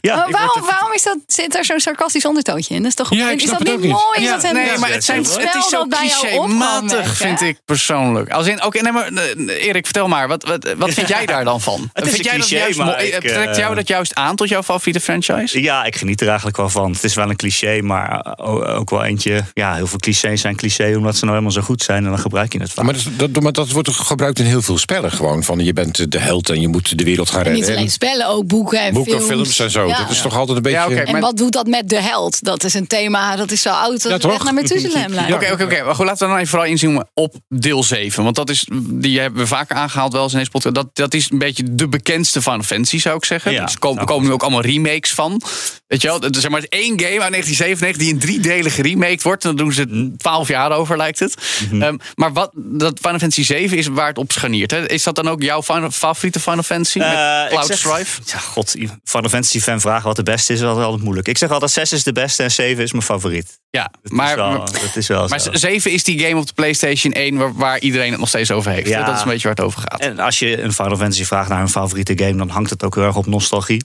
Ja, 0.00 0.16
Maar 0.16 0.30
waarom 0.30 0.92
is 0.96 1.02
dat, 1.02 1.18
zit 1.26 1.56
er 1.56 1.64
zo'n 1.64 1.80
sarcastisch 1.80 2.24
ondertoontje 2.24 2.74
in? 2.74 2.80
Dat 2.82 2.88
is 2.88 2.94
toch 2.96 3.14
Ja, 3.14 3.30
ik 3.30 3.36
is 3.42 3.48
snap 3.48 3.58
dat 3.58 3.68
het 3.68 3.80
niet 3.80 3.90
mooi? 3.90 4.18
Is 4.18 4.22
Ja, 4.22 4.32
dat 4.34 4.44
een, 4.44 4.52
nee, 4.54 4.78
maar 4.78 4.90
het, 4.92 5.04
zijn, 5.04 5.18
het 5.18 5.54
is 5.54 5.68
zo 5.68 5.86
dat 5.88 5.98
clichématig, 5.98 7.16
vind 7.16 7.40
ik 7.40 7.58
persoonlijk. 7.64 8.30
Als 8.30 8.46
in, 8.46 8.64
oké, 8.64 8.80
nee, 8.82 8.92
maar 8.92 9.12
eh, 9.12 9.66
Erik, 9.66 9.84
vertel 9.84 10.08
maar, 10.08 10.28
wat, 10.28 10.44
wat, 10.44 10.74
wat 10.76 10.90
vind 10.90 11.08
jij 11.16 11.26
daar 11.26 11.44
dan 11.44 11.60
van? 11.60 11.90
Het 11.92 12.04
is 12.06 12.12
vind 12.12 12.24
een 12.26 12.30
jij 12.30 12.38
dat 12.38 12.46
cliché, 12.46 12.62
juist 12.62 12.78
maar 12.78 12.86
mooi? 12.86 13.06
ik, 13.06 13.20
Trekt 13.20 13.56
jou 13.56 13.70
eh, 13.70 13.76
dat 13.76 13.88
juist 13.88 14.14
aan 14.14 14.36
tot 14.36 14.48
jouw 14.48 14.62
favoriete 14.62 15.00
franchise? 15.00 15.62
Ja, 15.62 15.84
ik 15.84 15.96
geniet 15.96 16.20
er 16.20 16.26
eigenlijk 16.26 16.56
wel 16.56 16.68
van. 16.68 16.92
Het 16.92 17.04
is 17.04 17.14
wel 17.14 17.30
een 17.30 17.36
cliché, 17.36 17.80
maar 17.82 18.36
ook 18.76 18.90
wel 18.90 19.04
eentje. 19.04 19.44
Ja, 19.52 19.74
heel 19.74 19.86
veel 19.86 19.98
clichés 19.98 20.40
zijn 20.40 20.56
cliché 20.56 20.96
omdat 20.96 21.14
ze 21.16 21.20
nou 21.24 21.30
helemaal 21.36 21.50
zo 21.50 21.60
goed 21.60 21.82
zijn 21.82 22.04
en 22.04 22.10
dan 22.10 22.18
gebruik 22.18 22.52
je 22.52 22.58
het 22.60 22.72
vaak. 22.72 22.84
Maar 22.84 22.94
dat, 22.94 23.32
dat, 23.32 23.42
maar 23.42 23.52
dat 23.52 23.70
wordt 23.70 23.88
toch 23.88 24.06
gebruikt 24.06 24.38
in 24.38 24.44
heel 24.44 24.62
veel 24.62 24.78
spellen 24.78 25.12
gewoon. 25.12 25.44
Van 25.44 25.58
je 25.58 25.72
bent 25.72 26.12
de 26.12 26.18
held 26.18 26.48
en 26.50 26.60
je 26.60 26.68
moet 26.68 26.98
de 26.98 27.04
wereld 27.04 27.30
gaan 27.30 27.38
En 27.38 27.44
redden. 27.44 27.60
niet 27.62 27.70
alleen 27.70 27.84
En 27.84 27.90
spellen, 27.90 28.28
ook 28.28 28.46
boeken 28.46 28.80
en 28.80 28.92
boeken, 28.92 29.12
films. 29.12 29.26
films 29.28 29.58
en 29.58 29.70
zo. 29.70 29.86
Ja. 29.86 29.98
Dat 29.98 30.10
is 30.10 30.20
toch 30.20 30.36
altijd 30.36 30.56
een 30.56 30.62
beetje... 30.62 30.78
En 30.90 31.12
maar- 31.12 31.20
wat 31.20 31.36
doet 31.36 31.52
dat 31.52 31.66
met 31.66 31.88
de 31.88 32.00
held? 32.00 32.44
Dat 32.44 32.64
is 32.64 32.74
een 32.74 32.86
thema, 32.86 33.36
dat 33.36 33.50
is 33.50 33.62
zo 33.62 33.68
oud 33.70 33.92
dat 33.92 34.02
Ja, 34.02 34.10
het 34.10 34.20
toch? 34.20 34.44
naar 34.44 34.54
Methuselem 34.54 35.12
lijkt. 35.12 35.32
Oké, 35.34 35.52
oké, 35.52 35.64
oké. 35.64 35.82
Maar 35.84 35.94
goed, 35.94 36.06
laten 36.06 36.18
we 36.22 36.26
dan 36.26 36.36
even 36.36 36.48
vooral 36.48 36.68
inzoomen 36.68 37.08
op 37.14 37.34
deel 37.48 37.82
7. 37.84 38.24
Want 38.24 38.36
dat 38.36 38.50
is, 38.50 38.66
die 38.82 39.20
hebben 39.20 39.40
we 39.40 39.46
vaker 39.46 39.76
aangehaald 39.76 40.12
wel 40.12 40.22
eens 40.22 40.32
in 40.32 40.38
deze 40.38 40.50
podcast. 40.50 40.74
Dat, 40.74 40.88
dat 40.92 41.14
is 41.14 41.30
een 41.30 41.38
beetje 41.38 41.74
de 41.74 41.88
bekendste 41.88 42.42
Final 42.42 42.62
Fantasy, 42.62 42.98
zou 42.98 43.16
ik 43.16 43.24
zeggen. 43.24 43.52
Ja, 43.52 43.64
dus 43.64 43.72
er 43.72 43.78
komen, 43.78 43.96
zou 43.96 44.08
komen 44.08 44.26
nu 44.26 44.32
ook 44.32 44.42
allemaal 44.42 44.60
remakes 44.62 45.12
van. 45.14 45.40
Weet 45.86 46.02
je 46.02 46.08
wel, 46.08 46.22
er 46.22 46.30
is 46.34 46.40
zeg 46.40 46.50
maar 46.50 46.64
één 46.68 47.00
game 47.00 47.20
uit 47.22 47.30
1997 47.32 47.96
die 48.02 48.12
in 48.12 48.18
driedelig 48.18 48.74
geremaked 48.74 49.22
wordt. 49.22 49.44
En 49.44 49.48
dan 49.56 49.64
doen 49.64 49.74
ze 49.74 49.80
het 49.80 50.18
12 50.18 50.48
jaar 50.48 50.72
over, 50.72 50.96
lijkt 50.96 51.18
het. 51.18 51.34
Mhm. 51.70 51.82
Ehm, 51.82 51.96
maar 52.14 52.32
wat 52.32 52.50
dat 52.54 52.98
Final 53.00 53.18
Fantasy 53.18 53.44
7 53.44 53.76
is 53.76 53.86
waar 53.86 54.08
het 54.08 54.18
op 54.18 54.32
scharniert. 54.32 54.70
Hè? 54.70 54.88
Is 54.90 55.02
dat 55.02 55.14
dan 55.14 55.28
ook 55.28 55.42
jouw 55.42 55.62
final- 55.62 55.90
favoriete 55.90 56.40
Final 56.40 56.62
Fantasy? 56.62 56.98
Met 56.98 57.06
Eh, 57.06 57.46
Cloud 57.48 57.66
zeg- 57.66 57.78
Strife? 57.78 58.20
Ja, 58.26 58.38
god, 58.38 58.70
Final 59.04 59.28
Fantasy 59.30 59.60
fan 59.60 59.80
vragen 59.80 60.06
wat 60.06 60.16
de 60.16 60.22
beste 60.22 60.52
is, 60.52 60.60
is 60.60 60.66
altijd, 60.66 61.02
moeilijk. 61.02 61.28
Ik 61.28 61.38
zeg 61.38 61.50
altijd 61.50 61.70
6 61.70 61.92
is 61.92 62.02
de 62.02 62.12
beste 62.12 62.42
en 62.42 62.50
7 62.50 62.82
is 62.82 62.92
mijn 62.92 63.04
favoriet. 63.04 63.58
Ja, 63.70 63.90
Dat 64.02 64.12
maar, 64.12 64.28
is 64.28 64.34
wel, 64.34 64.58
dat 64.58 64.90
is 64.96 65.06
wel 65.06 65.28
maar 65.28 65.40
zo. 65.40 65.50
7 65.52 65.90
is 65.90 66.04
die 66.04 66.18
game 66.20 66.36
op 66.40 66.46
de 66.46 66.52
PlayStation 66.52 67.12
1 67.12 67.36
waar, 67.36 67.54
waar 67.54 67.78
iedereen 67.80 68.10
het 68.10 68.20
nog 68.20 68.28
steeds 68.28 68.50
over 68.50 68.70
heeft. 68.70 68.88
Ja. 68.88 69.04
Dat 69.04 69.14
is 69.14 69.20
een 69.22 69.28
beetje 69.28 69.42
waar 69.48 69.56
het 69.56 69.64
over 69.64 69.80
gaat. 69.80 70.00
En 70.00 70.18
als 70.18 70.38
je 70.38 70.62
een 70.62 70.72
Final 70.72 70.96
Fantasy 70.96 71.24
vraagt 71.24 71.48
naar 71.48 71.58
hun 71.58 71.68
favoriete 71.68 72.12
game, 72.18 72.36
dan 72.36 72.48
hangt 72.48 72.70
het 72.70 72.84
ook 72.84 72.94
heel 72.94 73.04
erg 73.04 73.16
op 73.16 73.26
nostalgie. 73.26 73.84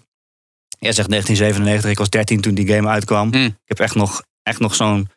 Jij 0.86 0.94
zegt 0.94 1.10
1997, 1.10 1.92
ik 1.92 1.98
was 1.98 2.10
13 2.10 2.42
toen 2.42 2.54
die 2.54 2.68
game 2.68 2.90
uitkwam. 2.90 3.32
Hmm. 3.32 3.46
Ik 3.46 3.56
heb 3.66 3.80
echt 3.80 3.96
nog, 3.96 4.24
echt 4.44 4.60
nog 4.60 4.76
zo'n 4.76 5.10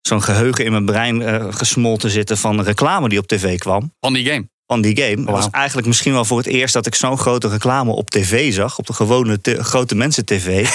zo'n 0.00 0.22
geheugen 0.22 0.64
in 0.64 0.70
mijn 0.70 0.84
brein 0.84 1.22
eh, 1.22 1.46
gesmolten 1.50 2.10
zitten 2.10 2.38
van 2.38 2.62
reclame 2.62 3.08
die 3.08 3.18
op 3.18 3.26
tv 3.26 3.58
kwam. 3.58 3.92
Van 4.00 4.12
die 4.12 4.26
game. 4.26 4.48
Van 4.66 4.80
die 4.80 4.96
game. 5.02 5.16
Dat 5.16 5.34
was 5.34 5.50
eigenlijk 5.50 5.86
misschien 5.86 6.12
wel 6.12 6.24
voor 6.24 6.38
het 6.38 6.46
eerst 6.46 6.74
dat 6.74 6.86
ik 6.86 6.94
zo'n 6.94 7.18
grote 7.18 7.48
reclame 7.48 7.90
op 7.90 8.10
tv 8.10 8.52
zag. 8.52 8.78
Op 8.78 8.86
de 8.86 8.92
gewone 8.92 9.40
te- 9.40 9.64
grote 9.64 9.94
mensen 9.94 10.24
tv. 10.24 10.46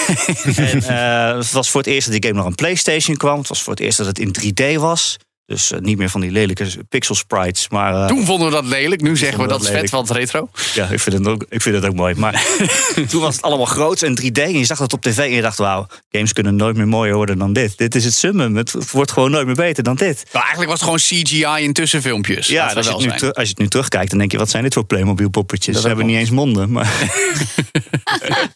en 0.55 0.83
eh, 0.83 1.37
het 1.37 1.51
was 1.51 1.69
voor 1.69 1.81
het 1.81 1.89
eerst 1.89 2.11
dat 2.11 2.21
die 2.21 2.29
game 2.29 2.39
nog 2.39 2.49
een 2.49 2.55
PlayStation 2.55 3.17
kwam. 3.17 3.37
Het 3.37 3.47
was 3.47 3.61
voor 3.61 3.73
het 3.73 3.81
eerst 3.81 3.97
dat 3.97 4.07
het 4.07 4.19
in 4.19 4.35
3D 4.41 4.75
was. 4.79 5.17
Dus 5.45 5.71
eh, 5.71 5.79
niet 5.79 5.97
meer 5.97 6.09
van 6.09 6.21
die 6.21 6.31
lelijke 6.31 6.67
pixel 6.89 7.15
sprites. 7.15 7.69
Maar 7.69 7.93
eh, 7.93 8.07
Toen 8.07 8.25
vonden 8.25 8.47
we 8.47 8.53
dat 8.53 8.65
lelijk. 8.65 9.01
Nu 9.01 9.17
zeggen 9.17 9.39
we 9.39 9.47
dat 9.47 9.67
vet, 9.67 9.89
want 9.89 10.09
retro. 10.09 10.49
Ja, 10.73 10.87
ik 10.87 10.99
vind 10.99 11.17
het 11.17 11.27
ook, 11.27 11.45
ik 11.49 11.61
vind 11.61 11.75
het 11.75 11.85
ook 11.85 11.95
mooi. 11.95 12.15
Maar 12.15 12.45
toen 13.09 13.21
was 13.21 13.35
het 13.35 13.43
allemaal 13.43 13.65
groots 13.65 14.01
en 14.01 14.19
3D. 14.21 14.41
En 14.41 14.57
je 14.57 14.65
zag 14.65 14.77
dat 14.77 14.93
op 14.93 15.01
tv 15.01 15.17
en 15.17 15.31
je 15.31 15.41
dacht, 15.41 15.57
wauw, 15.57 15.87
games 16.11 16.33
kunnen 16.33 16.55
nooit 16.55 16.75
meer 16.75 16.87
mooier 16.87 17.15
worden 17.15 17.37
dan 17.37 17.53
dit. 17.53 17.77
Dit 17.77 17.95
is 17.95 18.05
het 18.05 18.13
summum. 18.13 18.55
Het 18.55 18.91
wordt 18.91 19.11
gewoon 19.11 19.31
nooit 19.31 19.45
meer 19.45 19.55
beter 19.55 19.83
dan 19.83 19.95
dit. 19.95 20.23
Nou, 20.31 20.45
eigenlijk 20.45 20.69
was 20.69 20.79
het 20.79 20.89
gewoon 20.89 21.23
CGI 21.23 21.63
in 21.63 21.73
tussenfilmpjes. 21.73 22.47
Ja, 22.47 22.63
als 22.63 22.85
je, 22.85 22.91
wel 22.91 23.01
het 23.01 23.21
nu 23.21 23.31
als 23.31 23.43
je 23.43 23.49
het 23.49 23.59
nu 23.59 23.67
terugkijkt, 23.67 24.09
dan 24.09 24.19
denk 24.19 24.31
je, 24.31 24.37
wat 24.37 24.49
zijn 24.49 24.63
dit 24.63 24.73
voor 24.73 24.85
Playmobil 24.85 25.29
poppetjes? 25.29 25.73
Dat 25.73 25.81
Ze 25.81 25.87
hebben 25.87 26.05
niet 26.05 26.17
eens 26.17 26.29
monden. 26.29 26.71
Maar 26.71 26.93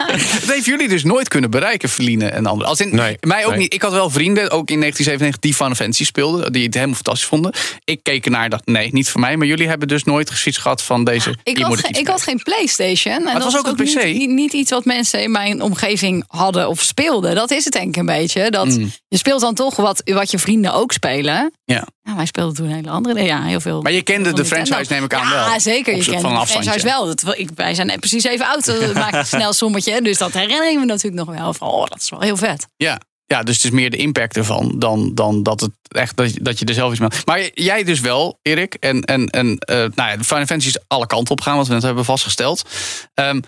Dat 0.07 0.55
heeft 0.55 0.65
jullie 0.65 0.87
dus 0.87 1.03
nooit 1.03 1.27
kunnen 1.27 1.49
bereiken, 1.49 1.89
Feline 1.89 2.25
en 2.25 2.45
anderen. 2.45 2.69
Als 2.69 2.79
in, 2.79 2.95
Nee, 2.95 3.17
mij 3.19 3.45
ook 3.45 3.51
nee. 3.51 3.59
niet. 3.59 3.73
Ik 3.73 3.81
had 3.81 3.91
wel 3.91 4.09
vrienden, 4.09 4.51
ook 4.51 4.69
in 4.69 4.79
1997, 4.79 5.39
die 5.39 5.53
Final 5.53 5.75
Fantasy 5.75 6.05
speelden. 6.05 6.51
Die 6.51 6.69
het 6.77 6.85
helemaal 6.85 7.03
fantastisch 7.03 7.27
vonden. 7.27 7.53
Ik 7.83 7.99
keek 8.03 8.25
ernaar 8.25 8.43
en 8.43 8.49
dacht, 8.49 8.65
nee, 8.65 8.89
niet 8.91 9.09
voor 9.09 9.21
mij. 9.21 9.37
Maar 9.37 9.47
jullie 9.47 9.67
hebben 9.67 9.87
dus 9.87 10.03
nooit 10.03 10.29
zoiets 10.33 10.61
gehad 10.61 10.81
van 10.83 11.03
deze. 11.03 11.35
Ik 11.43 11.57
had, 11.57 11.97
ik 11.97 12.07
had 12.07 12.21
geen 12.21 12.41
PlayStation. 12.43 13.27
En 13.27 13.33
dat 13.33 13.43
was 13.43 13.57
ook 13.57 13.67
een 13.67 13.75
PC. 13.75 14.03
Niet, 14.03 14.29
niet 14.29 14.53
iets 14.53 14.71
wat 14.71 14.85
mensen 14.85 15.21
in 15.21 15.31
mijn 15.31 15.61
omgeving 15.61 16.23
hadden 16.27 16.69
of 16.69 16.81
speelden. 16.81 17.35
Dat 17.35 17.51
is 17.51 17.63
het 17.63 17.73
denk 17.73 17.87
ik 17.87 17.95
een 17.95 18.05
beetje. 18.05 18.49
Dat 18.49 18.65
Mm. 18.67 18.91
Je 19.07 19.17
speelt 19.17 19.41
dan 19.41 19.53
toch 19.53 19.75
wat, 19.75 20.01
wat 20.05 20.31
je 20.31 20.39
vrienden 20.39 20.73
ook 20.73 20.91
spelen. 20.91 21.53
Ja. 21.65 21.87
Ja, 22.03 22.15
wij 22.15 22.25
speelden 22.25 22.55
toen 22.55 22.67
hele 22.67 22.89
andere. 22.89 23.23
Ja, 23.23 23.43
heel 23.43 23.59
veel. 23.59 23.81
Maar 23.81 23.91
je 23.91 24.01
kende 24.01 24.33
de 24.33 24.45
franchise, 24.45 24.93
neem 24.93 25.03
ik 25.03 25.13
aan, 25.13 25.27
ja, 25.27 25.49
wel. 25.49 25.59
zeker. 25.59 25.95
Op 25.95 26.01
Je 26.01 26.19
van 26.19 26.39
de 26.39 26.47
franchise 26.47 26.85
wel. 26.85 27.05
Dat, 27.05 27.23
ik, 27.37 27.49
wij 27.55 27.73
zijn 27.73 27.99
precies 27.99 28.23
even 28.23 28.45
oud. 28.45 28.65
Maakt 28.93 29.15
een 29.15 29.25
snel 29.25 29.53
sommetje. 29.53 30.01
Dus 30.01 30.17
dat 30.17 30.33
herinneren 30.33 30.79
we 30.79 30.85
natuurlijk 30.85 31.25
nog 31.25 31.35
wel. 31.37 31.53
Van, 31.53 31.67
oh, 31.67 31.85
dat 31.85 32.01
is 32.01 32.09
wel 32.09 32.21
heel 32.21 32.37
vet. 32.37 32.67
Ja. 32.77 32.99
Ja, 33.27 33.43
dus 33.43 33.55
het 33.55 33.63
is 33.65 33.71
meer 33.71 33.89
de 33.89 33.97
impact 33.97 34.37
ervan 34.37 34.73
dan, 34.79 35.11
dan 35.15 35.43
dat, 35.43 35.59
het 35.61 35.71
echt, 35.87 36.17
dat, 36.17 36.33
je- 36.33 36.41
dat 36.43 36.59
je 36.59 36.65
er 36.65 36.73
zelf 36.73 36.91
iets 36.91 36.99
mee... 36.99 37.09
Maar 37.25 37.49
jij 37.53 37.83
dus 37.83 37.99
wel, 37.99 38.39
Erik. 38.41 38.73
En, 38.73 39.01
en, 39.03 39.27
en 39.29 39.57
eh, 39.57 39.75
nou 39.77 40.09
ja, 40.09 40.17
de 40.17 40.23
Final 40.23 40.45
Fantasy 40.45 40.67
is 40.67 40.79
alle 40.87 41.07
kanten 41.07 41.31
op 41.31 41.41
gaan, 41.41 41.57
wat 41.57 41.67
we 41.67 41.73
net 41.73 41.83
hebben 41.83 42.05
vastgesteld. 42.05 42.69
Ehm, 43.13 43.39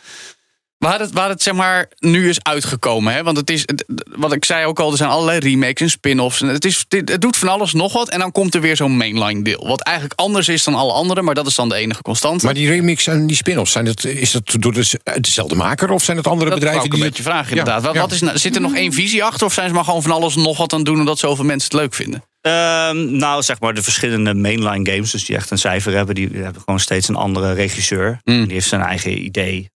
Waar 0.79 0.99
het, 0.99 1.11
waar 1.11 1.29
het 1.29 1.43
zeg 1.43 1.53
maar 1.53 1.89
nu 1.99 2.29
is 2.29 2.43
uitgekomen. 2.43 3.13
Hè? 3.13 3.23
Want 3.23 3.37
het 3.37 3.49
is, 3.49 3.61
het- 3.65 3.85
wat 4.15 4.33
ik 4.33 4.45
zei 4.45 4.65
ook 4.65 4.79
al, 4.79 4.91
er 4.91 4.97
zijn 4.97 5.09
allerlei 5.09 5.39
remakes 5.39 5.81
en 5.81 5.89
spin-offs. 5.89 6.41
En 6.41 6.47
het, 6.47 6.65
is, 6.65 6.85
dit- 6.87 7.09
het 7.09 7.21
doet 7.21 7.37
van 7.37 7.47
alles 7.47 7.73
nog 7.73 7.93
wat. 7.93 8.09
En 8.09 8.19
dan 8.19 8.31
komt 8.31 8.55
er 8.55 8.61
weer 8.61 8.75
zo'n 8.75 8.97
mainline 8.97 9.41
deel. 9.41 9.67
Wat 9.67 9.81
eigenlijk 9.81 10.19
anders 10.19 10.47
is 10.47 10.63
dan 10.63 10.73
alle 10.75 10.93
andere, 10.93 11.21
maar 11.21 11.35
dat 11.35 11.47
is 11.47 11.55
dan 11.55 11.69
de 11.69 11.75
enige 11.75 12.01
constante. 12.01 12.45
Maar 12.45 12.53
die 12.53 12.69
remix 12.69 13.07
en 13.07 13.27
die 13.27 13.35
spin-offs, 13.35 13.71
zijn 13.71 13.85
dat, 13.85 14.03
is 14.03 14.31
dat 14.31 14.55
door 14.59 14.73
de, 14.73 14.99
dezelfde 15.21 15.55
maker 15.55 15.91
of 15.91 16.03
zijn 16.03 16.17
het 16.17 16.27
andere 16.27 16.49
dat 16.49 16.59
bedrijven 16.59 16.85
ik 16.85 16.91
een 16.93 16.99
die 16.99 17.07
beetje 17.07 17.23
vragen, 17.23 17.49
inderdaad. 17.49 17.81
Ja, 17.81 17.85
wat, 17.87 17.95
ja. 17.95 18.01
wat 18.01 18.11
is, 18.11 18.21
nou- 18.21 18.37
zit 18.37 18.55
er 18.55 18.61
nog 18.61 18.75
één 18.75 18.93
visie 18.93 19.23
achter? 19.23 19.45
Of 19.47 19.53
zijn 19.53 19.67
ze 19.67 19.73
maar 19.73 19.83
gewoon 19.83 20.01
van 20.01 20.11
alles 20.11 20.35
nog 20.35 20.57
wat 20.57 20.71
aan 20.71 20.79
het 20.79 20.87
doen 20.87 20.99
omdat 20.99 21.19
zoveel 21.19 21.45
mensen 21.45 21.69
het 21.71 21.79
leuk 21.79 21.93
vinden? 21.93 22.23
Ehm, 22.41 23.17
nou, 23.17 23.41
zeg 23.41 23.59
maar 23.59 23.73
de 23.73 23.83
verschillende 23.83 24.33
mainline 24.33 24.91
games, 24.91 25.11
dus 25.11 25.25
die 25.25 25.35
echt 25.35 25.51
een 25.51 25.57
cijfer 25.57 25.93
hebben, 25.93 26.15
die 26.15 26.29
hebben 26.33 26.61
gewoon 26.65 26.79
steeds 26.79 27.07
een 27.07 27.15
andere 27.15 27.53
regisseur. 27.53 28.19
Mm. 28.23 28.43
Die 28.43 28.53
heeft 28.53 28.67
zijn 28.67 28.81
eigen 28.81 29.23
idee 29.23 29.69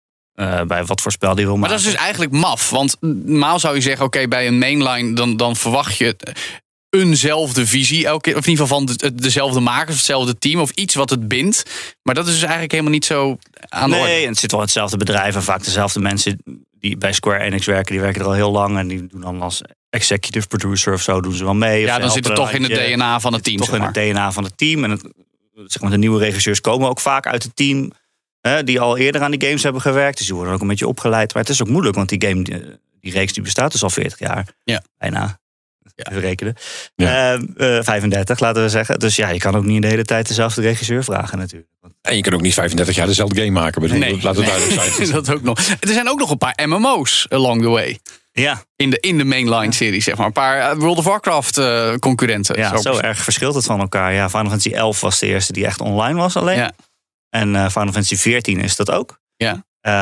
eh, 0.40 0.62
bij 0.62 0.84
wat 0.84 1.00
voor 1.00 1.12
spel 1.12 1.34
die 1.34 1.44
wil 1.44 1.56
Maar 1.56 1.68
maken. 1.68 1.76
dat 1.76 1.86
is 1.86 1.92
dus 1.92 2.02
eigenlijk 2.02 2.32
maf. 2.32 2.70
Want 2.70 2.96
normaal 3.00 3.58
zou 3.58 3.74
je 3.74 3.80
zeggen, 3.80 4.04
oké, 4.06 4.28
bij 4.28 4.46
een 4.46 4.58
mainline 4.58 5.12
dan, 5.14 5.36
dan 5.36 5.56
verwacht 5.56 5.96
je 5.96 6.16
eenzelfde 6.90 7.66
visie 7.66 8.06
elke 8.06 8.20
keer. 8.20 8.36
Of 8.36 8.44
in 8.44 8.50
ieder 8.50 8.64
geval 8.66 8.78
van 8.86 8.96
de- 8.96 9.14
dezelfde 9.14 9.60
makers, 9.60 9.88
of 9.90 9.96
hetzelfde 9.96 10.38
team 10.38 10.60
of 10.60 10.70
iets 10.70 10.94
wat 10.94 11.10
het 11.10 11.28
bindt. 11.28 11.62
Maar 12.02 12.14
dat 12.14 12.26
is 12.26 12.32
dus 12.32 12.42
eigenlijk 12.42 12.70
helemaal 12.72 12.92
niet 12.92 13.04
zo 13.04 13.38
aan 13.68 13.90
de 13.90 13.96
orde. 13.96 14.08
Nee, 14.08 14.22
en 14.22 14.28
het 14.28 14.38
zit 14.38 14.50
wel 14.50 14.60
hetzelfde 14.60 14.96
bedrijf 14.96 15.34
en 15.34 15.42
vaak 15.42 15.64
dezelfde 15.64 16.00
mensen 16.00 16.42
die 16.78 16.96
bij 16.96 17.12
Square 17.12 17.44
Enix 17.44 17.66
werken, 17.66 17.92
die 17.92 18.00
werken 18.00 18.20
er 18.20 18.26
al 18.26 18.32
heel 18.32 18.50
lang 18.50 18.78
en 18.78 18.88
die 18.88 19.06
doen 19.06 19.20
dan 19.20 19.42
als 19.42 19.62
executive 19.90 20.46
producer 20.46 20.92
of 20.92 21.02
zo 21.02 21.20
doen 21.20 21.32
ze 21.34 21.44
wel 21.44 21.54
mee. 21.54 21.80
Ja, 21.80 21.98
dan 21.98 22.10
zit 22.10 22.24
het 22.26 22.34
toch 22.34 22.52
in 22.52 22.62
het. 22.62 22.74
DNA 22.74 23.20
van 23.20 23.32
het 23.32 23.44
team. 23.44 23.56
toch 23.56 23.66
zeg 23.66 23.74
in 23.74 23.80
maar. 23.80 23.92
het 23.94 24.10
DNA 24.12 24.32
van 24.32 24.44
het 24.44 24.58
team. 24.58 24.84
En 24.84 24.90
het, 24.90 25.02
zeg 25.66 25.82
maar, 25.82 25.90
de 25.90 25.98
nieuwe 25.98 26.18
regisseurs 26.18 26.60
komen 26.60 26.88
ook 26.88 27.00
vaak 27.00 27.26
uit 27.26 27.42
het 27.42 27.56
team. 27.56 27.92
Hè, 28.40 28.64
die 28.64 28.80
al 28.80 28.96
eerder 28.96 29.22
aan 29.22 29.30
die 29.30 29.46
games 29.46 29.62
hebben 29.62 29.80
gewerkt. 29.82 30.16
Dus 30.16 30.26
die 30.26 30.34
worden 30.34 30.54
ook 30.54 30.60
een 30.60 30.66
beetje 30.68 30.86
opgeleid. 30.88 31.34
Maar 31.34 31.42
het 31.42 31.52
is 31.52 31.62
ook 31.62 31.68
moeilijk, 31.68 31.96
want 31.96 32.08
die 32.08 32.28
game, 32.28 32.42
die, 32.42 32.62
die 33.00 33.12
reeks 33.12 33.32
die 33.32 33.42
bestaat 33.42 33.72
dus 33.72 33.82
al 33.82 33.90
40 33.90 34.18
jaar. 34.18 34.46
Ja. 34.64 34.82
Bijna. 34.98 35.38
Ja. 35.94 36.10
Even 36.10 36.20
rekenen. 36.22 36.54
Ja. 36.94 37.34
Eh, 37.56 37.76
eh, 37.78 37.84
35, 37.84 38.38
laten 38.40 38.62
we 38.62 38.68
zeggen. 38.68 38.98
Dus 38.98 39.16
ja, 39.16 39.28
je 39.28 39.38
kan 39.38 39.54
ook 39.56 39.64
niet 39.64 39.82
de 39.82 39.88
hele 39.88 40.04
tijd 40.04 40.28
dezelfde 40.28 40.60
regisseur 40.60 41.04
vragen 41.04 41.38
natuurlijk. 41.38 41.70
Want- 41.80 41.94
En 42.00 42.16
je 42.16 42.22
kan 42.22 42.32
ook 42.34 42.40
niet 42.40 42.54
35 42.54 42.94
jaar 42.96 43.06
dezelfde 43.06 43.34
game 43.40 43.50
maken. 43.50 43.80
Bedoel, 43.82 43.98
Nee, 43.98 44.22
laat 44.22 44.36
het 44.36 44.46
nee. 44.46 44.54
duidelijk 44.54 44.92
zijn. 44.96 45.10
dat 45.24 45.30
ook 45.34 45.42
nog. 45.42 45.58
Er 45.80 45.88
zijn 45.88 46.08
ook 46.08 46.18
nog 46.18 46.30
een 46.30 46.38
paar 46.38 46.58
MMO's 46.66 47.26
along 47.28 47.62
the 47.62 47.68
way. 47.68 47.98
Ja, 48.32 48.62
In 48.76 48.90
de, 48.90 49.00
in 49.00 49.18
de 49.18 49.24
mainline 49.24 49.72
serie, 49.72 50.00
zeg 50.02 50.16
maar. 50.16 50.26
Een 50.26 50.32
paar 50.32 50.70
eh, 50.70 50.76
World 50.76 50.98
of 50.98 51.04
Warcraft 51.04 51.58
eh, 51.58 51.94
concurrenten. 51.94 52.58
ja 52.58 52.76
zo, 52.76 52.82
precies. 52.82 53.00
erg 53.00 53.18
verschilt 53.22 53.54
het 53.54 53.64
van 53.64 53.80
elkaar. 53.80 54.12
Ja, 54.14 54.28
Final 54.28 54.46
Fantasy 54.46 54.70
11 54.70 55.00
was 55.00 55.18
de 55.18 55.26
eerste 55.26 55.52
die 55.52 55.66
echt 55.66 55.80
online 55.80 56.18
was 56.18 56.36
alleen. 56.36 56.56
Ja. 56.56 56.72
En 57.30 57.56
eh, 57.56 57.68
Final 57.68 57.92
Fantasy 57.92 58.16
14 58.16 58.60
is 58.60 58.76
dat 58.76 58.90
ook. 58.90 59.20
Ja. 59.36 59.64
Eh, 59.80 59.92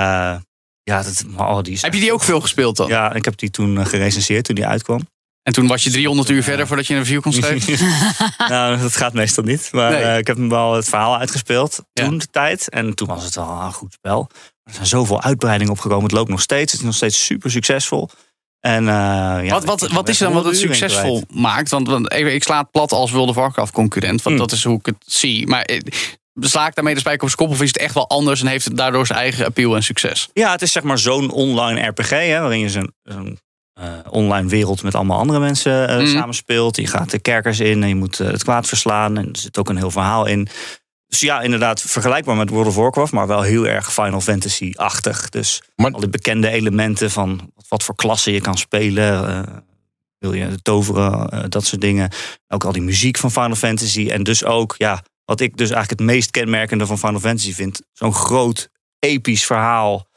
ja, 0.82 1.02
dat, 1.02 1.24
oh, 1.36 1.60
die 1.62 1.72
is 1.72 1.82
Heb 1.82 1.94
je 1.94 2.00
die 2.00 2.12
ook 2.12 2.22
veel 2.22 2.40
gespeeld 2.40 2.76
dan? 2.76 2.88
Ja, 2.88 3.12
ik 3.14 3.24
heb 3.24 3.36
die 3.36 3.50
toen 3.50 3.78
eh, 3.78 3.86
gerecenseerd 3.86 4.44
toen 4.44 4.54
die 4.54 4.66
uitkwam. 4.66 5.08
En 5.42 5.52
toen 5.54 5.66
was 5.66 5.84
je 5.84 5.90
300 5.90 6.28
uur 6.28 6.42
verder 6.42 6.66
voordat 6.66 6.86
je 6.86 6.94
een 6.94 7.00
review 7.00 7.20
kon 7.20 7.32
schrijven? 7.42 7.78
nou, 8.48 8.78
dat 8.80 8.96
gaat 8.96 9.12
meestal 9.12 9.44
niet. 9.44 9.68
Maar 9.72 9.90
Nee. 9.90 10.18
ik 10.18 10.26
heb 10.26 10.36
hem 10.36 10.48
wel 10.48 10.74
het 10.74 10.88
verhaal 10.88 11.18
uitgespeeld 11.18 11.82
Ja. 11.92 12.04
toen 12.04 12.18
de 12.18 12.26
tijd. 12.30 12.68
En 12.68 12.94
toen 12.94 13.08
was 13.08 13.24
het 13.24 13.34
wel 13.34 13.60
een 13.60 13.72
goed 13.72 13.92
spel. 13.92 14.28
Er 14.64 14.74
zijn 14.74 14.86
zoveel 14.86 15.22
uitbreidingen 15.22 15.72
opgekomen. 15.72 16.02
Het 16.04 16.12
loopt 16.12 16.30
nog 16.30 16.40
steeds. 16.40 16.72
Het 16.72 16.80
is 16.80 16.86
nog 16.86 16.94
steeds 16.94 17.24
super 17.24 17.50
succesvol. 17.50 18.08
En, 18.60 18.84
ja, 18.84 19.48
wat, 19.48 19.64
wat, 19.64 19.88
wat 19.92 20.08
is 20.08 20.20
er 20.20 20.26
dan 20.26 20.34
wat 20.34 20.44
het 20.44 20.56
succesvol 20.56 21.22
maakt? 21.30 21.70
Want, 21.70 21.88
want 21.88 22.10
even, 22.10 22.34
ik 22.34 22.42
sla 22.42 22.58
het 22.58 22.70
plat 22.70 22.92
als 22.92 23.10
World 23.10 23.28
of 23.28 23.34
Warcraft 23.34 23.72
concurrent. 23.72 24.22
Want 24.22 24.36
Hmm. 24.36 24.46
dat 24.46 24.56
is 24.56 24.64
hoe 24.64 24.78
ik 24.78 24.86
het 24.86 24.96
zie. 25.06 25.46
Maar 25.46 25.68
sla 26.40 26.66
ik 26.66 26.74
daarmee 26.74 26.94
de 26.94 27.00
spijker 27.00 27.22
op 27.22 27.28
zijn 27.28 27.40
kop? 27.48 27.56
Of 27.56 27.62
is 27.62 27.68
het 27.68 27.78
echt 27.78 27.94
wel 27.94 28.08
anders 28.08 28.40
en 28.40 28.46
heeft 28.46 28.64
het 28.64 28.76
daardoor 28.76 29.06
zijn 29.06 29.18
eigen 29.18 29.46
appeal 29.46 29.76
en 29.76 29.82
succes? 29.82 30.28
Ja, 30.32 30.50
het 30.50 30.62
is 30.62 30.72
zeg 30.72 30.82
maar 30.82 30.98
zo'n 30.98 31.30
online 31.30 31.86
RPG. 31.86 32.08
Hè, 32.10 32.40
waarin 32.40 32.58
je 32.60 32.70
zo'n 32.70 32.92
zo'n, 33.02 33.38
eh, 33.72 33.92
online 34.10 34.48
wereld 34.48 34.82
met 34.82 34.94
allemaal 34.94 35.18
andere 35.18 35.38
mensen 35.40 35.88
eh, 35.88 35.96
Mhm. 35.96 36.06
samenspeelt. 36.06 36.76
Je 36.76 36.86
gaat 36.86 37.10
de 37.10 37.18
kerkers 37.18 37.60
in 37.60 37.82
en 37.82 37.88
je 37.88 37.94
moet 37.94 38.20
eh, 38.20 38.26
het 38.26 38.42
kwaad 38.42 38.66
verslaan. 38.66 39.16
En 39.18 39.24
er 39.32 39.38
zit 39.38 39.58
ook 39.58 39.68
een 39.68 39.76
heel 39.76 39.90
verhaal 39.90 40.26
in. 40.26 40.48
Dus 41.06 41.20
ja, 41.20 41.40
inderdaad 41.40 41.80
vergelijkbaar 41.82 42.36
met 42.36 42.48
World 42.50 42.66
of 42.66 42.74
Warcraft. 42.74 43.12
Maar 43.12 43.26
wel 43.26 43.42
heel 43.42 43.66
erg 43.66 43.92
Final 43.92 44.20
Fantasy-achtig. 44.20 45.28
Dus 45.28 45.62
Maar- 45.76 45.90
al 45.92 46.00
die 46.00 46.08
bekende 46.08 46.48
elementen 46.50 47.10
van 47.10 47.52
wat 47.68 47.82
voor 47.82 47.94
klassen 47.94 48.32
je 48.32 48.40
kan 48.40 48.56
spelen. 48.58 49.28
eh, 49.28 49.42
wil 50.18 50.32
je 50.32 50.62
toveren, 50.62 51.50
dat 51.50 51.64
soort 51.66 51.80
dingen. 51.80 52.10
Ook 52.48 52.64
al 52.64 52.72
die 52.72 52.82
muziek 52.82 53.18
van 53.18 53.30
Final 53.30 53.54
Fantasy. 53.54 54.08
En 54.10 54.22
dus 54.22 54.44
ook, 54.44 54.74
ja, 54.78 55.02
wat 55.28 55.40
ik 55.40 55.56
dus 55.56 55.70
eigenlijk 55.70 56.00
het 56.00 56.10
meest 56.10 56.30
kenmerkende 56.30 56.86
van 56.86 56.98
Final 56.98 57.20
Fantasy 57.20 57.54
vind. 57.54 57.80
Zo'n 57.92 58.14
groot, 58.14 58.68
episch 58.98 59.46
verhaal 59.46 60.08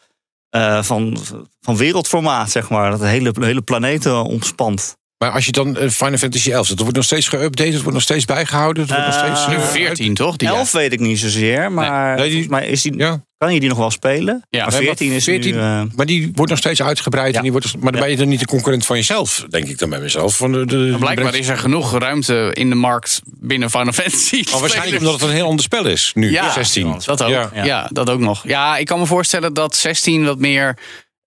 eh, 0.50 0.84
van, 0.84 1.18
van 1.62 1.78
wereldformaat, 1.78 2.52
zeg 2.52 2.70
maar. 2.70 2.92
Dat 2.92 3.00
de 3.00 3.08
hele, 3.08 3.32
hele 3.40 3.62
planeten 3.62 4.24
omspant. 4.24 4.96
Maar 5.18 5.32
als 5.32 5.46
je 5.46 5.52
dan 5.52 5.78
eh, 5.78 5.90
Final 5.90 6.18
Fantasy 6.18 6.52
11 6.52 6.60
zet, 6.68 6.76
dat 6.76 6.80
wordt 6.80 6.96
nog 6.96 7.06
steeds 7.06 7.28
geüpdate, 7.36 7.64
het 7.74 7.76
wordt 7.82 7.94
nog 7.94 8.02
steeds 8.02 8.26
bijgehouden. 8.26 8.84
Het 8.84 8.92
wordt 8.92 9.06
nog 9.08 9.16
Eh, 9.16 9.36
steeds, 9.36 9.48
Nu 9.48 9.56
eh, 9.56 9.62
14, 9.70 10.14
toch? 10.14 10.36
Die 10.36 10.48
11 10.48 10.72
weet 10.72 10.94
ik 10.94 11.00
niet 11.00 11.20
zozeer, 11.20 11.72
maar, 11.72 12.16
Nee, 12.16 12.24
die- 12.24 12.32
volgens 12.32 12.52
mij 12.52 12.68
is 12.68 12.82
die, 12.82 12.98
Ja, 12.98 13.26
kan 13.42 13.54
je 13.54 13.60
die 13.60 13.70
nog 13.70 13.78
wel 13.78 13.92
spelen? 13.92 14.44
Ja, 14.50 14.64
maar 14.66 14.72
nee, 14.74 14.82
14 14.82 15.08
maar 15.08 15.16
is 15.16 15.24
14 15.24 15.52
nu... 15.56 15.60
eh, 15.60 15.82
maar 15.96 16.06
die 16.06 16.32
wordt 16.36 16.50
nog 16.50 16.60
steeds 16.60 16.82
uitgebreid. 16.82 17.32
Ja. 17.32 17.36
En 17.38 17.42
die 17.44 17.52
wordt, 17.52 17.74
maar 17.74 17.92
dan 17.92 17.94
Ja. 17.94 18.00
ben 18.00 18.10
je 18.10 18.18
dan 18.18 18.28
niet 18.28 18.40
de 18.40 18.46
concurrent 18.46 18.86
van 18.86 18.96
jezelf, 18.96 19.46
denk 19.50 19.68
ik 19.68 19.78
dan 19.80 19.90
bij 19.90 20.00
mezelf. 20.00 20.36
Van 20.38 20.52
de, 20.52 20.96
blijkbaar 21.00 21.36
is 21.36 21.48
er 21.48 21.58
genoeg 21.58 21.98
ruimte 22.00 22.50
in 22.54 22.70
de 22.70 22.76
markt 22.76 23.22
binnen 23.26 23.70
Final 23.70 23.94
Fantasy. 23.94 24.44
Maar 24.52 24.60
waarschijnlijk 24.60 24.98
omdat 24.98 25.14
het 25.14 25.22
een 25.30 25.36
heel 25.36 25.48
ander 25.48 25.64
spel 25.64 25.86
is 25.86 26.12
nu, 26.16 26.32
Ja, 26.32 26.52
16. 26.52 26.96
Dat 27.06 27.24
ook. 27.24 27.30
Ja. 27.30 27.50
Ja. 27.64 27.90
dat 27.92 28.10
ook 28.10 28.20
nog. 28.20 28.44
Ja, 28.48 28.78
ik 28.78 28.86
kan 28.86 29.00
me 29.00 29.06
voorstellen 29.06 29.54
dat 29.54 29.76
16 29.76 30.26
wat 30.26 30.40
meer 30.40 30.78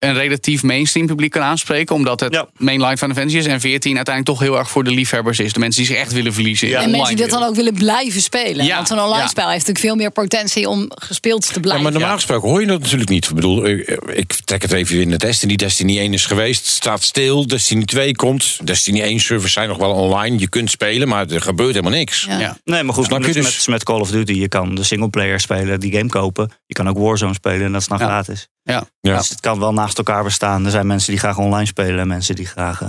een 0.09 0.15
relatief 0.15 0.63
mainstream 0.63 1.07
publiek 1.07 1.31
kan 1.31 1.43
aanspreken. 1.43 1.95
Omdat 1.95 2.21
het 2.21 2.33
Ja. 2.35 2.47
mainline 2.57 2.97
van 2.97 3.09
de 3.09 3.15
Fantasy 3.15 3.37
is. 3.39 3.47
En 3.47 3.61
14 3.61 3.97
uiteindelijk 3.97 4.39
toch 4.39 4.49
heel 4.49 4.59
erg 4.59 4.71
voor 4.71 4.85
de 4.85 4.91
liefhebbers 4.91 5.39
is. 5.39 5.53
De 5.53 5.59
mensen 5.59 5.83
die 5.83 5.91
zich 5.93 6.01
echt 6.01 6.13
willen 6.13 6.33
verliezen. 6.33 6.69
in 6.69 6.73
Ja. 6.75 6.83
En 6.83 6.91
mensen 6.91 7.17
die 7.17 7.27
dat 7.27 7.39
dan 7.39 7.49
ook 7.49 7.55
willen 7.55 7.75
blijven 7.75 8.21
spelen. 8.21 8.65
Ja, 8.65 8.75
Want 8.77 8.89
zo'n 8.89 8.99
online 9.01 9.23
ja. 9.23 9.29
spel 9.29 9.45
heeft 9.49 9.59
natuurlijk 9.67 9.87
veel 9.87 9.95
meer 9.97 10.11
potentie 10.11 10.69
om 10.69 10.87
gespeeld 10.95 11.43
te 11.47 11.53
Ja, 11.55 11.61
blijven. 11.61 11.83
maar 11.83 11.93
normaal 11.93 12.15
gesproken 12.15 12.49
hoor 12.49 12.61
je 12.61 12.67
dat 12.67 12.81
natuurlijk 12.81 13.11
niet. 13.11 13.29
Ik 13.29 13.35
bedoel, 13.35 13.65
eh, 13.65 14.19
ik 14.19 14.33
trek 14.45 14.63
het 14.63 14.73
even 14.73 15.01
in 15.01 15.11
de 15.11 15.17
Destiny. 15.17 15.57
Destiny 15.57 15.99
1 15.99 16.13
is 16.13 16.27
geweest, 16.27 16.67
staat 16.67 17.03
stil. 17.03 17.47
Destiny 17.47 17.85
2 17.85 18.13
komt. 18.17 18.59
Destiny 18.65 19.01
1 19.03 19.21
servers 19.21 19.53
zijn 19.53 19.69
nog 19.69 19.77
wel 19.79 19.93
online. 19.93 20.39
Je 20.39 20.49
kunt 20.49 20.71
spelen, 20.71 21.09
maar 21.09 21.27
er 21.31 21.41
gebeurt 21.41 21.75
helemaal 21.75 21.99
niks. 21.99 22.25
Ja. 22.29 22.39
Ja. 22.39 22.57
nee, 22.65 22.83
maar 22.83 22.95
goed, 22.95 23.05
Snap 23.05 23.21
je 23.21 23.27
met, 23.27 23.35
dus? 23.35 23.67
met, 23.67 23.85
Call 23.85 24.01
of 24.01 24.11
Duty, 24.11 24.33
je 24.33 24.49
kan 24.49 24.75
de 24.75 24.83
singleplayer 24.83 25.41
spelen, 25.41 25.81
die 25.81 25.93
game 25.93 26.09
kopen. 26.09 26.51
Je 26.67 26.75
kan 26.75 26.89
ook 26.89 26.99
Warzone 26.99 27.35
spelen 27.35 27.67
en 27.67 27.73
dat 27.73 27.81
is 27.81 27.89
dan 27.89 27.99
Ja. 27.99 28.05
gratis. 28.05 28.49
Ja. 28.65 28.85
Ja. 29.01 29.17
Dus 29.17 29.29
het 29.29 29.41
kan 29.41 29.59
wel 29.59 29.73
naast 29.73 29.99
elkaar 29.99 30.25
bestaan. 30.25 30.65
Er 30.65 30.71
zijn 30.71 30.87
mensen 30.87 31.11
die 31.11 31.19
graag 31.21 31.39
online 31.39 31.67
spelen 31.67 31.99
en 31.99 32.09
mensen 32.09 32.35
die 32.35 32.47
graag 32.47 32.83
eh, 32.83 32.89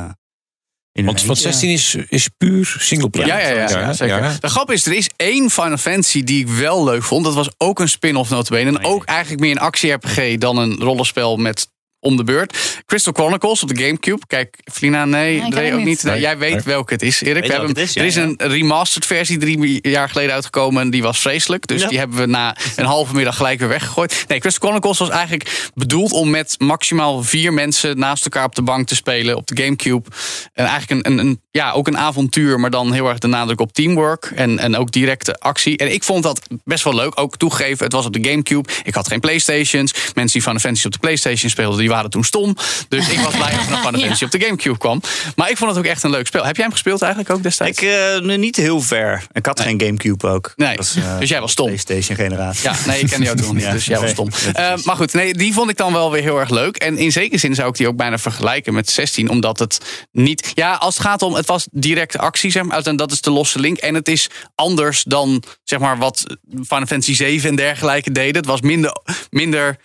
in 0.91 1.05
Want, 1.05 1.23
want 1.25 1.45
eentje- 1.45 1.51
16 1.69 1.69
is, 1.69 1.95
is 2.09 2.29
puur 2.37 2.75
singleplayer. 2.79 3.27
Ja, 3.27 3.37
ja, 3.39 3.47
ja, 3.69 3.79
ja, 3.79 3.93
zeker. 3.93 4.23
ja. 4.23 4.35
De 4.39 4.49
grap 4.49 4.71
is, 4.71 4.85
er 4.85 4.93
is 4.93 5.09
één 5.15 5.49
Final 5.49 5.77
Fantasy 5.77 6.23
die 6.23 6.39
ik 6.39 6.47
wel 6.47 6.83
leuk 6.83 7.03
vond. 7.03 7.23
Dat 7.25 7.33
was 7.33 7.49
ook 7.57 7.79
een 7.79 7.89
spin-off 7.89 8.29
notabene. 8.29 8.69
En 8.77 8.83
ook 8.85 9.05
eigenlijk 9.05 9.41
meer 9.41 9.51
een 9.51 9.57
actie-RPG 9.57 10.37
dan 10.37 10.57
een 10.57 10.75
rollenspel 10.75 11.37
met 11.37 11.67
om 12.05 12.17
de 12.17 12.23
beurt. 12.23 12.81
Crystal 12.85 13.13
Chronicles 13.13 13.63
op 13.63 13.75
de 13.75 13.83
Gamecube. 13.83 14.21
Kijk, 14.27 14.57
Flina, 14.73 15.05
nee, 15.05 15.41
hem 15.41 15.45
ook 15.47 15.77
niet. 15.77 15.85
niet. 15.85 16.03
Nee, 16.03 16.13
Nee, 16.13 16.21
jij 16.23 16.37
weet 16.37 16.53
nee. 16.53 16.61
welke 16.63 16.93
het 16.93 17.01
is, 17.01 17.21
Erik. 17.21 17.33
We 17.33 17.39
hebben, 17.39 17.57
welke 17.65 17.79
het 17.79 17.89
is, 17.89 17.93
ja, 17.93 18.01
er 18.01 18.07
is 18.07 18.15
ja. 18.15 18.21
een 18.21 18.35
remastered 18.37 19.05
versie 19.05 19.37
drie 19.37 19.89
jaar 19.89 20.09
geleden 20.09 20.33
uitgekomen. 20.33 20.81
En 20.81 20.89
die 20.89 21.01
was 21.01 21.19
vreselijk. 21.19 21.67
Dus 21.67 21.81
Ja. 21.81 21.87
die 21.87 21.97
hebben 21.97 22.17
we 22.17 22.25
na 22.25 22.55
een 22.75 22.85
halve 22.85 23.13
middag 23.13 23.35
gelijk 23.35 23.59
weer 23.59 23.67
weggegooid. 23.67 24.25
Nee, 24.27 24.39
Crystal 24.39 24.67
Chronicles 24.67 24.97
was 24.97 25.09
eigenlijk 25.09 25.69
bedoeld 25.73 26.11
om 26.11 26.29
met 26.29 26.55
maximaal 26.57 27.23
vier 27.23 27.53
mensen 27.53 27.97
naast 27.99 28.23
elkaar 28.23 28.45
op 28.45 28.55
de 28.55 28.61
bank 28.61 28.87
te 28.87 28.95
spelen 28.95 29.35
op 29.35 29.47
de 29.47 29.63
Gamecube. 29.63 30.09
En 30.53 30.65
eigenlijk 30.65 31.05
een, 31.07 31.11
een, 31.11 31.25
een, 31.25 31.41
ja, 31.55 31.71
ook 31.71 31.87
een 31.87 31.97
avontuur, 31.97 32.59
maar 32.59 32.69
dan 32.69 32.93
heel 32.93 33.09
erg 33.09 33.19
de 33.19 33.27
nadruk 33.27 33.59
op 33.61 33.73
teamwork. 33.73 34.31
En, 34.35 34.59
en 34.59 34.75
ook 34.77 34.91
directe 34.91 35.39
actie. 35.39 35.77
En 35.77 35.93
ik 35.93 36.03
vond 36.03 36.23
dat 36.23 36.41
best 36.63 36.83
wel 36.83 36.95
leuk. 36.95 37.19
Ook 37.19 37.37
toegeven, 37.37 37.83
het 37.83 37.93
was 37.93 38.05
op 38.05 38.13
de 38.13 38.29
Gamecube. 38.29 38.69
Ik 38.83 38.93
had 38.93 39.07
geen 39.07 39.19
Playstations. 39.19 39.91
Mensen 39.91 40.33
die 40.33 40.41
Final 40.41 40.59
Fantasy 40.59 40.85
op 40.85 40.91
de 40.91 40.99
Playstation 40.99 41.49
speelden, 41.49 41.79
die 41.79 41.89
waren 41.89 42.09
toen 42.09 42.23
stom. 42.23 42.55
Dus 42.89 43.09
ik 43.09 43.19
was 43.19 43.35
blij 43.35 43.51
dat 43.51 43.65
er 43.65 43.69
nog 43.69 43.79
Final 43.79 43.99
Fantasy 44.01 44.23
op 44.23 44.31
de 44.31 44.39
Gamecube 44.39 44.77
kwam. 44.77 45.01
Maar 45.35 45.49
ik 45.49 45.57
vond 45.57 45.69
het 45.69 45.79
ook 45.79 45.85
echt 45.85 46.03
een 46.03 46.09
leuk 46.09 46.27
spel. 46.27 46.45
Heb 46.45 46.55
jij 46.55 46.63
hem 46.63 46.73
gespeeld 46.73 47.01
eigenlijk 47.01 47.33
ook 47.33 47.43
destijds? 47.43 47.81
Ik 47.81 47.89
eh, 47.89 48.37
niet 48.37 48.55
heel 48.55 48.81
ver. 48.81 49.23
Ik 49.31 49.45
had 49.45 49.57
Nee. 49.57 49.67
geen 49.67 49.81
Gamecube 49.81 50.27
ook. 50.27 50.53
Nee. 50.55 50.77
Eh, 50.95 51.19
Dus 51.19 51.29
jij 51.29 51.39
was 51.41 51.51
stom. 51.51 51.65
PlayStation 51.65 52.15
generatie. 52.15 52.63
Ja, 52.69 52.75
nee, 52.85 52.99
ik 52.99 53.09
ken 53.09 53.29
ook 53.29 53.35
nog 53.35 53.53
niet, 53.53 53.63
Ja, 53.63 53.71
dus 53.71 53.85
jij 53.85 53.99
was 53.99 54.09
stom. 54.09 54.29
Eh, 54.53 54.73
maar 54.83 54.95
goed, 54.95 55.13
nee, 55.13 55.33
die 55.33 55.53
vond 55.53 55.69
ik 55.69 55.77
dan 55.77 55.93
wel 55.93 56.11
weer 56.11 56.21
heel 56.21 56.39
erg 56.39 56.49
leuk. 56.49 56.75
En 56.77 56.97
in 56.97 57.11
zekere 57.11 57.37
zin 57.39 57.55
zou 57.55 57.69
ik 57.69 57.75
die 57.75 57.87
ook 57.87 57.95
bijna 57.95 58.17
vergelijken 58.17 58.73
met 58.73 58.89
16, 58.89 59.29
omdat 59.29 59.59
het 59.59 59.79
niet... 60.11 60.51
Ja, 60.53 60.73
als 60.73 60.97
het 60.97 61.03
gaat 61.05 61.21
om, 61.21 61.33
het 61.33 61.44
was 61.47 61.67
directe 61.71 62.17
actie, 62.17 62.51
zeg 62.51 62.63
maar, 62.63 62.81
en 62.81 62.95
dat 62.95 63.11
is 63.11 63.21
de 63.21 63.31
losse 63.31 63.59
link. 63.59 63.77
En 63.77 63.93
het 63.93 64.07
is 64.07 64.29
anders 64.55 65.03
dan, 65.03 65.43
zeg 65.63 65.79
maar, 65.79 65.97
wat 65.97 66.23
Final 66.49 66.85
Fantasy 66.85 67.15
7 67.15 67.49
en 67.49 67.55
dergelijke 67.55 68.11
deden. 68.11 68.35
Het 68.35 68.45
was 68.45 68.61
minder... 68.61 68.97
minder 69.29 69.77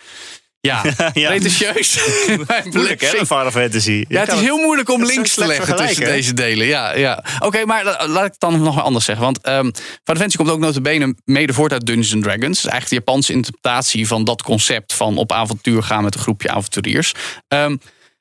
Ja, 0.62 0.82
Ja. 1.12 1.28
pretentieus. 1.28 1.98
Moeilijk 2.72 3.00
hè, 3.00 3.08
Final 3.08 3.50
Fantasy. 3.50 3.90
Je 3.90 4.04
Ja, 4.08 4.20
het 4.20 4.32
is 4.32 4.40
heel 4.40 4.56
moeilijk 4.58 4.88
om 4.90 5.04
links 5.04 5.34
te 5.34 5.46
leggen 5.46 5.76
tussen 5.76 6.04
deze 6.04 6.34
delen. 6.34 6.66
Ja, 6.66 6.94
ja. 6.94 7.24
Oké, 7.38 7.64
maar 7.64 7.84
la- 7.84 8.06
laat 8.08 8.24
ik 8.24 8.30
het 8.30 8.40
dan 8.40 8.62
nog 8.62 8.82
anders 8.82 9.04
zeggen. 9.04 9.24
Want 9.24 9.40
ehm 9.40 9.64
Final 9.64 9.72
Fantasy 10.04 10.36
komt 10.36 10.50
ook 10.50 10.58
notabene 10.58 11.14
mede 11.24 11.52
voort 11.52 11.72
uit 11.72 11.86
Dungeons 11.86 12.14
and 12.14 12.22
Dragons. 12.22 12.58
Eigenlijk 12.66 12.88
de 12.88 12.94
Japanse 12.94 13.32
interpretatie 13.32 14.06
van 14.06 14.24
dat 14.24 14.42
concept 14.42 14.92
van 14.94 15.16
op 15.16 15.32
avontuur 15.32 15.82
gaan 15.82 16.04
met 16.04 16.14
een 16.14 16.20
groepje 16.20 16.50
avonturiers. 16.50 17.12
Ehm, 17.48 17.76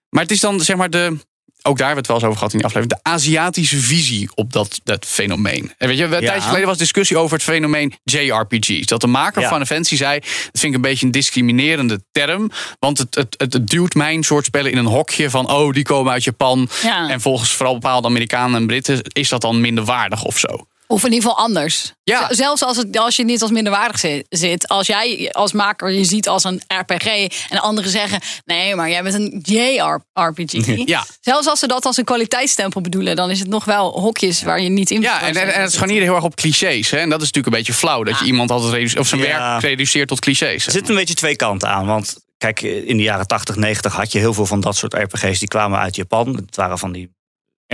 maar 0.10 0.22
het 0.24 0.32
is 0.32 0.40
dan 0.40 0.60
zeg 0.62 0.76
maar 0.76 0.90
de. 0.90 1.18
Ook 1.62 1.78
daar 1.78 1.88
hebben 1.88 2.06
we 2.06 2.14
het 2.14 2.22
wel 2.22 2.30
eens 2.32 2.38
over 2.38 2.38
gehad 2.38 2.54
in 2.54 2.58
die 2.60 2.68
aflevering. 2.68 3.02
De 3.04 3.10
Aziatische 3.10 3.78
visie 3.78 4.30
op 4.36 4.54
dat, 4.54 4.80
dat 4.84 5.06
fenomeen. 5.06 5.74
En 5.78 5.88
weet 5.88 5.98
je, 5.98 6.04
een 6.04 6.12
Ja. 6.12 6.20
tijdje 6.20 6.48
geleden 6.48 6.68
was 6.68 6.78
discussie 6.78 7.18
over 7.18 7.34
het 7.34 7.44
fenomeen 7.44 7.94
JRPG's. 8.04 8.86
Dat 8.86 9.02
de 9.02 9.08
maker 9.08 9.42
Ja. 9.42 9.48
van 9.48 9.58
Final 9.58 9.66
Fantasy 9.76 9.96
zei. 9.96 10.20
Dat 10.20 10.30
vind 10.52 10.64
ik 10.64 10.74
een 10.74 10.82
beetje 10.82 11.06
een 11.06 11.12
discriminerende 11.12 12.02
term. 12.12 12.52
Want 12.80 12.98
het, 12.98 13.16
het, 13.16 13.36
het, 13.38 13.54
het 13.54 13.68
duwt 13.68 13.94
mijn 13.94 14.24
soort 14.24 14.46
spellen 14.46 14.72
in 14.72 14.78
een 14.78 14.86
hokje 14.86 15.30
van. 15.30 15.52
Oh, 15.52 15.74
die 15.74 15.84
komen 15.84 16.12
uit 16.12 16.24
Japan. 16.24 16.70
Ja. 16.84 17.10
En 17.10 17.22
volgens 17.22 17.52
vooral 17.52 17.74
bepaalde 17.74 18.08
Amerikanen 18.08 18.60
en 18.60 18.68
Britten 18.68 19.02
is 19.04 19.30
dat 19.30 19.42
dan 19.42 19.62
minder 19.62 19.84
waardig 19.84 20.24
of 20.24 20.38
zo. 20.40 20.66
Of 20.92 21.04
in 21.06 21.12
ieder 21.14 21.30
geval 21.30 21.44
anders. 21.46 21.94
Ja. 22.04 22.28
Zelfs 22.34 22.64
als, 22.64 22.78
het, 22.78 22.98
als 22.98 23.16
je 23.16 23.24
niet 23.24 23.42
als 23.42 23.52
minderwaardig 23.52 24.00
zi- 24.00 24.24
zit. 24.30 24.68
Als 24.68 24.88
jij 24.88 25.30
als 25.32 25.52
maker 25.54 25.92
je 25.92 26.04
ziet 26.04 26.28
als 26.28 26.44
een 26.44 26.62
RPG. 26.68 27.06
En 27.50 27.60
anderen 27.60 27.92
zeggen. 27.92 28.20
Nee, 28.46 28.76
maar 28.76 28.90
jij 28.90 29.04
bent 29.04 29.16
een 29.16 29.40
JRPG. 29.44 30.68
Ja. 30.90 31.06
Zelfs 31.22 31.48
als 31.48 31.60
ze 31.60 31.68
dat 31.68 31.86
als 31.86 31.98
een 31.98 32.04
kwaliteitsstempel 32.04 32.82
bedoelen. 32.82 33.16
Dan 33.16 33.30
is 33.30 33.40
het 33.40 33.48
nog 33.48 33.66
wel 33.66 34.00
hokjes 34.00 34.44
waar 34.44 34.62
je 34.62 34.70
niet 34.70 34.92
in 34.92 35.02
Ja, 35.02 35.22
en, 35.22 35.28
en, 35.28 35.34
zetten. 35.34 35.54
en 35.54 35.62
het 35.62 35.70
is 35.72 35.78
gewoon 35.78 35.94
hier 35.94 36.02
heel 36.02 36.16
erg 36.16 36.24
op 36.24 36.36
clichés. 36.36 36.90
Hè? 36.90 36.98
En 36.98 37.10
dat 37.10 37.22
is 37.22 37.26
natuurlijk 37.32 37.56
een 37.56 37.62
beetje 37.64 37.74
flauw. 37.80 38.04
Dat 38.04 38.20
je 38.20 38.26
iemand 38.26 38.52
altijd 38.52 38.74
reduceert, 38.74 39.00
of 39.00 39.08
zijn 39.08 39.22
Ja. 39.22 39.52
werk 39.52 39.62
reduceert 39.62 40.08
tot 40.08 40.20
clichés. 40.20 40.66
Er 40.66 40.72
zitten 40.72 40.92
een 40.94 41.00
beetje 41.00 41.14
twee 41.16 41.36
kanten 41.36 41.70
aan. 41.70 41.86
Want 41.86 42.16
kijk, 42.38 42.62
in 42.62 42.98
de 42.98 43.04
jaren 43.04 43.28
80, 43.28 43.56
90 43.56 43.94
had 43.94 44.12
je 44.12 44.20
heel 44.20 44.34
veel 44.34 44.46
van 44.46 44.60
dat 44.60 44.76
soort 44.78 44.94
RPG's. 44.94 45.40
Die 45.40 45.48
kwamen 45.48 45.80
uit 45.80 45.96
Japan. 45.96 46.36
Het 46.36 46.56
waren 46.56 46.78
van 46.78 46.92
die 46.92 47.10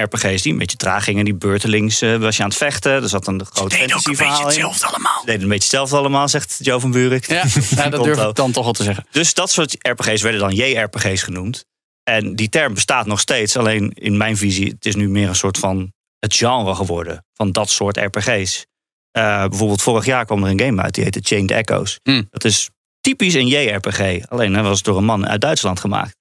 RPG's 0.01 0.41
die 0.41 0.51
een 0.51 0.57
beetje 0.57 0.77
traag 0.77 1.03
gingen. 1.03 1.25
Die 1.25 1.35
beurtelings 1.35 2.01
eh, 2.01 2.15
was 2.15 2.37
je 2.37 2.43
aan 2.43 2.49
het 2.49 2.57
vechten. 2.57 2.91
Er 2.91 3.09
zat 3.09 3.27
een 3.27 3.45
groot 3.45 3.73
fantasy 3.73 4.15
verhaal 4.15 4.51
in. 4.51 4.63
allemaal. 4.63 5.19
Ze 5.19 5.25
deden 5.25 5.41
een 5.41 5.47
beetje 5.47 5.63
hetzelfde 5.63 5.97
allemaal, 5.97 6.27
zegt 6.27 6.57
Joe 6.61 6.79
van 6.79 6.91
Buurik. 6.91 7.27
Ja, 7.27 7.43
ja, 7.75 7.89
dat 7.89 8.03
durf 8.03 8.23
ik 8.23 8.35
dan 8.35 8.51
toch 8.51 8.63
wel 8.63 8.73
te 8.73 8.83
zeggen. 8.83 9.05
Dus 9.11 9.33
dat 9.33 9.51
soort 9.51 9.75
RPG's 9.79 10.21
werden 10.21 10.41
dan 10.41 10.51
JRPG's 10.51 11.21
genoemd. 11.21 11.65
En 12.03 12.35
die 12.35 12.49
term 12.49 12.73
bestaat 12.73 13.05
nog 13.05 13.19
steeds. 13.19 13.57
Alleen 13.57 13.91
in 13.93 14.17
mijn 14.17 14.37
visie, 14.37 14.67
het 14.69 14.85
is 14.85 14.95
nu 14.95 15.09
meer 15.09 15.27
een 15.27 15.35
soort 15.35 15.57
van 15.57 15.93
het 16.19 16.35
genre 16.35 16.75
geworden. 16.75 17.25
Van 17.33 17.51
dat 17.51 17.69
soort 17.69 17.97
RPG's. 17.97 18.65
Eh, 19.11 19.45
bijvoorbeeld 19.47 19.81
vorig 19.81 20.05
jaar 20.05 20.25
kwam 20.25 20.43
er 20.43 20.49
een 20.49 20.59
game 20.59 20.81
uit. 20.81 20.93
Die 20.93 21.03
heette 21.03 21.19
Chained 21.23 21.51
Echoes. 21.51 21.99
Hmm. 22.03 22.27
Dat 22.29 22.43
is 22.43 22.69
typisch 23.01 23.33
een 23.33 23.47
JRPG. 23.47 24.27
Alleen 24.27 24.53
hè, 24.53 24.61
was 24.61 24.77
het 24.77 24.85
door 24.85 24.97
een 24.97 25.05
man 25.05 25.27
uit 25.27 25.41
Duitsland 25.41 25.79
gemaakt. 25.79 26.15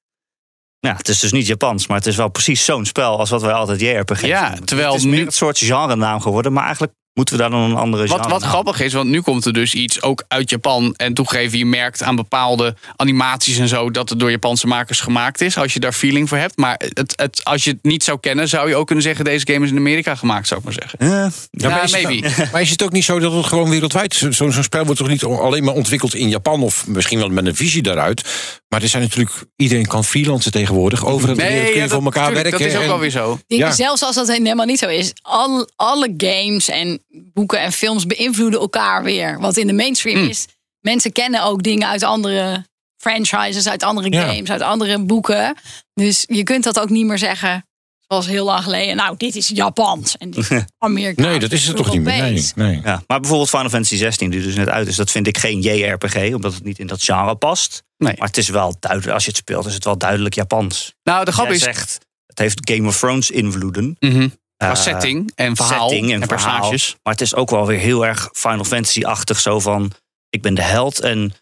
Ja, 0.85 0.95
het 0.97 1.09
is 1.09 1.19
dus 1.21 1.33
niet 1.33 1.47
Japans, 1.47 1.87
maar 1.87 1.97
het 1.97 2.07
is 2.07 2.17
wel 2.17 2.29
precies 2.29 2.65
zo'n 2.65 2.85
spel 2.85 3.19
als 3.19 3.31
wat 3.31 3.43
wij 3.43 3.53
altijd 3.53 3.81
JRPG's 3.81 4.21
Ja, 4.21 4.43
noemen. 4.49 4.65
terwijl 4.65 4.89
het 4.89 4.99
is 4.99 5.05
nu- 5.05 5.11
meer 5.11 5.25
het 5.25 5.35
soort 5.35 5.59
genre 5.59 5.97
naam 5.97 6.21
geworden. 6.21 6.53
Maar 6.53 6.65
eigenlijk 6.65 6.93
moeten 7.15 7.35
we 7.37 7.41
daar 7.41 7.51
dan 7.51 7.61
een 7.61 7.77
andere 7.77 8.07
genre 8.07 8.23
Wat, 8.23 8.31
wat 8.31 8.43
grappig 8.43 8.81
is, 8.81 8.93
want 8.93 9.09
nu 9.09 9.21
komt 9.21 9.45
er 9.45 9.53
dus 9.53 9.75
iets 9.75 10.03
ook 10.03 10.25
uit 10.29 10.51
Japan. 10.51 10.95
En 10.97 11.15
toegeven, 11.15 11.59
je 11.59 11.67
merkt 11.67 12.03
aan 12.03 12.17
bepaalde 12.17 12.75
animaties 12.97 13.59
en 13.59 13.69
zo 13.69 13.91
dat 13.91 14.09
het 14.09 14.19
door 14.19 14.31
Japanse 14.31 14.67
makers 14.67 15.01
gemaakt 15.01 15.41
is. 15.41 15.57
Als 15.57 15.73
je 15.73 15.81
daar 15.81 15.93
feeling 15.93 16.29
voor 16.29 16.39
hebt. 16.39 16.57
Maar 16.57 16.81
het, 16.95 17.13
het, 17.17 17.45
als 17.45 17.65
je 17.65 17.71
het 17.71 17.79
niet 17.83 18.05
zou 18.05 18.21
kennen, 18.21 18.49
zou 18.49 18.69
je 18.69 18.77
ook 18.77 18.87
kunnen 18.87 19.05
zeggen: 19.05 19.25
deze 19.25 19.47
game 19.47 19.65
is 19.65 19.71
in 19.71 19.77
Amerika 19.77 20.15
gemaakt, 20.15 20.49
zou 20.49 20.61
ik 20.61 20.67
maar 20.67 20.75
zeggen. 20.75 20.99
Ja, 21.09 21.31
Ja, 21.51 21.69
maar, 21.69 21.85
is 21.85 21.93
het, 21.95 22.03
maybe. 22.03 22.49
maar 22.53 22.61
is 22.61 22.71
het 22.71 22.83
ook 22.83 22.93
niet 22.93 23.05
zo 23.05 23.19
dat 23.19 23.33
het 23.33 23.47
gewoon 23.47 23.71
wereldwijd... 23.71 24.15
zo- 24.15 24.31
Zo'n 24.31 24.53
spel 24.63 24.85
wordt 24.85 24.99
toch 25.01 25.09
niet 25.09 25.25
alleen 25.25 25.65
maar 25.65 25.75
ontwikkeld 25.75 26.15
in 26.15 26.29
Japan... 26.29 26.63
of 26.63 26.87
misschien 26.87 27.19
wel 27.19 27.29
met 27.29 27.47
een 27.47 27.57
visie 27.57 27.83
daaruit. 27.83 28.23
Maar 28.69 28.83
er 28.83 28.89
zijn 28.89 29.03
natuurlijk... 29.03 29.33
Iedereen 29.57 29.87
kan 29.87 30.05
freelancen 30.05 30.53
tegenwoordig. 30.53 31.07
Over 31.07 31.29
het 31.29 31.37
wereld 31.39 31.65
kun 31.65 31.75
je 31.75 31.81
ja, 31.81 31.89
voor 31.89 32.05
elkaar 32.05 32.27
tuurlijk, 32.27 32.49
werken. 32.49 32.61
Dat 32.61 32.69
is 32.69 32.75
ook 32.77 32.83
en- 32.83 32.89
wel 32.89 32.99
weer 32.99 33.11
zo. 33.11 33.39
Ja. 33.47 33.73
Zelfs 33.73 34.03
als 34.03 34.15
dat 34.15 34.29
helemaal 34.29 34.67
niet 34.67 34.79
zo 34.79 34.89
is. 34.89 35.13
Al, 35.23 35.69
alle 35.77 36.15
games 36.17 36.69
en 36.69 37.03
boeken 37.15 37.61
en 37.61 37.73
films 37.73 38.07
beïnvloeden 38.07 38.61
elkaar 38.61 39.03
weer. 39.03 39.41
Wat 39.41 39.57
in 39.57 39.67
de 39.67 39.73
mainstream 39.73 40.19
Hmm. 40.19 40.29
is. 40.29 40.47
Mensen 40.81 41.13
kennen 41.13 41.43
ook 41.45 41.63
dingen 41.63 41.89
uit 41.89 42.03
andere 42.03 42.67
franchises, 42.97 43.69
uit 43.69 43.83
andere 43.83 44.11
Ja. 44.13 44.27
games, 44.33 44.51
uit 44.51 44.61
andere 44.61 45.05
boeken. 45.05 45.57
Dus 45.95 46.25
je 46.27 46.43
kunt 46.43 46.65
dat 46.65 46.81
ook 46.81 46.91
niet 46.91 47.07
meer 47.07 47.19
zeggen. 47.19 47.67
Zoals 48.09 48.27
heel 48.27 48.45
lang 48.45 48.63
geleden. 48.63 48.97
Nou, 48.97 49.17
dit 49.17 49.37
is 49.37 49.49
Japans. 49.49 50.17
En 50.17 50.31
dit 50.31 50.51
is 50.51 50.63
Amerikaans. 50.79 51.29
Nee, 51.29 51.39
dat 51.39 51.53
is 51.53 51.67
het 51.67 51.77
toch 51.77 51.93
niet 51.93 52.03
meer. 52.03 52.23
Nee, 52.23 52.51
nee. 52.55 52.81
Ja, 52.85 53.03
maar 53.07 53.21
bijvoorbeeld 53.21 53.49
Final 53.51 53.69
Fantasy 53.69 53.97
16, 53.97 54.31
die 54.31 54.43
dus 54.43 54.55
net 54.55 54.69
uit 54.69 54.87
is, 54.89 54.97
dat 54.97 55.11
vind 55.11 55.27
ik 55.27 55.39
geen 55.39 55.61
JRPG, 55.61 56.35
omdat 56.35 56.55
het 56.55 56.65
niet 56.65 56.79
in 56.79 56.87
dat 56.87 57.03
genre 57.03 57.37
past. 57.37 57.83
Nee. 57.97 58.15
Maar 58.19 58.27
het 58.29 58.37
is 58.37 58.49
wel 58.49 58.77
duidelijk, 58.81 59.13
als 59.13 59.23
je 59.25 59.29
het 59.31 59.39
speelt, 59.39 59.67
is 59.67 59.75
het 59.75 59.85
wel 59.85 59.99
duidelijk 59.99 60.35
Japans. 60.35 60.95
Nou, 61.03 61.25
de 61.25 61.33
grap 61.33 61.47
Jij 61.47 61.55
is. 61.55 61.63
zegt, 61.63 61.99
het 62.27 62.39
heeft 62.39 62.71
Game 62.73 62.89
of 62.89 62.99
Thrones 62.99 63.31
invloeden. 63.31 63.97
Mhm. 63.99 64.29
Qua 64.57 64.71
Eh, 64.71 64.75
setting 64.77 65.33
en 65.35 65.57
verhaal 65.57 65.89
setting 65.89 66.13
en, 66.13 66.21
verhaal. 66.29 66.29
personages. 66.59 66.97
Maar 67.03 67.13
het 67.13 67.23
is 67.23 67.35
ook 67.35 67.51
wel 67.51 67.67
weer 67.67 67.79
heel 67.79 68.07
erg 68.07 68.29
Final 68.33 68.65
Fantasy-achtig. 68.65 69.41
Zo 69.41 69.61
van, 69.61 69.93
ik 70.31 70.43
ben 70.43 70.55
de 70.55 70.63
held 70.63 71.01
en 71.01 71.35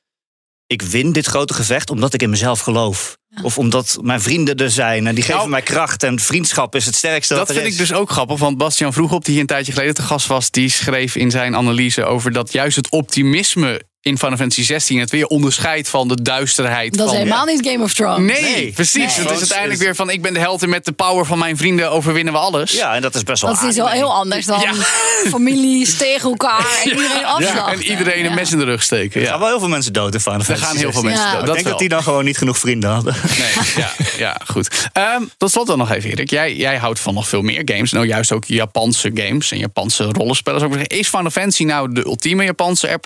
ik 0.66 0.82
win 0.82 1.12
dit 1.12 1.26
grote 1.26 1.54
gevecht 1.54 1.90
omdat 1.90 2.14
ik 2.14 2.22
in 2.22 2.30
mezelf 2.30 2.60
geloof. 2.60 3.16
Of 3.42 3.58
omdat 3.58 3.98
mijn 4.00 4.20
vrienden 4.20 4.56
er 4.56 4.70
zijn 4.70 5.06
en 5.06 5.14
die 5.14 5.22
geven 5.24 5.36
Nou, 5.38 5.48
mij 5.50 5.62
kracht. 5.62 6.02
En 6.02 6.18
vriendschap 6.20 6.74
is 6.74 6.86
het 6.86 6.94
sterkste 6.94 7.34
Dat 7.34 7.48
er 7.48 7.54
vind 7.54 7.66
is. 7.66 7.72
ik 7.72 7.78
dus 7.78 7.92
ook 7.92 8.10
grappig. 8.10 8.38
Want 8.38 8.56
Bastian 8.58 8.92
Vroegop, 8.92 9.22
die 9.24 9.32
hier 9.32 9.40
een 9.40 9.46
tijdje 9.46 9.72
geleden 9.72 9.94
te 9.94 10.02
gast 10.02 10.26
was, 10.26 10.50
die 10.50 10.68
schreef 10.68 11.16
in 11.16 11.30
zijn 11.30 11.56
analyse 11.56 12.04
over 12.04 12.32
dat 12.32 12.52
juist 12.52 12.76
het 12.76 12.90
optimisme 12.90 13.82
in 14.02 14.18
Final 14.18 14.36
Fantasy 14.36 14.62
16 14.64 14.98
het 14.98 15.10
weer 15.10 15.26
onderscheidt 15.26 15.88
van 15.88 16.08
de 16.08 16.22
duisterheid. 16.22 16.96
Dat 16.96 17.10
is 17.12 17.18
helemaal 17.18 17.44
niet 17.44 17.66
Game 17.68 17.84
of 17.84 17.94
Thrones. 17.94 18.32
Nee, 18.32 18.42
Nee. 18.54 18.72
precies. 18.72 18.94
Nee. 19.16 19.26
Het 19.26 19.30
is 19.30 19.38
uiteindelijk 19.38 19.80
weer 19.80 19.94
van 19.94 20.10
ik 20.10 20.22
ben 20.22 20.32
de 20.34 20.38
held 20.40 20.62
en 20.62 20.68
met 20.68 20.84
de 20.84 20.92
power 20.92 21.26
van 21.26 21.38
mijn 21.38 21.56
vrienden 21.56 21.90
overwinnen 21.90 22.32
we 22.32 22.38
alles. 22.38 22.72
Ja, 22.72 22.94
en 22.94 23.02
dat 23.02 23.14
is 23.14 23.22
best 23.22 23.42
wel 23.42 23.54
Dat 23.54 23.62
is 23.62 23.76
wel 23.76 23.88
heel 23.88 24.12
anders 24.14 24.46
dan 24.46 24.60
Ja. 24.60 24.72
families 25.30 25.96
tegen 25.96 26.30
elkaar 26.30 26.66
en 26.84 26.88
iedereen 26.98 27.24
afslachten. 27.24 27.72
En 27.72 27.82
iedereen 27.90 28.24
een 28.24 28.34
mes 28.34 28.52
in 28.52 28.58
de 28.58 28.64
rug 28.64 28.82
steken. 28.82 29.20
Er 29.20 29.26
gaan 29.26 29.34
Ja. 29.34 29.40
wel 29.40 29.48
heel 29.48 29.58
veel 29.58 29.68
mensen 29.68 29.92
dood 29.92 30.14
in 30.14 30.20
Final 30.20 30.38
Er 30.38 30.44
Fantasy 30.44 30.66
gaan 30.66 30.76
heel 30.76 30.92
veel 30.92 31.00
16. 31.00 31.10
mensen 31.10 31.26
Ja. 31.26 31.32
dood. 31.32 31.40
Ik 31.40 31.46
Dat 31.46 31.54
denk 31.54 31.62
wel. 31.66 31.72
dat 31.72 31.80
die 31.80 31.88
dan 31.88 32.02
gewoon 32.02 32.24
niet 32.24 32.38
genoeg 32.38 32.58
vrienden 32.58 32.90
hadden. 32.90 33.14
Nee, 33.38 33.66
ja, 33.76 33.90
ja, 34.18 34.40
goed. 34.46 34.88
Ehm, 34.92 35.22
tot 35.36 35.50
slot 35.50 35.66
dan 35.66 35.78
nog 35.78 35.90
even, 35.90 36.10
Erik. 36.10 36.30
Jij, 36.30 36.54
jij 36.56 36.76
houdt 36.76 37.00
van 37.00 37.14
nog 37.14 37.28
veel 37.28 37.42
meer 37.42 37.62
games. 37.64 37.92
Nou, 37.92 38.06
juist 38.06 38.32
ook 38.32 38.44
Japanse 38.44 39.10
games 39.14 39.50
en 39.52 39.58
Japanse 39.58 40.04
rollenspellen. 40.04 40.80
Ik. 40.80 40.92
Is 40.92 41.08
Final 41.08 41.30
Fantasy 41.30 41.64
nou 41.64 41.92
de 41.94 42.04
ultieme 42.04 42.44
Japanse 42.44 42.98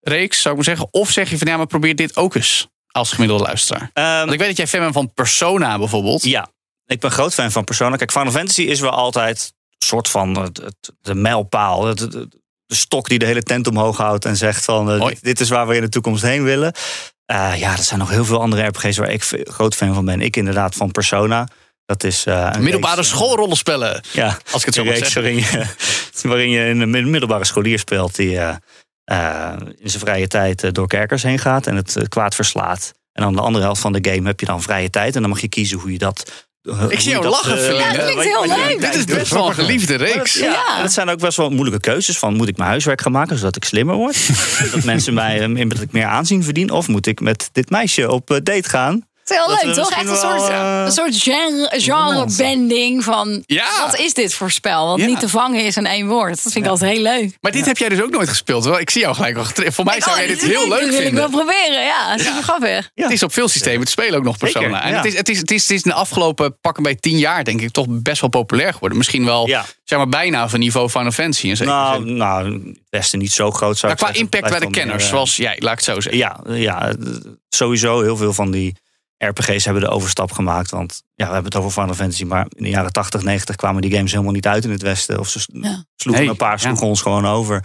RPG-reeks, 0.00 0.40
zou 0.40 0.48
ik 0.58 0.66
maar 0.66 0.76
zeggen? 0.76 0.88
Of 0.90 1.10
zeg 1.10 1.30
je 1.30 1.38
van 1.38 1.46
ja, 1.48 1.56
maar 1.56 1.66
probeer 1.66 1.96
dit 1.96 2.16
ook 2.16 2.34
eens 2.34 2.68
als 2.90 3.12
gemiddelde 3.12 3.44
luisteraar? 3.44 3.90
Ehm, 3.92 4.06
Want 4.18 4.32
ik 4.32 4.38
weet 4.38 4.48
dat 4.48 4.56
jij 4.56 4.66
fan 4.66 4.80
bent 4.80 4.92
van 4.92 5.12
Persona 5.14 5.78
bijvoorbeeld. 5.78 6.22
Ja, 6.24 6.48
ik 6.86 7.00
ben 7.00 7.10
groot 7.10 7.34
fan 7.34 7.50
van 7.50 7.64
Persona. 7.64 7.96
Kijk, 7.96 8.12
Final 8.12 8.32
Fantasy 8.32 8.62
is 8.62 8.80
wel 8.80 8.90
altijd 8.90 9.52
een 9.78 9.86
soort 9.86 10.08
van 10.08 10.38
het, 10.38 10.56
het- 10.56 10.92
de 11.00 11.14
mijlpaal. 11.14 11.84
Het- 11.86 11.98
de 12.66 12.74
stok 12.74 13.08
die 13.08 13.18
de 13.18 13.26
hele 13.26 13.42
tent 13.42 13.66
omhoog 13.66 13.96
houdt 13.96 14.24
en 14.24 14.36
zegt 14.36 14.64
van 14.64 14.90
eh, 14.90 15.08
dit, 15.20 15.40
is 15.40 15.48
waar 15.48 15.66
we 15.66 15.74
in 15.74 15.80
de 15.80 15.88
toekomst 15.88 16.22
heen 16.22 16.42
willen. 16.42 16.72
Eh, 17.24 17.52
ja, 17.56 17.72
er 17.72 17.82
zijn 17.82 17.98
nog 17.98 18.10
heel 18.10 18.24
veel 18.24 18.40
andere 18.40 18.66
RPG's 18.66 18.96
waar 18.96 19.10
ik 19.10 19.22
groot 19.44 19.74
fan 19.74 19.94
van 19.94 20.04
ben. 20.04 20.20
Ik 20.20 20.36
inderdaad 20.36 20.74
van 20.74 20.90
Persona. 20.90 21.48
Dat 21.84 22.04
is 22.04 22.26
eh, 22.26 22.48
een 22.52 22.62
Middelbare 22.62 22.94
reeks, 22.96 23.10
eh, 23.10 23.16
schoolrollenspellen. 23.16 24.02
Ja, 24.12 24.38
Als 24.50 24.60
ik 24.60 24.66
het 24.66 24.74
zo 24.74 24.84
mag 24.84 24.94
reeks 24.94 25.12
zeggen. 25.12 25.22
waarin 25.22 25.38
je, 25.40 25.66
waarin 26.28 26.50
je 26.50 26.60
een 26.60 26.90
mid- 26.90 27.06
middelbare 27.06 27.44
scholier 27.44 27.78
speelt 27.78 28.14
die 28.14 28.38
eh, 28.38 28.48
eh, 28.48 28.56
in 29.78 29.90
zijn 29.90 30.02
vrije 30.02 30.26
tijd 30.26 30.62
eh, 30.62 30.72
door 30.72 30.86
kerkers 30.86 31.22
heen 31.22 31.38
gaat 31.38 31.66
en 31.66 31.76
het 31.76 31.96
eh, 31.96 32.04
kwaad 32.08 32.34
verslaat. 32.34 32.92
En 33.12 33.24
aan 33.24 33.32
de 33.34 33.40
andere 33.40 33.64
helft 33.64 33.80
van 33.80 33.92
de 33.92 34.10
game 34.10 34.26
heb 34.26 34.40
je 34.40 34.46
dan 34.46 34.62
vrije 34.62 34.90
tijd 34.90 35.14
en 35.14 35.20
dan 35.20 35.30
mag 35.30 35.40
je 35.40 35.48
kiezen 35.48 35.78
hoe 35.78 35.92
je 35.92 35.98
dat. 35.98 36.46
eh, 36.62 36.84
Ik 36.88 37.00
zie 37.00 37.10
jou 37.10 37.22
dat, 37.22 37.32
lachen, 37.32 37.58
eh. 37.68 37.78
Ja, 37.78 37.90
het 37.90 38.02
klinkt 38.04 38.22
heel 38.22 38.46
leuk. 38.46 38.80
Dit 38.80 38.94
is 38.94 39.04
best 39.04 39.32
wel 39.32 39.48
een 39.48 39.54
geliefde 39.54 39.94
reeks. 39.94 40.34
Ja, 40.34 40.82
dat 40.82 40.92
zijn 40.92 41.08
ook 41.08 41.18
best 41.18 41.36
wel 41.36 41.50
moeilijke 41.50 41.80
keuzes. 41.80 42.18
Van 42.18 42.34
moet 42.34 42.48
ik 42.48 42.56
mijn 42.56 42.68
huiswerk 42.70 43.00
gaan 43.00 43.12
maken 43.12 43.38
zodat 43.38 43.56
ik 43.56 43.64
slimmer 43.64 43.94
word? 43.94 44.28
dat 44.72 44.84
mensen 44.84 45.14
mij 45.14 45.40
eh, 45.42 45.68
dat 45.68 45.80
ik 45.80 45.92
meer 45.92 46.06
aanzien 46.06 46.44
verdien? 46.44 46.70
Of 46.70 46.88
moet 46.88 47.06
ik 47.06 47.20
met 47.20 47.48
dit 47.52 47.70
meisje 47.70 48.10
op 48.10 48.30
eh, 48.30 48.36
date 48.42 48.68
gaan? 48.68 49.07
Het 49.28 49.38
is 49.38 49.44
heel 49.44 49.46
Dat 49.56 49.64
leuk, 49.64 49.74
toch? 49.74 49.90
Echt 49.90 50.08
een 50.08 50.16
soort, 50.16 50.48
wel, 50.48 50.60
eh, 50.60 50.82
een 50.84 50.92
soort 50.92 51.16
genre, 51.22 51.80
genre-bending 51.80 53.04
van... 53.04 53.42
Ja. 53.46 53.66
Wat 53.86 53.98
is 53.98 54.14
dit 54.14 54.34
voor 54.34 54.50
spel? 54.50 54.86
Wat 54.86 54.98
Ja. 54.98 55.06
niet 55.06 55.20
te 55.20 55.28
vangen 55.28 55.64
is 55.64 55.76
in 55.76 55.86
één 55.86 56.06
woord. 56.08 56.42
Dat 56.42 56.52
vind 56.52 56.64
ik 56.64 56.70
altijd 56.70 56.92
heel 56.92 57.02
leuk. 57.02 57.36
Maar 57.40 57.52
dit 57.52 57.66
heb 57.66 57.78
jij 57.78 57.88
dus 57.88 58.02
ook 58.02 58.10
nooit 58.10 58.28
gespeeld. 58.28 58.64
Hoor. 58.64 58.80
Ik 58.80 58.90
zie 58.90 59.00
jou 59.00 59.14
gelijk 59.14 59.36
al 59.36 59.44
getriggerd. 59.44 59.74
Voor 59.74 59.84
mij 59.84 60.00
zou 60.00 60.16
jij 60.16 60.26
dit 60.26 60.40
heel 60.40 60.68
leuk 60.68 60.80
Dat 60.80 60.88
wil 60.90 61.00
ik 61.00 61.12
wel 61.12 61.28
vinden. 61.28 61.30
proberen, 61.30 61.82
ja. 61.84 62.10
Dat 62.10 62.18
is 62.20 62.26
super 62.26 62.42
grappig. 62.42 62.90
Ja. 62.94 63.02
Het 63.04 63.12
is 63.12 63.22
op 63.22 63.32
veel 63.32 63.48
systemen 63.48 63.84
te 63.84 63.90
spelen 63.90 64.18
ook 64.18 64.24
nog 64.24 64.36
Persona. 64.38 64.64
Zeker, 64.68 64.82
En 64.82 64.94
het, 64.96 65.04
is, 65.04 65.16
het, 65.16 65.28
is, 65.28 65.38
het, 65.38 65.50
is, 65.50 65.62
het 65.62 65.70
is 65.70 65.82
in 65.82 65.90
de 65.90 65.96
afgelopen 65.96 66.58
pakken 66.60 66.82
bij 66.82 66.94
tien 66.94 67.18
jaar 67.18 67.44
denk 67.44 67.60
ik 67.60 67.70
toch 67.70 67.86
best 67.88 68.20
wel 68.20 68.30
populair 68.30 68.72
geworden. 68.72 68.98
Misschien 68.98 69.24
wel 69.24 69.46
Ja. 69.48 69.64
zeg 69.84 69.98
maar 69.98 70.08
bijna 70.08 70.48
van 70.48 70.58
niveau 70.60 70.88
Final 70.88 71.10
Fantasy. 71.10 71.48
In 71.48 71.56
zekere 71.56 71.76
Nou, 71.76 72.04
zin. 72.06 72.16
nou, 72.16 72.52
het 72.52 72.78
beste 72.90 73.16
niet 73.16 73.32
zo 73.32 73.50
groot 73.50 73.78
zou 73.78 73.94
qua 73.94 74.06
zeggen. 74.06 74.24
impact 74.24 74.42
bij 74.42 74.52
de 74.52 74.58
wel 74.60 74.70
kenners, 74.70 75.02
eh, 75.04 75.08
zoals 75.10 75.36
jij, 75.36 75.56
laat 75.58 75.72
ik 75.72 75.76
het 75.78 75.94
zo 75.94 76.00
zeggen. 76.00 76.16
Ja, 76.20 76.40
ja, 76.48 76.88
eh, 76.88 76.94
sowieso 77.48 78.02
heel 78.02 78.16
veel 78.16 78.32
van 78.32 78.50
die 78.50 78.74
RPG's 79.18 79.64
hebben 79.64 79.82
de 79.82 79.88
overstap 79.88 80.32
gemaakt. 80.32 80.70
Want 80.70 81.02
ja, 81.14 81.26
we 81.26 81.32
hebben 81.32 81.44
het 81.52 81.56
over 81.56 81.70
Final 81.70 81.94
Fantasy, 81.94 82.24
maar 82.24 82.46
in 82.56 82.62
de 82.62 82.68
jaren 82.70 82.92
80, 82.92 83.22
90 83.22 83.56
kwamen 83.56 83.82
die 83.82 83.92
games 83.94 84.10
helemaal 84.12 84.32
niet 84.32 84.46
uit 84.46 84.64
in 84.64 84.70
het 84.70 84.82
Westen. 84.82 85.18
Of 85.18 85.28
ze 85.28 85.48
Ja. 85.52 85.84
sloegen 85.96 86.28
een 86.28 86.36
paar, 86.36 86.50
ja. 86.50 86.56
sloegen 86.58 86.86
ons 86.86 87.00
gewoon 87.02 87.26
over. 87.26 87.64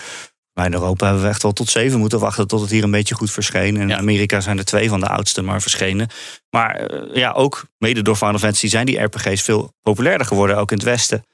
Maar 0.54 0.66
in 0.66 0.74
Europa 0.74 1.06
hebben 1.06 1.24
we 1.24 1.30
echt 1.30 1.42
wel 1.44 1.52
tot 1.54 1.70
zeven 1.70 2.00
moeten 2.00 2.20
wachten 2.20 2.48
tot 2.48 2.62
het 2.62 2.70
hier 2.70 2.84
een 2.84 2.92
beetje 2.92 3.16
goed 3.16 3.32
verscheen. 3.32 3.76
En 3.76 3.82
in 3.82 3.88
Ja. 3.88 3.98
Amerika 3.98 4.40
zijn 4.42 4.58
er 4.58 4.66
twee 4.66 4.90
van 4.90 5.00
de 5.00 5.08
oudste 5.08 5.42
maar 5.42 5.62
verschenen. 5.62 6.08
Maar 6.50 6.76
eh, 6.76 7.16
ja, 7.16 7.32
ook 7.32 7.64
mede 7.78 8.02
door 8.02 8.16
Final 8.16 8.38
Fantasy 8.40 8.68
zijn 8.68 8.86
die 8.86 9.00
RPG's 9.04 9.42
veel 9.42 9.74
populairder 9.82 10.28
geworden, 10.28 10.58
ook 10.58 10.72
in 10.72 10.78
het 10.78 10.86
Westen. 10.86 11.26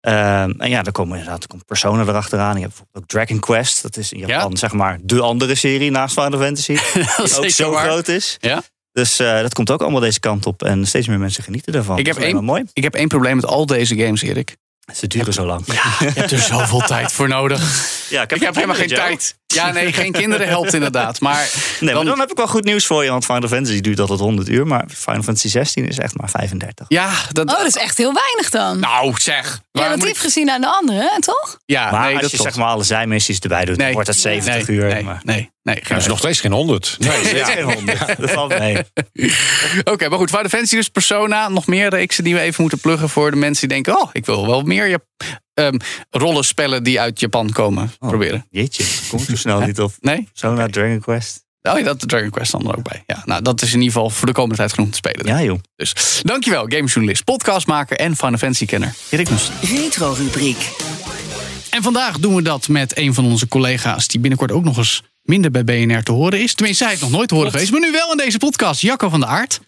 Ehm, 0.00 0.50
en 0.58 0.70
ja, 0.70 0.82
dan 0.82 0.92
komen 0.92 1.18
inderdaad 1.18 1.42
er 1.42 1.48
komt 1.48 1.64
Persona 1.66 2.02
erachteraan. 2.02 2.54
Je 2.54 2.60
hebt 2.60 2.68
bijvoorbeeld 2.68 3.02
ook 3.04 3.08
Dragon 3.10 3.38
Quest. 3.40 3.82
Dat 3.82 3.96
is 3.96 4.12
in 4.12 4.18
Japan 4.26 4.56
zeg 4.56 4.72
maar 4.72 4.98
de 5.02 5.20
andere 5.20 5.54
serie 5.54 5.90
naast 5.90 6.14
Final 6.20 6.40
Fantasy. 6.40 6.72
Die 6.94 7.38
ook 7.38 7.48
zo 7.50 7.70
waar. 7.70 7.84
groot 7.84 8.08
is. 8.08 8.36
Ja. 8.40 8.62
Dus 8.92 9.18
eh, 9.18 9.40
dat 9.40 9.54
komt 9.54 9.70
ook 9.70 9.80
allemaal 9.82 10.00
deze 10.00 10.20
kant 10.20 10.46
op. 10.46 10.62
En 10.62 10.86
steeds 10.86 11.06
meer 11.06 11.18
mensen 11.18 11.42
genieten 11.44 11.74
ervan. 11.74 11.98
Ik 11.98 12.06
heb 12.06 12.16
één- 12.16 12.44
mooi. 12.44 12.64
Ik 12.72 12.82
heb 12.82 12.94
één 12.94 13.08
probleem 13.08 13.36
met 13.36 13.46
al 13.46 13.66
deze 13.66 13.96
games, 13.96 14.22
Erik. 14.22 14.56
Ze 14.94 15.06
duren 15.06 15.32
zo 15.32 15.46
lang. 15.46 15.66
Je 15.66 16.10
hebt 16.14 16.30
er 16.30 16.38
zoveel 16.38 16.80
tijd 16.94 17.12
voor 17.12 17.28
nodig. 17.28 17.60
Ja, 18.10 18.22
Ik 18.22 18.40
heb 18.40 18.54
helemaal 18.54 18.76
geen 18.76 18.88
tijd. 18.88 19.38
Ja, 19.54 19.70
nee, 19.70 19.92
geen 20.02 20.12
kinderen 20.12 20.48
helpt 20.48 20.74
inderdaad. 20.74 21.20
Maar 21.20 21.36
Nee, 21.80 21.94
maar 21.94 21.94
dan- 21.94 22.04
dan 22.04 22.18
heb 22.20 22.30
ik 22.30 22.36
wel 22.36 22.46
goed 22.48 22.64
nieuws 22.64 22.86
voor 22.86 23.04
je. 23.04 23.10
Want 23.10 23.24
Final 23.24 23.48
Fantasy 23.48 23.80
duurt 23.80 24.00
altijd 24.00 24.18
100 24.20 24.48
uur. 24.48 24.66
Maar 24.66 24.84
Final 24.96 25.22
Fantasy 25.22 25.48
16 25.48 25.88
is 25.88 25.98
echt 25.98 26.16
maar 26.16 26.30
35. 26.30 26.86
ja, 26.88 27.12
dat... 27.32 27.50
Oh, 27.50 27.56
dat 27.56 27.66
is 27.66 27.76
echt 27.76 27.96
heel 27.96 28.12
weinig 28.14 28.50
dan. 28.50 28.78
Nou, 28.80 29.14
zeg. 29.20 29.60
Moet 29.72 29.82
Relatief 29.84 30.08
ik- 30.10 30.16
gezien 30.16 30.50
aan 30.50 30.60
de 30.60 30.66
andere, 30.72 30.98
hè, 31.12 31.20
toch? 31.20 31.58
Ja, 31.66 31.90
maar 31.90 32.00
nee, 32.04 32.12
als 32.12 32.22
dat 32.22 32.30
je 32.30 32.36
zeg 32.36 32.56
maar 32.56 32.66
alle 32.68 32.84
zijmissies 32.84 33.38
erbij 33.38 33.64
doet, 33.64 33.76
dan 33.76 33.84
Nee. 33.84 33.94
wordt 33.94 34.08
het 34.08 34.18
70 34.18 34.66
nee, 34.66 34.76
uur. 34.76 34.86
Nee, 34.88 35.02
maar... 35.02 35.20
nee, 35.24 35.50
nee. 35.62 35.74
geen 35.76 35.84
Dat 35.88 35.98
is 35.98 36.06
nog 36.06 36.18
steeds 36.18 36.40
geen 36.40 36.52
100. 36.52 36.96
Nee, 36.98 37.20
is 37.20 37.48
geen 37.48 37.62
100. 37.62 37.98
Dat 38.18 38.30
valt 38.30 38.58
mee. 38.58 38.76
Oké, 39.84 40.08
maar 40.08 40.18
goed. 40.18 40.30
Final 40.30 40.48
Fantasy 40.48 40.76
dus 40.76 40.88
Persona. 40.88 41.48
Nog 41.48 41.66
meer 41.66 41.88
reeksen 41.90 42.24
die 42.24 42.34
we 42.34 42.40
even 42.40 42.60
moeten 42.60 42.80
pluggen 42.80 43.08
voor 43.08 43.30
de 43.30 43.36
mensen 43.36 43.68
die 43.68 43.82
denken... 43.82 44.02
oh, 44.02 44.08
ik 44.12 44.26
wil 44.26 44.46
wel 44.46 44.62
meer 44.62 44.98
Jap 45.62 45.72
ehm, 45.72 45.80
rollenspellen 46.10 46.82
die 46.82 47.00
uit 47.00 47.20
Japan 47.20 47.52
komen 47.52 47.92
Oh. 47.98 48.08
proberen. 48.08 48.46
Jeetje, 48.50 48.84
kom 49.08 49.18
ik 49.18 49.24
zo 49.28 49.36
snel 49.36 49.60
niet 49.60 49.80
op. 49.80 49.92
Nee? 50.00 50.28
Persona, 50.32 50.66
Dragon 50.66 51.00
Quest. 51.00 51.44
Oh 51.62 51.78
ja, 51.78 51.84
dat 51.84 52.08
Dragon 52.08 52.30
Quest 52.30 52.52
dan 52.52 52.68
er 52.70 52.76
ook 52.76 52.82
bij. 52.88 53.02
Ja, 53.06 53.22
nou, 53.24 53.42
dat 53.42 53.62
is 53.62 53.68
in 53.72 53.78
ieder 53.78 53.92
geval 53.92 54.10
voor 54.10 54.26
de 54.26 54.32
komende 54.32 54.56
tijd 54.56 54.72
genoeg 54.72 54.90
te 54.90 54.96
spelen. 54.96 55.26
Ja 55.26 55.42
joh. 55.42 55.58
Dus 55.76 56.20
dankjewel, 56.22 56.64
gamejournalist, 56.68 57.24
podcastmaker 57.24 57.96
en 57.96 58.16
Final 58.16 58.38
Fantasy 58.38 58.64
kenner 58.66 58.94
Erik. 59.10 59.28
Retro-rubriek. 59.62 60.70
En 61.70 61.82
vandaag 61.82 62.18
doen 62.18 62.34
we 62.34 62.42
dat 62.42 62.68
met 62.68 62.98
een 62.98 63.14
van 63.14 63.24
onze 63.24 63.48
collega's... 63.48 64.06
die 64.06 64.20
binnenkort 64.20 64.52
ook 64.52 64.64
nog 64.64 64.76
eens 64.76 65.02
minder 65.22 65.50
bij 65.50 65.64
BNR 65.64 66.02
te 66.02 66.12
horen 66.12 66.40
is. 66.42 66.54
Tenminste, 66.54 66.82
hij 66.82 66.92
heeft 66.92 67.04
nog 67.04 67.12
nooit 67.12 67.28
te 67.28 67.34
horen 67.34 67.50
geweest. 67.50 67.70
Maar 67.70 67.80
nu 67.80 67.90
wel 67.92 68.10
in 68.10 68.16
deze 68.16 68.38
podcast. 68.38 68.80
Jacco 68.80 69.08
van 69.08 69.20
der 69.20 69.28
Aard. 69.28 69.60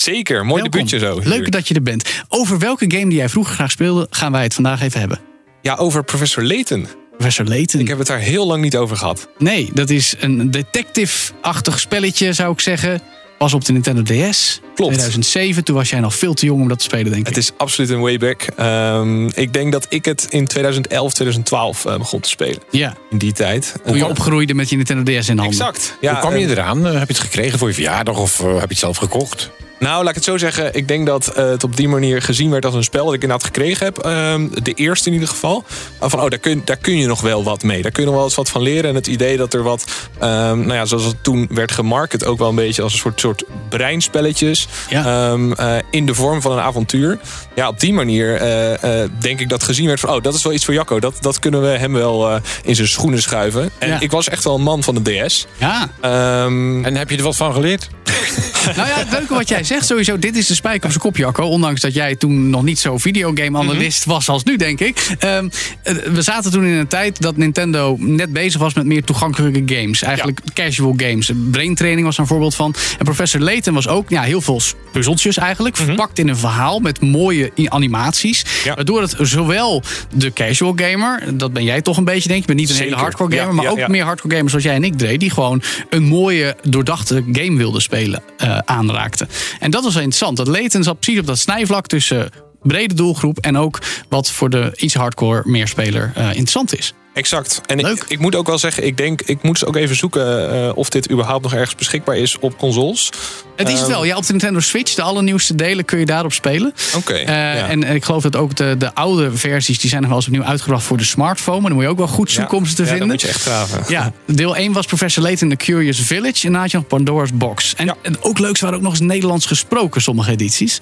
Zeker, 0.00 0.46
mooi 0.46 0.62
Welkom. 0.62 0.70
debuutje 0.70 0.98
zo. 0.98 1.20
Leuk 1.22 1.50
dat 1.50 1.68
je 1.68 1.74
er 1.74 1.82
bent. 1.82 2.04
Over 2.28 2.58
welke 2.58 2.84
game 2.88 3.08
die 3.08 3.18
jij 3.18 3.28
vroeger 3.28 3.54
graag 3.54 3.70
speelde... 3.70 4.06
gaan 4.10 4.32
wij 4.32 4.42
het 4.42 4.54
vandaag 4.54 4.82
even 4.82 5.00
hebben. 5.00 5.20
Ja, 5.62 5.74
over 5.74 6.04
Professor 6.04 6.42
Layton. 6.44 6.86
Professor 7.16 7.44
Layton. 7.46 7.80
Ik 7.80 7.88
heb 7.88 7.98
het 7.98 8.06
daar 8.06 8.18
heel 8.18 8.46
lang 8.46 8.62
niet 8.62 8.76
over 8.76 8.96
gehad. 8.96 9.28
Nee, 9.38 9.70
dat 9.74 9.90
is 9.90 10.14
een 10.20 10.50
detective-achtig 10.50 11.80
spelletje, 11.80 12.32
zou 12.32 12.52
ik 12.52 12.60
zeggen. 12.60 13.00
Was 13.38 13.54
op 13.54 13.64
de 13.64 13.72
Nintendo 13.72 14.02
DS. 14.02 14.60
Klopt. 14.74 14.92
2007, 14.92 15.64
toen 15.64 15.74
was 15.76 15.90
jij 15.90 16.00
nog 16.00 16.14
veel 16.14 16.34
te 16.34 16.46
jong 16.46 16.60
om 16.62 16.68
dat 16.68 16.78
te 16.78 16.84
spelen, 16.84 17.04
denk 17.12 17.16
ik. 17.20 17.26
Het 17.26 17.36
is 17.36 17.50
absoluut 17.56 17.90
een 17.90 18.00
wayback. 18.00 18.42
Ehm 18.56 19.26
ik 19.26 19.52
denk 19.52 19.72
dat 19.72 19.86
ik 19.88 20.04
het 20.04 20.26
in 20.30 20.46
2011, 20.46 21.12
2012 21.12 21.84
eh, 21.84 21.96
begon 21.98 22.20
te 22.20 22.28
spelen. 22.28 22.58
Ja, 22.70 22.94
In 23.10 23.18
die 23.18 23.32
tijd. 23.32 23.74
toen 23.86 23.96
je 23.96 24.06
opgroeide 24.06 24.54
met 24.54 24.68
je 24.70 24.76
Nintendo 24.76 25.02
DS 25.20 25.28
in 25.28 25.36
de 25.36 25.42
handen. 25.42 25.60
Exact. 25.66 25.96
Ja, 26.00 26.10
Hoe 26.10 26.20
kwam 26.20 26.36
je 26.36 26.48
eraan? 26.48 26.86
Eh, 26.86 26.92
Heb 26.92 27.08
je 27.08 27.14
het 27.14 27.22
gekregen 27.22 27.58
voor 27.58 27.68
je 27.68 27.74
verjaardag 27.74 28.18
of 28.18 28.40
eh, 28.40 28.46
heb 28.46 28.60
je 28.60 28.66
het 28.68 28.78
zelf 28.78 28.96
gekocht? 28.96 29.50
Nou, 29.78 29.98
laat 30.00 30.08
ik 30.08 30.14
het 30.14 30.24
zo 30.24 30.36
zeggen. 30.38 30.74
Ik 30.74 30.88
denk 30.88 31.06
dat 31.06 31.26
eh, 31.26 31.48
het 31.48 31.64
op 31.64 31.76
die 31.76 31.88
manier 31.88 32.22
gezien 32.22 32.50
werd 32.50 32.64
als 32.64 32.74
een 32.74 32.84
spel 32.84 33.04
dat 33.04 33.14
ik 33.14 33.22
inderdaad 33.22 33.46
gekregen 33.46 33.84
heb. 33.84 33.98
Ehm, 33.98 34.48
de 34.62 34.72
eerste 34.72 35.06
in 35.08 35.12
ieder 35.14 35.28
geval. 35.28 35.64
Uh, 36.02 36.08
van, 36.08 36.20
oh, 36.20 36.28
daar 36.30 36.38
kun, 36.38 36.62
daar 36.64 36.76
kun 36.76 36.96
je 36.98 37.06
nog 37.06 37.20
wel 37.20 37.44
wat 37.44 37.62
mee. 37.62 37.82
Daar 37.82 37.90
kun 37.90 38.02
je 38.02 38.08
nog 38.08 38.16
wel 38.18 38.24
eens 38.26 38.34
wat 38.34 38.48
van 38.48 38.62
leren. 38.62 38.90
En 38.90 38.94
het 38.94 39.06
idee 39.06 39.36
dat 39.36 39.54
er 39.54 39.62
wat, 39.62 39.84
ehm, 40.18 40.58
nou 40.60 40.72
ja, 40.72 40.84
zoals 40.84 41.04
het 41.04 41.24
toen 41.24 41.48
werd 41.50 41.72
gemarket, 41.72 42.24
ook 42.24 42.38
wel 42.38 42.48
een 42.48 42.54
beetje 42.54 42.82
als 42.82 42.92
een 42.92 42.98
soort, 42.98 43.20
soort 43.20 43.44
breinspelletjes. 43.68 44.66
Ja. 44.90 45.30
ehm, 45.30 45.52
eh, 45.52 45.76
in 45.90 46.06
de 46.06 46.14
vorm 46.14 46.42
van 46.42 46.52
een 46.52 46.58
avontuur. 46.64 47.18
Ja, 47.54 47.68
op 47.68 47.80
die 47.80 47.92
manier 47.92 48.34
eh, 48.36 49.02
eh, 49.02 49.10
denk 49.18 49.40
ik 49.40 49.48
dat 49.48 49.62
gezien 49.62 49.86
werd 49.86 50.00
van, 50.00 50.10
oh, 50.10 50.22
dat 50.22 50.34
is 50.34 50.42
wel 50.42 50.52
iets 50.52 50.64
voor 50.64 50.74
Jacco. 50.74 51.00
Dat, 51.00 51.14
dat 51.20 51.38
kunnen 51.38 51.62
we 51.62 51.68
hem 51.68 51.92
wel 51.92 52.30
eh, 52.30 52.40
in 52.64 52.74
zijn 52.74 52.88
schoenen 52.88 53.22
schuiven. 53.22 53.70
En 53.78 53.88
Ja. 53.88 54.00
ik 54.00 54.10
was 54.10 54.28
echt 54.28 54.44
wel 54.44 54.54
een 54.54 54.62
man 54.62 54.82
van 54.82 54.94
de 54.94 55.24
DS. 55.26 55.46
Ja, 55.56 55.88
Ehm, 56.00 56.84
En 56.84 56.96
heb 56.96 57.10
je 57.10 57.16
er 57.16 57.22
wat 57.22 57.36
van 57.36 57.52
geleerd? 57.52 57.88
nou 58.74 58.88
ja, 58.88 58.98
het 58.98 59.10
leuke 59.10 59.34
wat 59.34 59.48
jij 59.48 59.64
zegt 59.64 59.86
sowieso. 59.86 60.18
Dit 60.18 60.36
is 60.36 60.46
de 60.46 60.54
spijker 60.54 60.84
op 60.84 60.90
zijn 60.90 61.02
kop, 61.02 61.16
Jacco. 61.16 61.44
Ondanks 61.44 61.80
dat 61.80 61.94
jij 61.94 62.16
toen 62.16 62.50
nog 62.50 62.62
niet 62.62 62.78
zo 62.78 62.98
videogame-analyst 62.98 64.04
was 64.04 64.28
als 64.28 64.44
nu, 64.44 64.56
denk 64.56 64.80
ik. 64.80 65.16
Ehm, 65.18 65.48
eh, 65.82 65.94
we 65.94 66.22
zaten 66.22 66.50
toen 66.50 66.64
in 66.64 66.72
een 66.72 66.86
tijd 66.86 67.20
dat 67.22 67.36
Nintendo 67.36 67.96
net 67.98 68.32
bezig 68.32 68.60
was 68.60 68.74
met 68.74 68.84
meer 68.84 69.04
toegankelijke 69.04 69.74
games. 69.74 70.02
Eigenlijk 70.02 70.40
casual 70.54 70.94
games. 70.96 71.30
Brain 71.50 71.74
Training 71.74 72.06
was 72.06 72.16
daar 72.16 72.24
een 72.24 72.30
voorbeeld 72.30 72.54
van. 72.54 72.74
En 72.98 73.04
Professor 73.04 73.40
Layton 73.40 73.74
was 73.74 73.88
ook 73.88 74.10
ja, 74.10 74.22
heel 74.22 74.40
veel 74.40 74.60
puzzeltjes 74.92 75.36
eigenlijk. 75.36 75.76
Verpakt 75.76 76.18
in 76.18 76.28
een 76.28 76.36
verhaal 76.36 76.78
met 76.78 77.00
mooie 77.00 77.52
animaties. 77.68 78.44
Ja. 78.64 78.74
Waardoor 78.74 79.00
het 79.00 79.14
zowel 79.20 79.82
de 80.14 80.32
casual 80.32 80.72
gamer, 80.76 81.38
dat 81.38 81.52
ben 81.52 81.64
jij 81.64 81.82
toch 81.82 81.96
een 81.96 82.04
beetje, 82.04 82.28
denk 82.28 82.42
ik. 82.42 82.48
Je 82.48 82.54
bent 82.54 82.68
niet 82.68 82.78
een 82.78 82.84
hele 82.84 82.96
hardcore 82.96 83.36
gamer, 83.36 83.54
Ja, 83.54 83.62
maar 83.62 83.70
ook 83.70 83.88
meer 83.88 84.04
hardcore 84.04 84.34
gamers 84.34 84.50
zoals 84.50 84.66
jij 84.66 84.74
en 84.74 84.84
ik 84.84 84.98
deed. 84.98 85.20
Die 85.20 85.30
gewoon 85.30 85.62
een 85.90 86.02
mooie, 86.02 86.56
doordachte 86.62 87.24
game 87.32 87.56
wilden 87.56 87.82
spelen, 87.82 88.22
eh, 88.36 88.55
aanraakten. 88.64 89.28
En 89.60 89.70
dat 89.70 89.84
was 89.84 89.94
wel 89.94 90.02
interessant. 90.02 90.36
Dat 90.36 90.48
Layton 90.48 90.82
zat 90.82 91.00
precies 91.00 91.20
op 91.20 91.26
dat 91.26 91.38
snijvlak 91.38 91.86
tussen 91.86 92.30
brede 92.62 92.94
doelgroep 92.94 93.38
en 93.38 93.56
ook 93.56 93.78
wat 94.08 94.30
voor 94.30 94.50
de 94.50 94.72
iets 94.76 94.94
hardcore 94.94 95.42
meerspeler 95.44 96.12
eh 96.14 96.26
interessant 96.26 96.78
is. 96.78 96.94
Exact. 97.16 97.60
En 97.66 97.78
ik, 97.78 98.04
ik 98.08 98.18
moet 98.18 98.34
ook 98.34 98.46
wel 98.46 98.58
zeggen, 98.58 98.86
ik 98.86 98.96
denk, 98.96 99.22
ik 99.22 99.42
moet 99.42 99.54
eens 99.60 99.64
ook 99.64 99.76
even 99.76 99.96
zoeken 99.96 100.50
eh, 100.52 100.76
of 100.76 100.88
dit 100.88 101.10
überhaupt 101.10 101.42
nog 101.42 101.54
ergens 101.54 101.74
beschikbaar 101.74 102.16
is 102.16 102.38
op 102.38 102.58
consoles. 102.58 103.10
Het 103.56 103.68
is 103.68 103.72
het 103.72 103.82
Ehm, 103.82 103.90
wel. 103.90 104.04
Ja, 104.04 104.16
op 104.16 104.26
de 104.26 104.30
Nintendo 104.32 104.60
Switch, 104.60 104.94
de 104.94 105.02
allernieuwste 105.02 105.54
delen 105.54 105.84
kun 105.84 105.98
je 105.98 106.06
daarop 106.06 106.32
spelen. 106.32 106.74
Oké. 106.96 107.12
Eh, 107.14 107.26
ja. 107.26 107.68
en, 107.68 107.84
en 107.84 107.94
ik 107.94 108.04
geloof 108.04 108.22
dat 108.22 108.36
ook 108.36 108.56
de, 108.56 108.74
de 108.78 108.94
oude 108.94 109.36
versies, 109.36 109.78
die 109.78 109.88
zijn 109.90 110.00
nog 110.00 110.10
wel 110.10 110.18
eens 110.18 110.28
opnieuw 110.28 110.44
uitgebracht 110.44 110.84
voor 110.84 110.96
de 110.96 111.04
smartphone. 111.04 111.56
Maar 111.60 111.66
dan 111.68 111.74
moet 111.78 111.82
je 111.84 111.90
ook 111.90 111.98
wel 111.98 112.06
goed 112.06 112.30
zoeken 112.30 112.54
Ja. 112.56 112.62
om 112.62 112.68
ze 112.68 112.74
te 112.74 112.82
Ja, 112.82 112.88
vinden. 112.88 113.06
moet 113.08 113.20
je 113.20 113.28
echt 113.28 113.42
graven. 113.42 113.84
Ja, 113.88 114.12
deel 114.26 114.56
1 114.56 114.72
was 114.72 114.86
Professor 114.86 115.22
Layton 115.22 115.48
The 115.48 115.56
Curious 115.56 116.00
Village. 116.00 116.46
En 116.46 116.54
had 116.54 116.70
je 116.70 116.76
nog 116.76 116.86
Pandora's 116.86 117.30
Box. 117.34 117.74
En, 117.76 117.86
Ja. 117.86 117.96
en 118.02 118.22
ook 118.22 118.38
leuk, 118.38 118.56
ze 118.56 118.62
waren 118.64 118.78
ook 118.78 118.84
nog 118.84 118.92
eens 118.92 119.00
Nederlands 119.00 119.46
gesproken, 119.46 120.02
sommige 120.02 120.30
edities. 120.30 120.76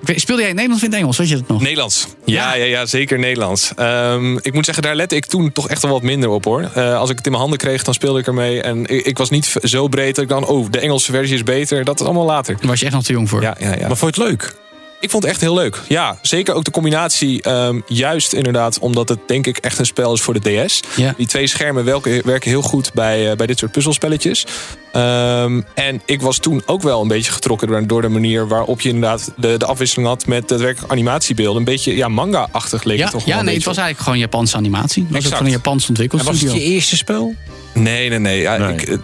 Ik 0.00 0.06
weet, 0.06 0.20
speelde 0.20 0.40
jij 0.40 0.50
in 0.50 0.56
Nederlands 0.56 0.84
of 0.84 0.88
in 0.88 0.94
het 0.94 1.02
Engels? 1.04 1.16
Weet 1.18 1.28
je 1.28 1.36
dat 1.36 1.48
nog? 1.48 1.60
Nederlands. 1.62 2.06
Ja, 2.24 2.54
Ja. 2.54 2.54
ja, 2.54 2.64
ja, 2.64 2.86
zeker 2.86 3.18
Nederlands. 3.18 3.72
Ehm, 3.76 4.36
ik 4.36 4.52
moet 4.52 4.64
zeggen, 4.64 4.82
daar 4.82 4.94
lette 4.96 5.16
ik 5.16 5.26
toen 5.26 5.52
toch 5.52 5.68
echt 5.68 5.78
wel 5.82 5.92
wat 5.92 6.02
minder 6.02 6.28
op 6.28 6.44
hoor. 6.44 6.70
Eh, 6.74 6.98
als 6.98 7.10
ik 7.10 7.16
het 7.16 7.24
in 7.24 7.30
mijn 7.30 7.42
handen 7.42 7.60
kreeg, 7.60 7.82
dan 7.82 7.94
speelde 7.94 8.18
ik 8.18 8.26
ermee. 8.26 8.62
En 8.62 8.86
ik, 8.86 9.06
ik 9.06 9.18
was 9.18 9.30
niet 9.30 9.56
zo 9.62 9.88
breed 9.88 10.14
dat 10.14 10.24
ik 10.24 10.30
dan, 10.30 10.46
oh, 10.46 10.66
de 10.70 10.80
Engelse 10.80 11.12
versie 11.12 11.34
is 11.34 11.42
beter. 11.42 11.84
Dat 11.84 12.00
is 12.00 12.06
allemaal 12.06 12.26
later. 12.26 12.56
Daar 12.58 12.66
was 12.66 12.78
je 12.78 12.84
echt 12.84 12.94
nog 12.94 13.04
te 13.04 13.12
jong 13.12 13.28
voor. 13.28 13.42
Ja, 13.42 13.56
ja, 13.58 13.74
ja. 13.76 13.86
Maar 13.86 13.96
vond 13.96 14.16
je 14.16 14.22
het 14.22 14.30
leuk? 14.30 14.54
Ik 15.00 15.10
vond 15.10 15.22
het 15.22 15.32
echt 15.32 15.40
heel 15.40 15.54
leuk. 15.54 15.80
Ja, 15.88 16.18
zeker 16.22 16.54
ook 16.54 16.64
de 16.64 16.70
combinatie. 16.70 17.42
ehm, 17.42 17.80
juist 17.86 18.32
inderdaad, 18.32 18.78
omdat 18.78 19.08
het 19.08 19.18
denk 19.26 19.46
ik 19.46 19.56
echt 19.56 19.78
een 19.78 19.86
spel 19.86 20.12
is 20.12 20.20
voor 20.20 20.40
de 20.40 20.64
DS. 20.66 20.80
Ja. 20.96 21.14
Die 21.16 21.26
twee 21.26 21.46
schermen 21.46 21.84
welke, 21.84 22.22
werken 22.24 22.50
heel 22.50 22.62
goed 22.62 22.92
bij, 22.94 23.30
eh, 23.30 23.36
bij 23.36 23.46
dit 23.46 23.58
soort 23.58 23.72
puzzelspelletjes. 23.72 24.46
Ehm, 24.92 25.60
en 25.74 26.02
ik 26.04 26.20
was 26.20 26.38
toen 26.38 26.62
ook 26.66 26.82
wel 26.82 27.02
een 27.02 27.08
beetje 27.08 27.32
getrokken 27.32 27.68
door, 27.68 27.86
door 27.86 28.02
de 28.02 28.08
manier 28.08 28.48
waarop 28.48 28.80
je 28.80 28.88
inderdaad 28.88 29.32
de, 29.36 29.56
de 29.56 29.66
afwisseling 29.66 30.08
had 30.08 30.26
met 30.26 30.48
daadwerkelijk 30.48 30.92
animatiebeelden. 30.92 31.58
Een 31.58 31.64
beetje 31.64 31.96
ja, 31.96 32.08
manga-achtig 32.08 32.84
leek 32.84 32.96
Ja, 32.98 33.02
het 33.02 33.12
toch 33.12 33.24
wel 33.24 33.36
ja 33.36 33.42
nee, 33.42 33.54
het 33.54 33.64
was 33.64 33.76
eigenlijk 33.76 34.04
gewoon 34.04 34.18
Japanse 34.18 34.56
animatie. 34.56 35.02
Het 35.02 35.12
was 35.12 35.26
ook 35.26 35.36
van 35.36 35.46
een 35.46 35.52
Japans 35.52 35.88
ontwikkeld 35.88 36.20
En 36.20 36.26
was 36.26 36.40
het 36.40 36.52
je 36.52 36.60
eerste 36.60 36.96
spel? 36.96 37.34
Nee, 37.74 38.08
nee, 38.08 38.18
nee. 38.18 38.40
Ja, 38.40 38.56
Nee. 38.56 38.72
Ik, 38.72 38.82
eh, 38.82 38.96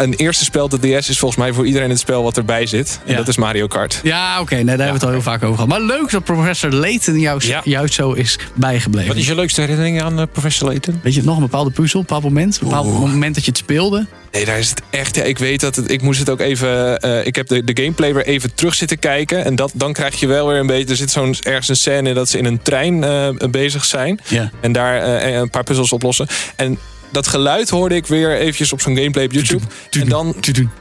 een 0.00 0.14
eerste 0.14 0.44
spel 0.44 0.64
op 0.64 0.70
de 0.70 0.98
DS 0.98 1.08
is 1.08 1.18
volgens 1.18 1.40
mij 1.40 1.52
voor 1.52 1.66
iedereen 1.66 1.90
het 1.90 1.98
spel 1.98 2.22
wat 2.22 2.36
erbij 2.36 2.66
zit. 2.66 3.00
En 3.04 3.10
Ja. 3.10 3.16
dat 3.16 3.28
is 3.28 3.36
Mario 3.36 3.66
Kart. 3.66 4.00
Ja, 4.02 4.40
oké, 4.40 4.54
nee, 4.54 4.64
daar 4.64 4.68
hebben 4.76 4.86
we 4.86 4.92
het 4.92 5.02
al 5.02 5.10
heel 5.10 5.22
vaak 5.22 5.42
over 5.42 5.54
gehad. 5.54 5.68
Maar 5.68 5.80
leuk 5.80 6.10
dat 6.10 6.24
professor 6.24 6.70
Layton 6.72 7.18
jou, 7.20 7.46
Ja. 7.46 7.60
juist 7.64 7.94
zo 7.94 8.12
is 8.12 8.38
bijgebleven. 8.54 9.08
Wat 9.08 9.16
is 9.16 9.26
je 9.26 9.34
leukste 9.34 9.60
herinnering 9.60 10.02
aan 10.02 10.18
eh, 10.20 10.26
Professor 10.32 10.68
Layton? 10.68 11.00
Weet 11.02 11.14
je 11.14 11.22
nog, 11.22 11.34
een 11.36 11.42
bepaalde 11.42 11.70
puzzel, 11.70 12.00
een 12.00 12.06
bepaald 12.06 12.24
moment? 12.24 12.58
Een 12.60 12.68
bepaald 12.68 12.86
moment 12.86 13.34
dat 13.34 13.44
je 13.44 13.50
het 13.50 13.58
speelde? 13.60 14.06
Nee, 14.32 14.44
daar 14.44 14.58
is 14.58 14.70
het 14.70 14.82
echt. 14.90 15.14
Ja, 15.14 15.22
ik 15.22 15.38
weet 15.38 15.60
dat 15.60 15.76
het. 15.76 15.90
Ik 15.90 16.02
moest 16.02 16.18
het 16.18 16.30
ook 16.30 16.40
even. 16.40 16.98
eh, 16.98 17.26
ik 17.26 17.36
heb 17.36 17.48
de, 17.48 17.64
de 17.64 17.82
gameplay 17.82 18.14
weer 18.14 18.26
even 18.26 18.54
terug 18.54 18.74
zitten 18.74 18.98
kijken. 18.98 19.44
En 19.44 19.54
dat, 19.54 19.70
dan 19.74 19.92
krijg 19.92 20.20
je 20.20 20.26
wel 20.26 20.46
weer 20.48 20.58
een 20.58 20.66
beetje. 20.66 20.88
Er 20.90 20.96
zit 20.96 21.10
zo'n 21.10 21.34
ergens 21.42 21.68
een 21.68 21.76
scène 21.76 22.14
dat 22.14 22.28
ze 22.28 22.38
in 22.38 22.44
een 22.44 22.62
trein 22.62 23.04
eh, 23.04 23.28
bezig 23.50 23.84
zijn. 23.84 24.20
Ja. 24.28 24.50
En 24.60 24.72
daar 24.72 25.22
een 25.34 25.50
paar 25.50 25.64
puzzels 25.64 25.92
oplossen. 25.92 26.26
En 26.56 26.78
dat 27.10 27.26
geluid 27.26 27.70
hoorde 27.70 27.94
ik 27.94 28.06
weer 28.06 28.36
eventjes 28.36 28.72
op 28.72 28.80
zo'n 28.80 28.96
gameplay 28.96 29.24
op 29.24 29.32
YouTube. 29.32 29.64
En 29.90 30.08
dan 30.08 30.34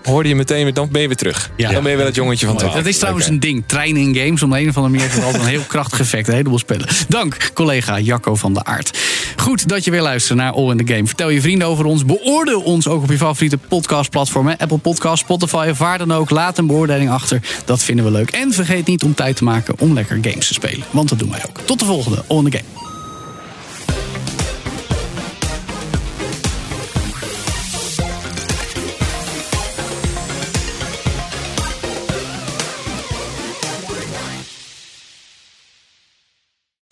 hoorde 0.04 0.30
je 0.30 0.36
meteen 0.36 0.64
weer. 0.64 0.74
Dan 0.74 0.90
ben 0.92 1.02
je 1.02 1.08
weer 1.08 1.18
terug. 1.18 1.52
Ja. 1.56 1.72
Dan 1.72 1.82
ben 1.82 1.92
je 1.92 1.98
weer 1.98 2.06
dat 2.06 2.16
jongetje 2.16 2.46
van 2.46 2.56
Mooi. 2.56 2.68
twaalf. 2.68 2.84
Dat 2.84 2.94
is 2.94 2.98
trouwens 3.00 3.28
een 3.28 3.40
ding. 3.40 3.64
Treinen 3.66 4.02
in 4.02 4.16
games. 4.16 4.44
Om 4.44 4.50
de 4.50 4.60
een 4.60 4.70
of 4.70 4.76
andere 4.78 4.94
manier 4.94 5.02
heeft 5.02 5.16
het 5.16 5.24
altijd 5.24 5.44
een 5.44 5.50
heel 5.50 5.62
krachtig 5.68 6.00
effect. 6.00 6.28
Een 6.28 6.34
heleboel 6.34 6.60
spelen. 6.60 6.88
Dank, 7.08 7.52
collega 7.54 8.00
Jacco 8.00 8.36
van 8.36 8.54
der 8.54 8.64
Aert. 8.64 9.00
Goed 9.36 9.68
dat 9.68 9.84
je 9.84 9.92
weer 9.92 10.02
luistert 10.02 10.38
naar 10.38 10.52
All 10.52 10.70
in 10.70 10.86
the 10.86 10.94
Game. 10.94 11.08
Vertel 11.08 11.30
je 11.30 11.42
vrienden 11.42 11.68
over 11.68 11.86
ons. 11.86 12.06
Beoordeel 12.06 12.62
ons 12.62 12.88
ook 12.88 13.04
op 13.04 13.10
je 13.10 13.18
favoriete 13.18 13.58
podcastplatformen. 13.58 14.58
Apple 14.58 14.78
Podcast, 14.78 15.24
Spotify 15.24 15.68
of 15.72 15.78
waar 15.78 15.98
dan 15.98 16.14
ook. 16.14 16.30
Laat 16.30 16.58
een 16.58 16.68
beoordeling 16.68 17.10
achter. 17.10 17.42
Dat 17.66 17.84
vinden 17.84 18.06
we 18.06 18.12
leuk. 18.12 18.30
En 18.30 18.54
vergeet 18.54 18.88
niet 18.88 19.04
om 19.04 19.14
tijd 19.14 19.36
te 19.36 19.44
maken 19.44 19.74
om 19.80 19.94
lekker 19.94 20.18
games 20.22 20.48
te 20.48 20.54
spelen. 20.54 20.86
Want 20.92 21.10
dat 21.10 21.20
doen 21.20 21.30
wij 21.30 21.44
ook. 21.50 21.60
Tot 21.66 21.80
de 21.80 21.86
volgende 21.86 22.24
All 22.28 22.38
in 22.38 22.50
the 22.50 22.58
Game. 22.58 22.89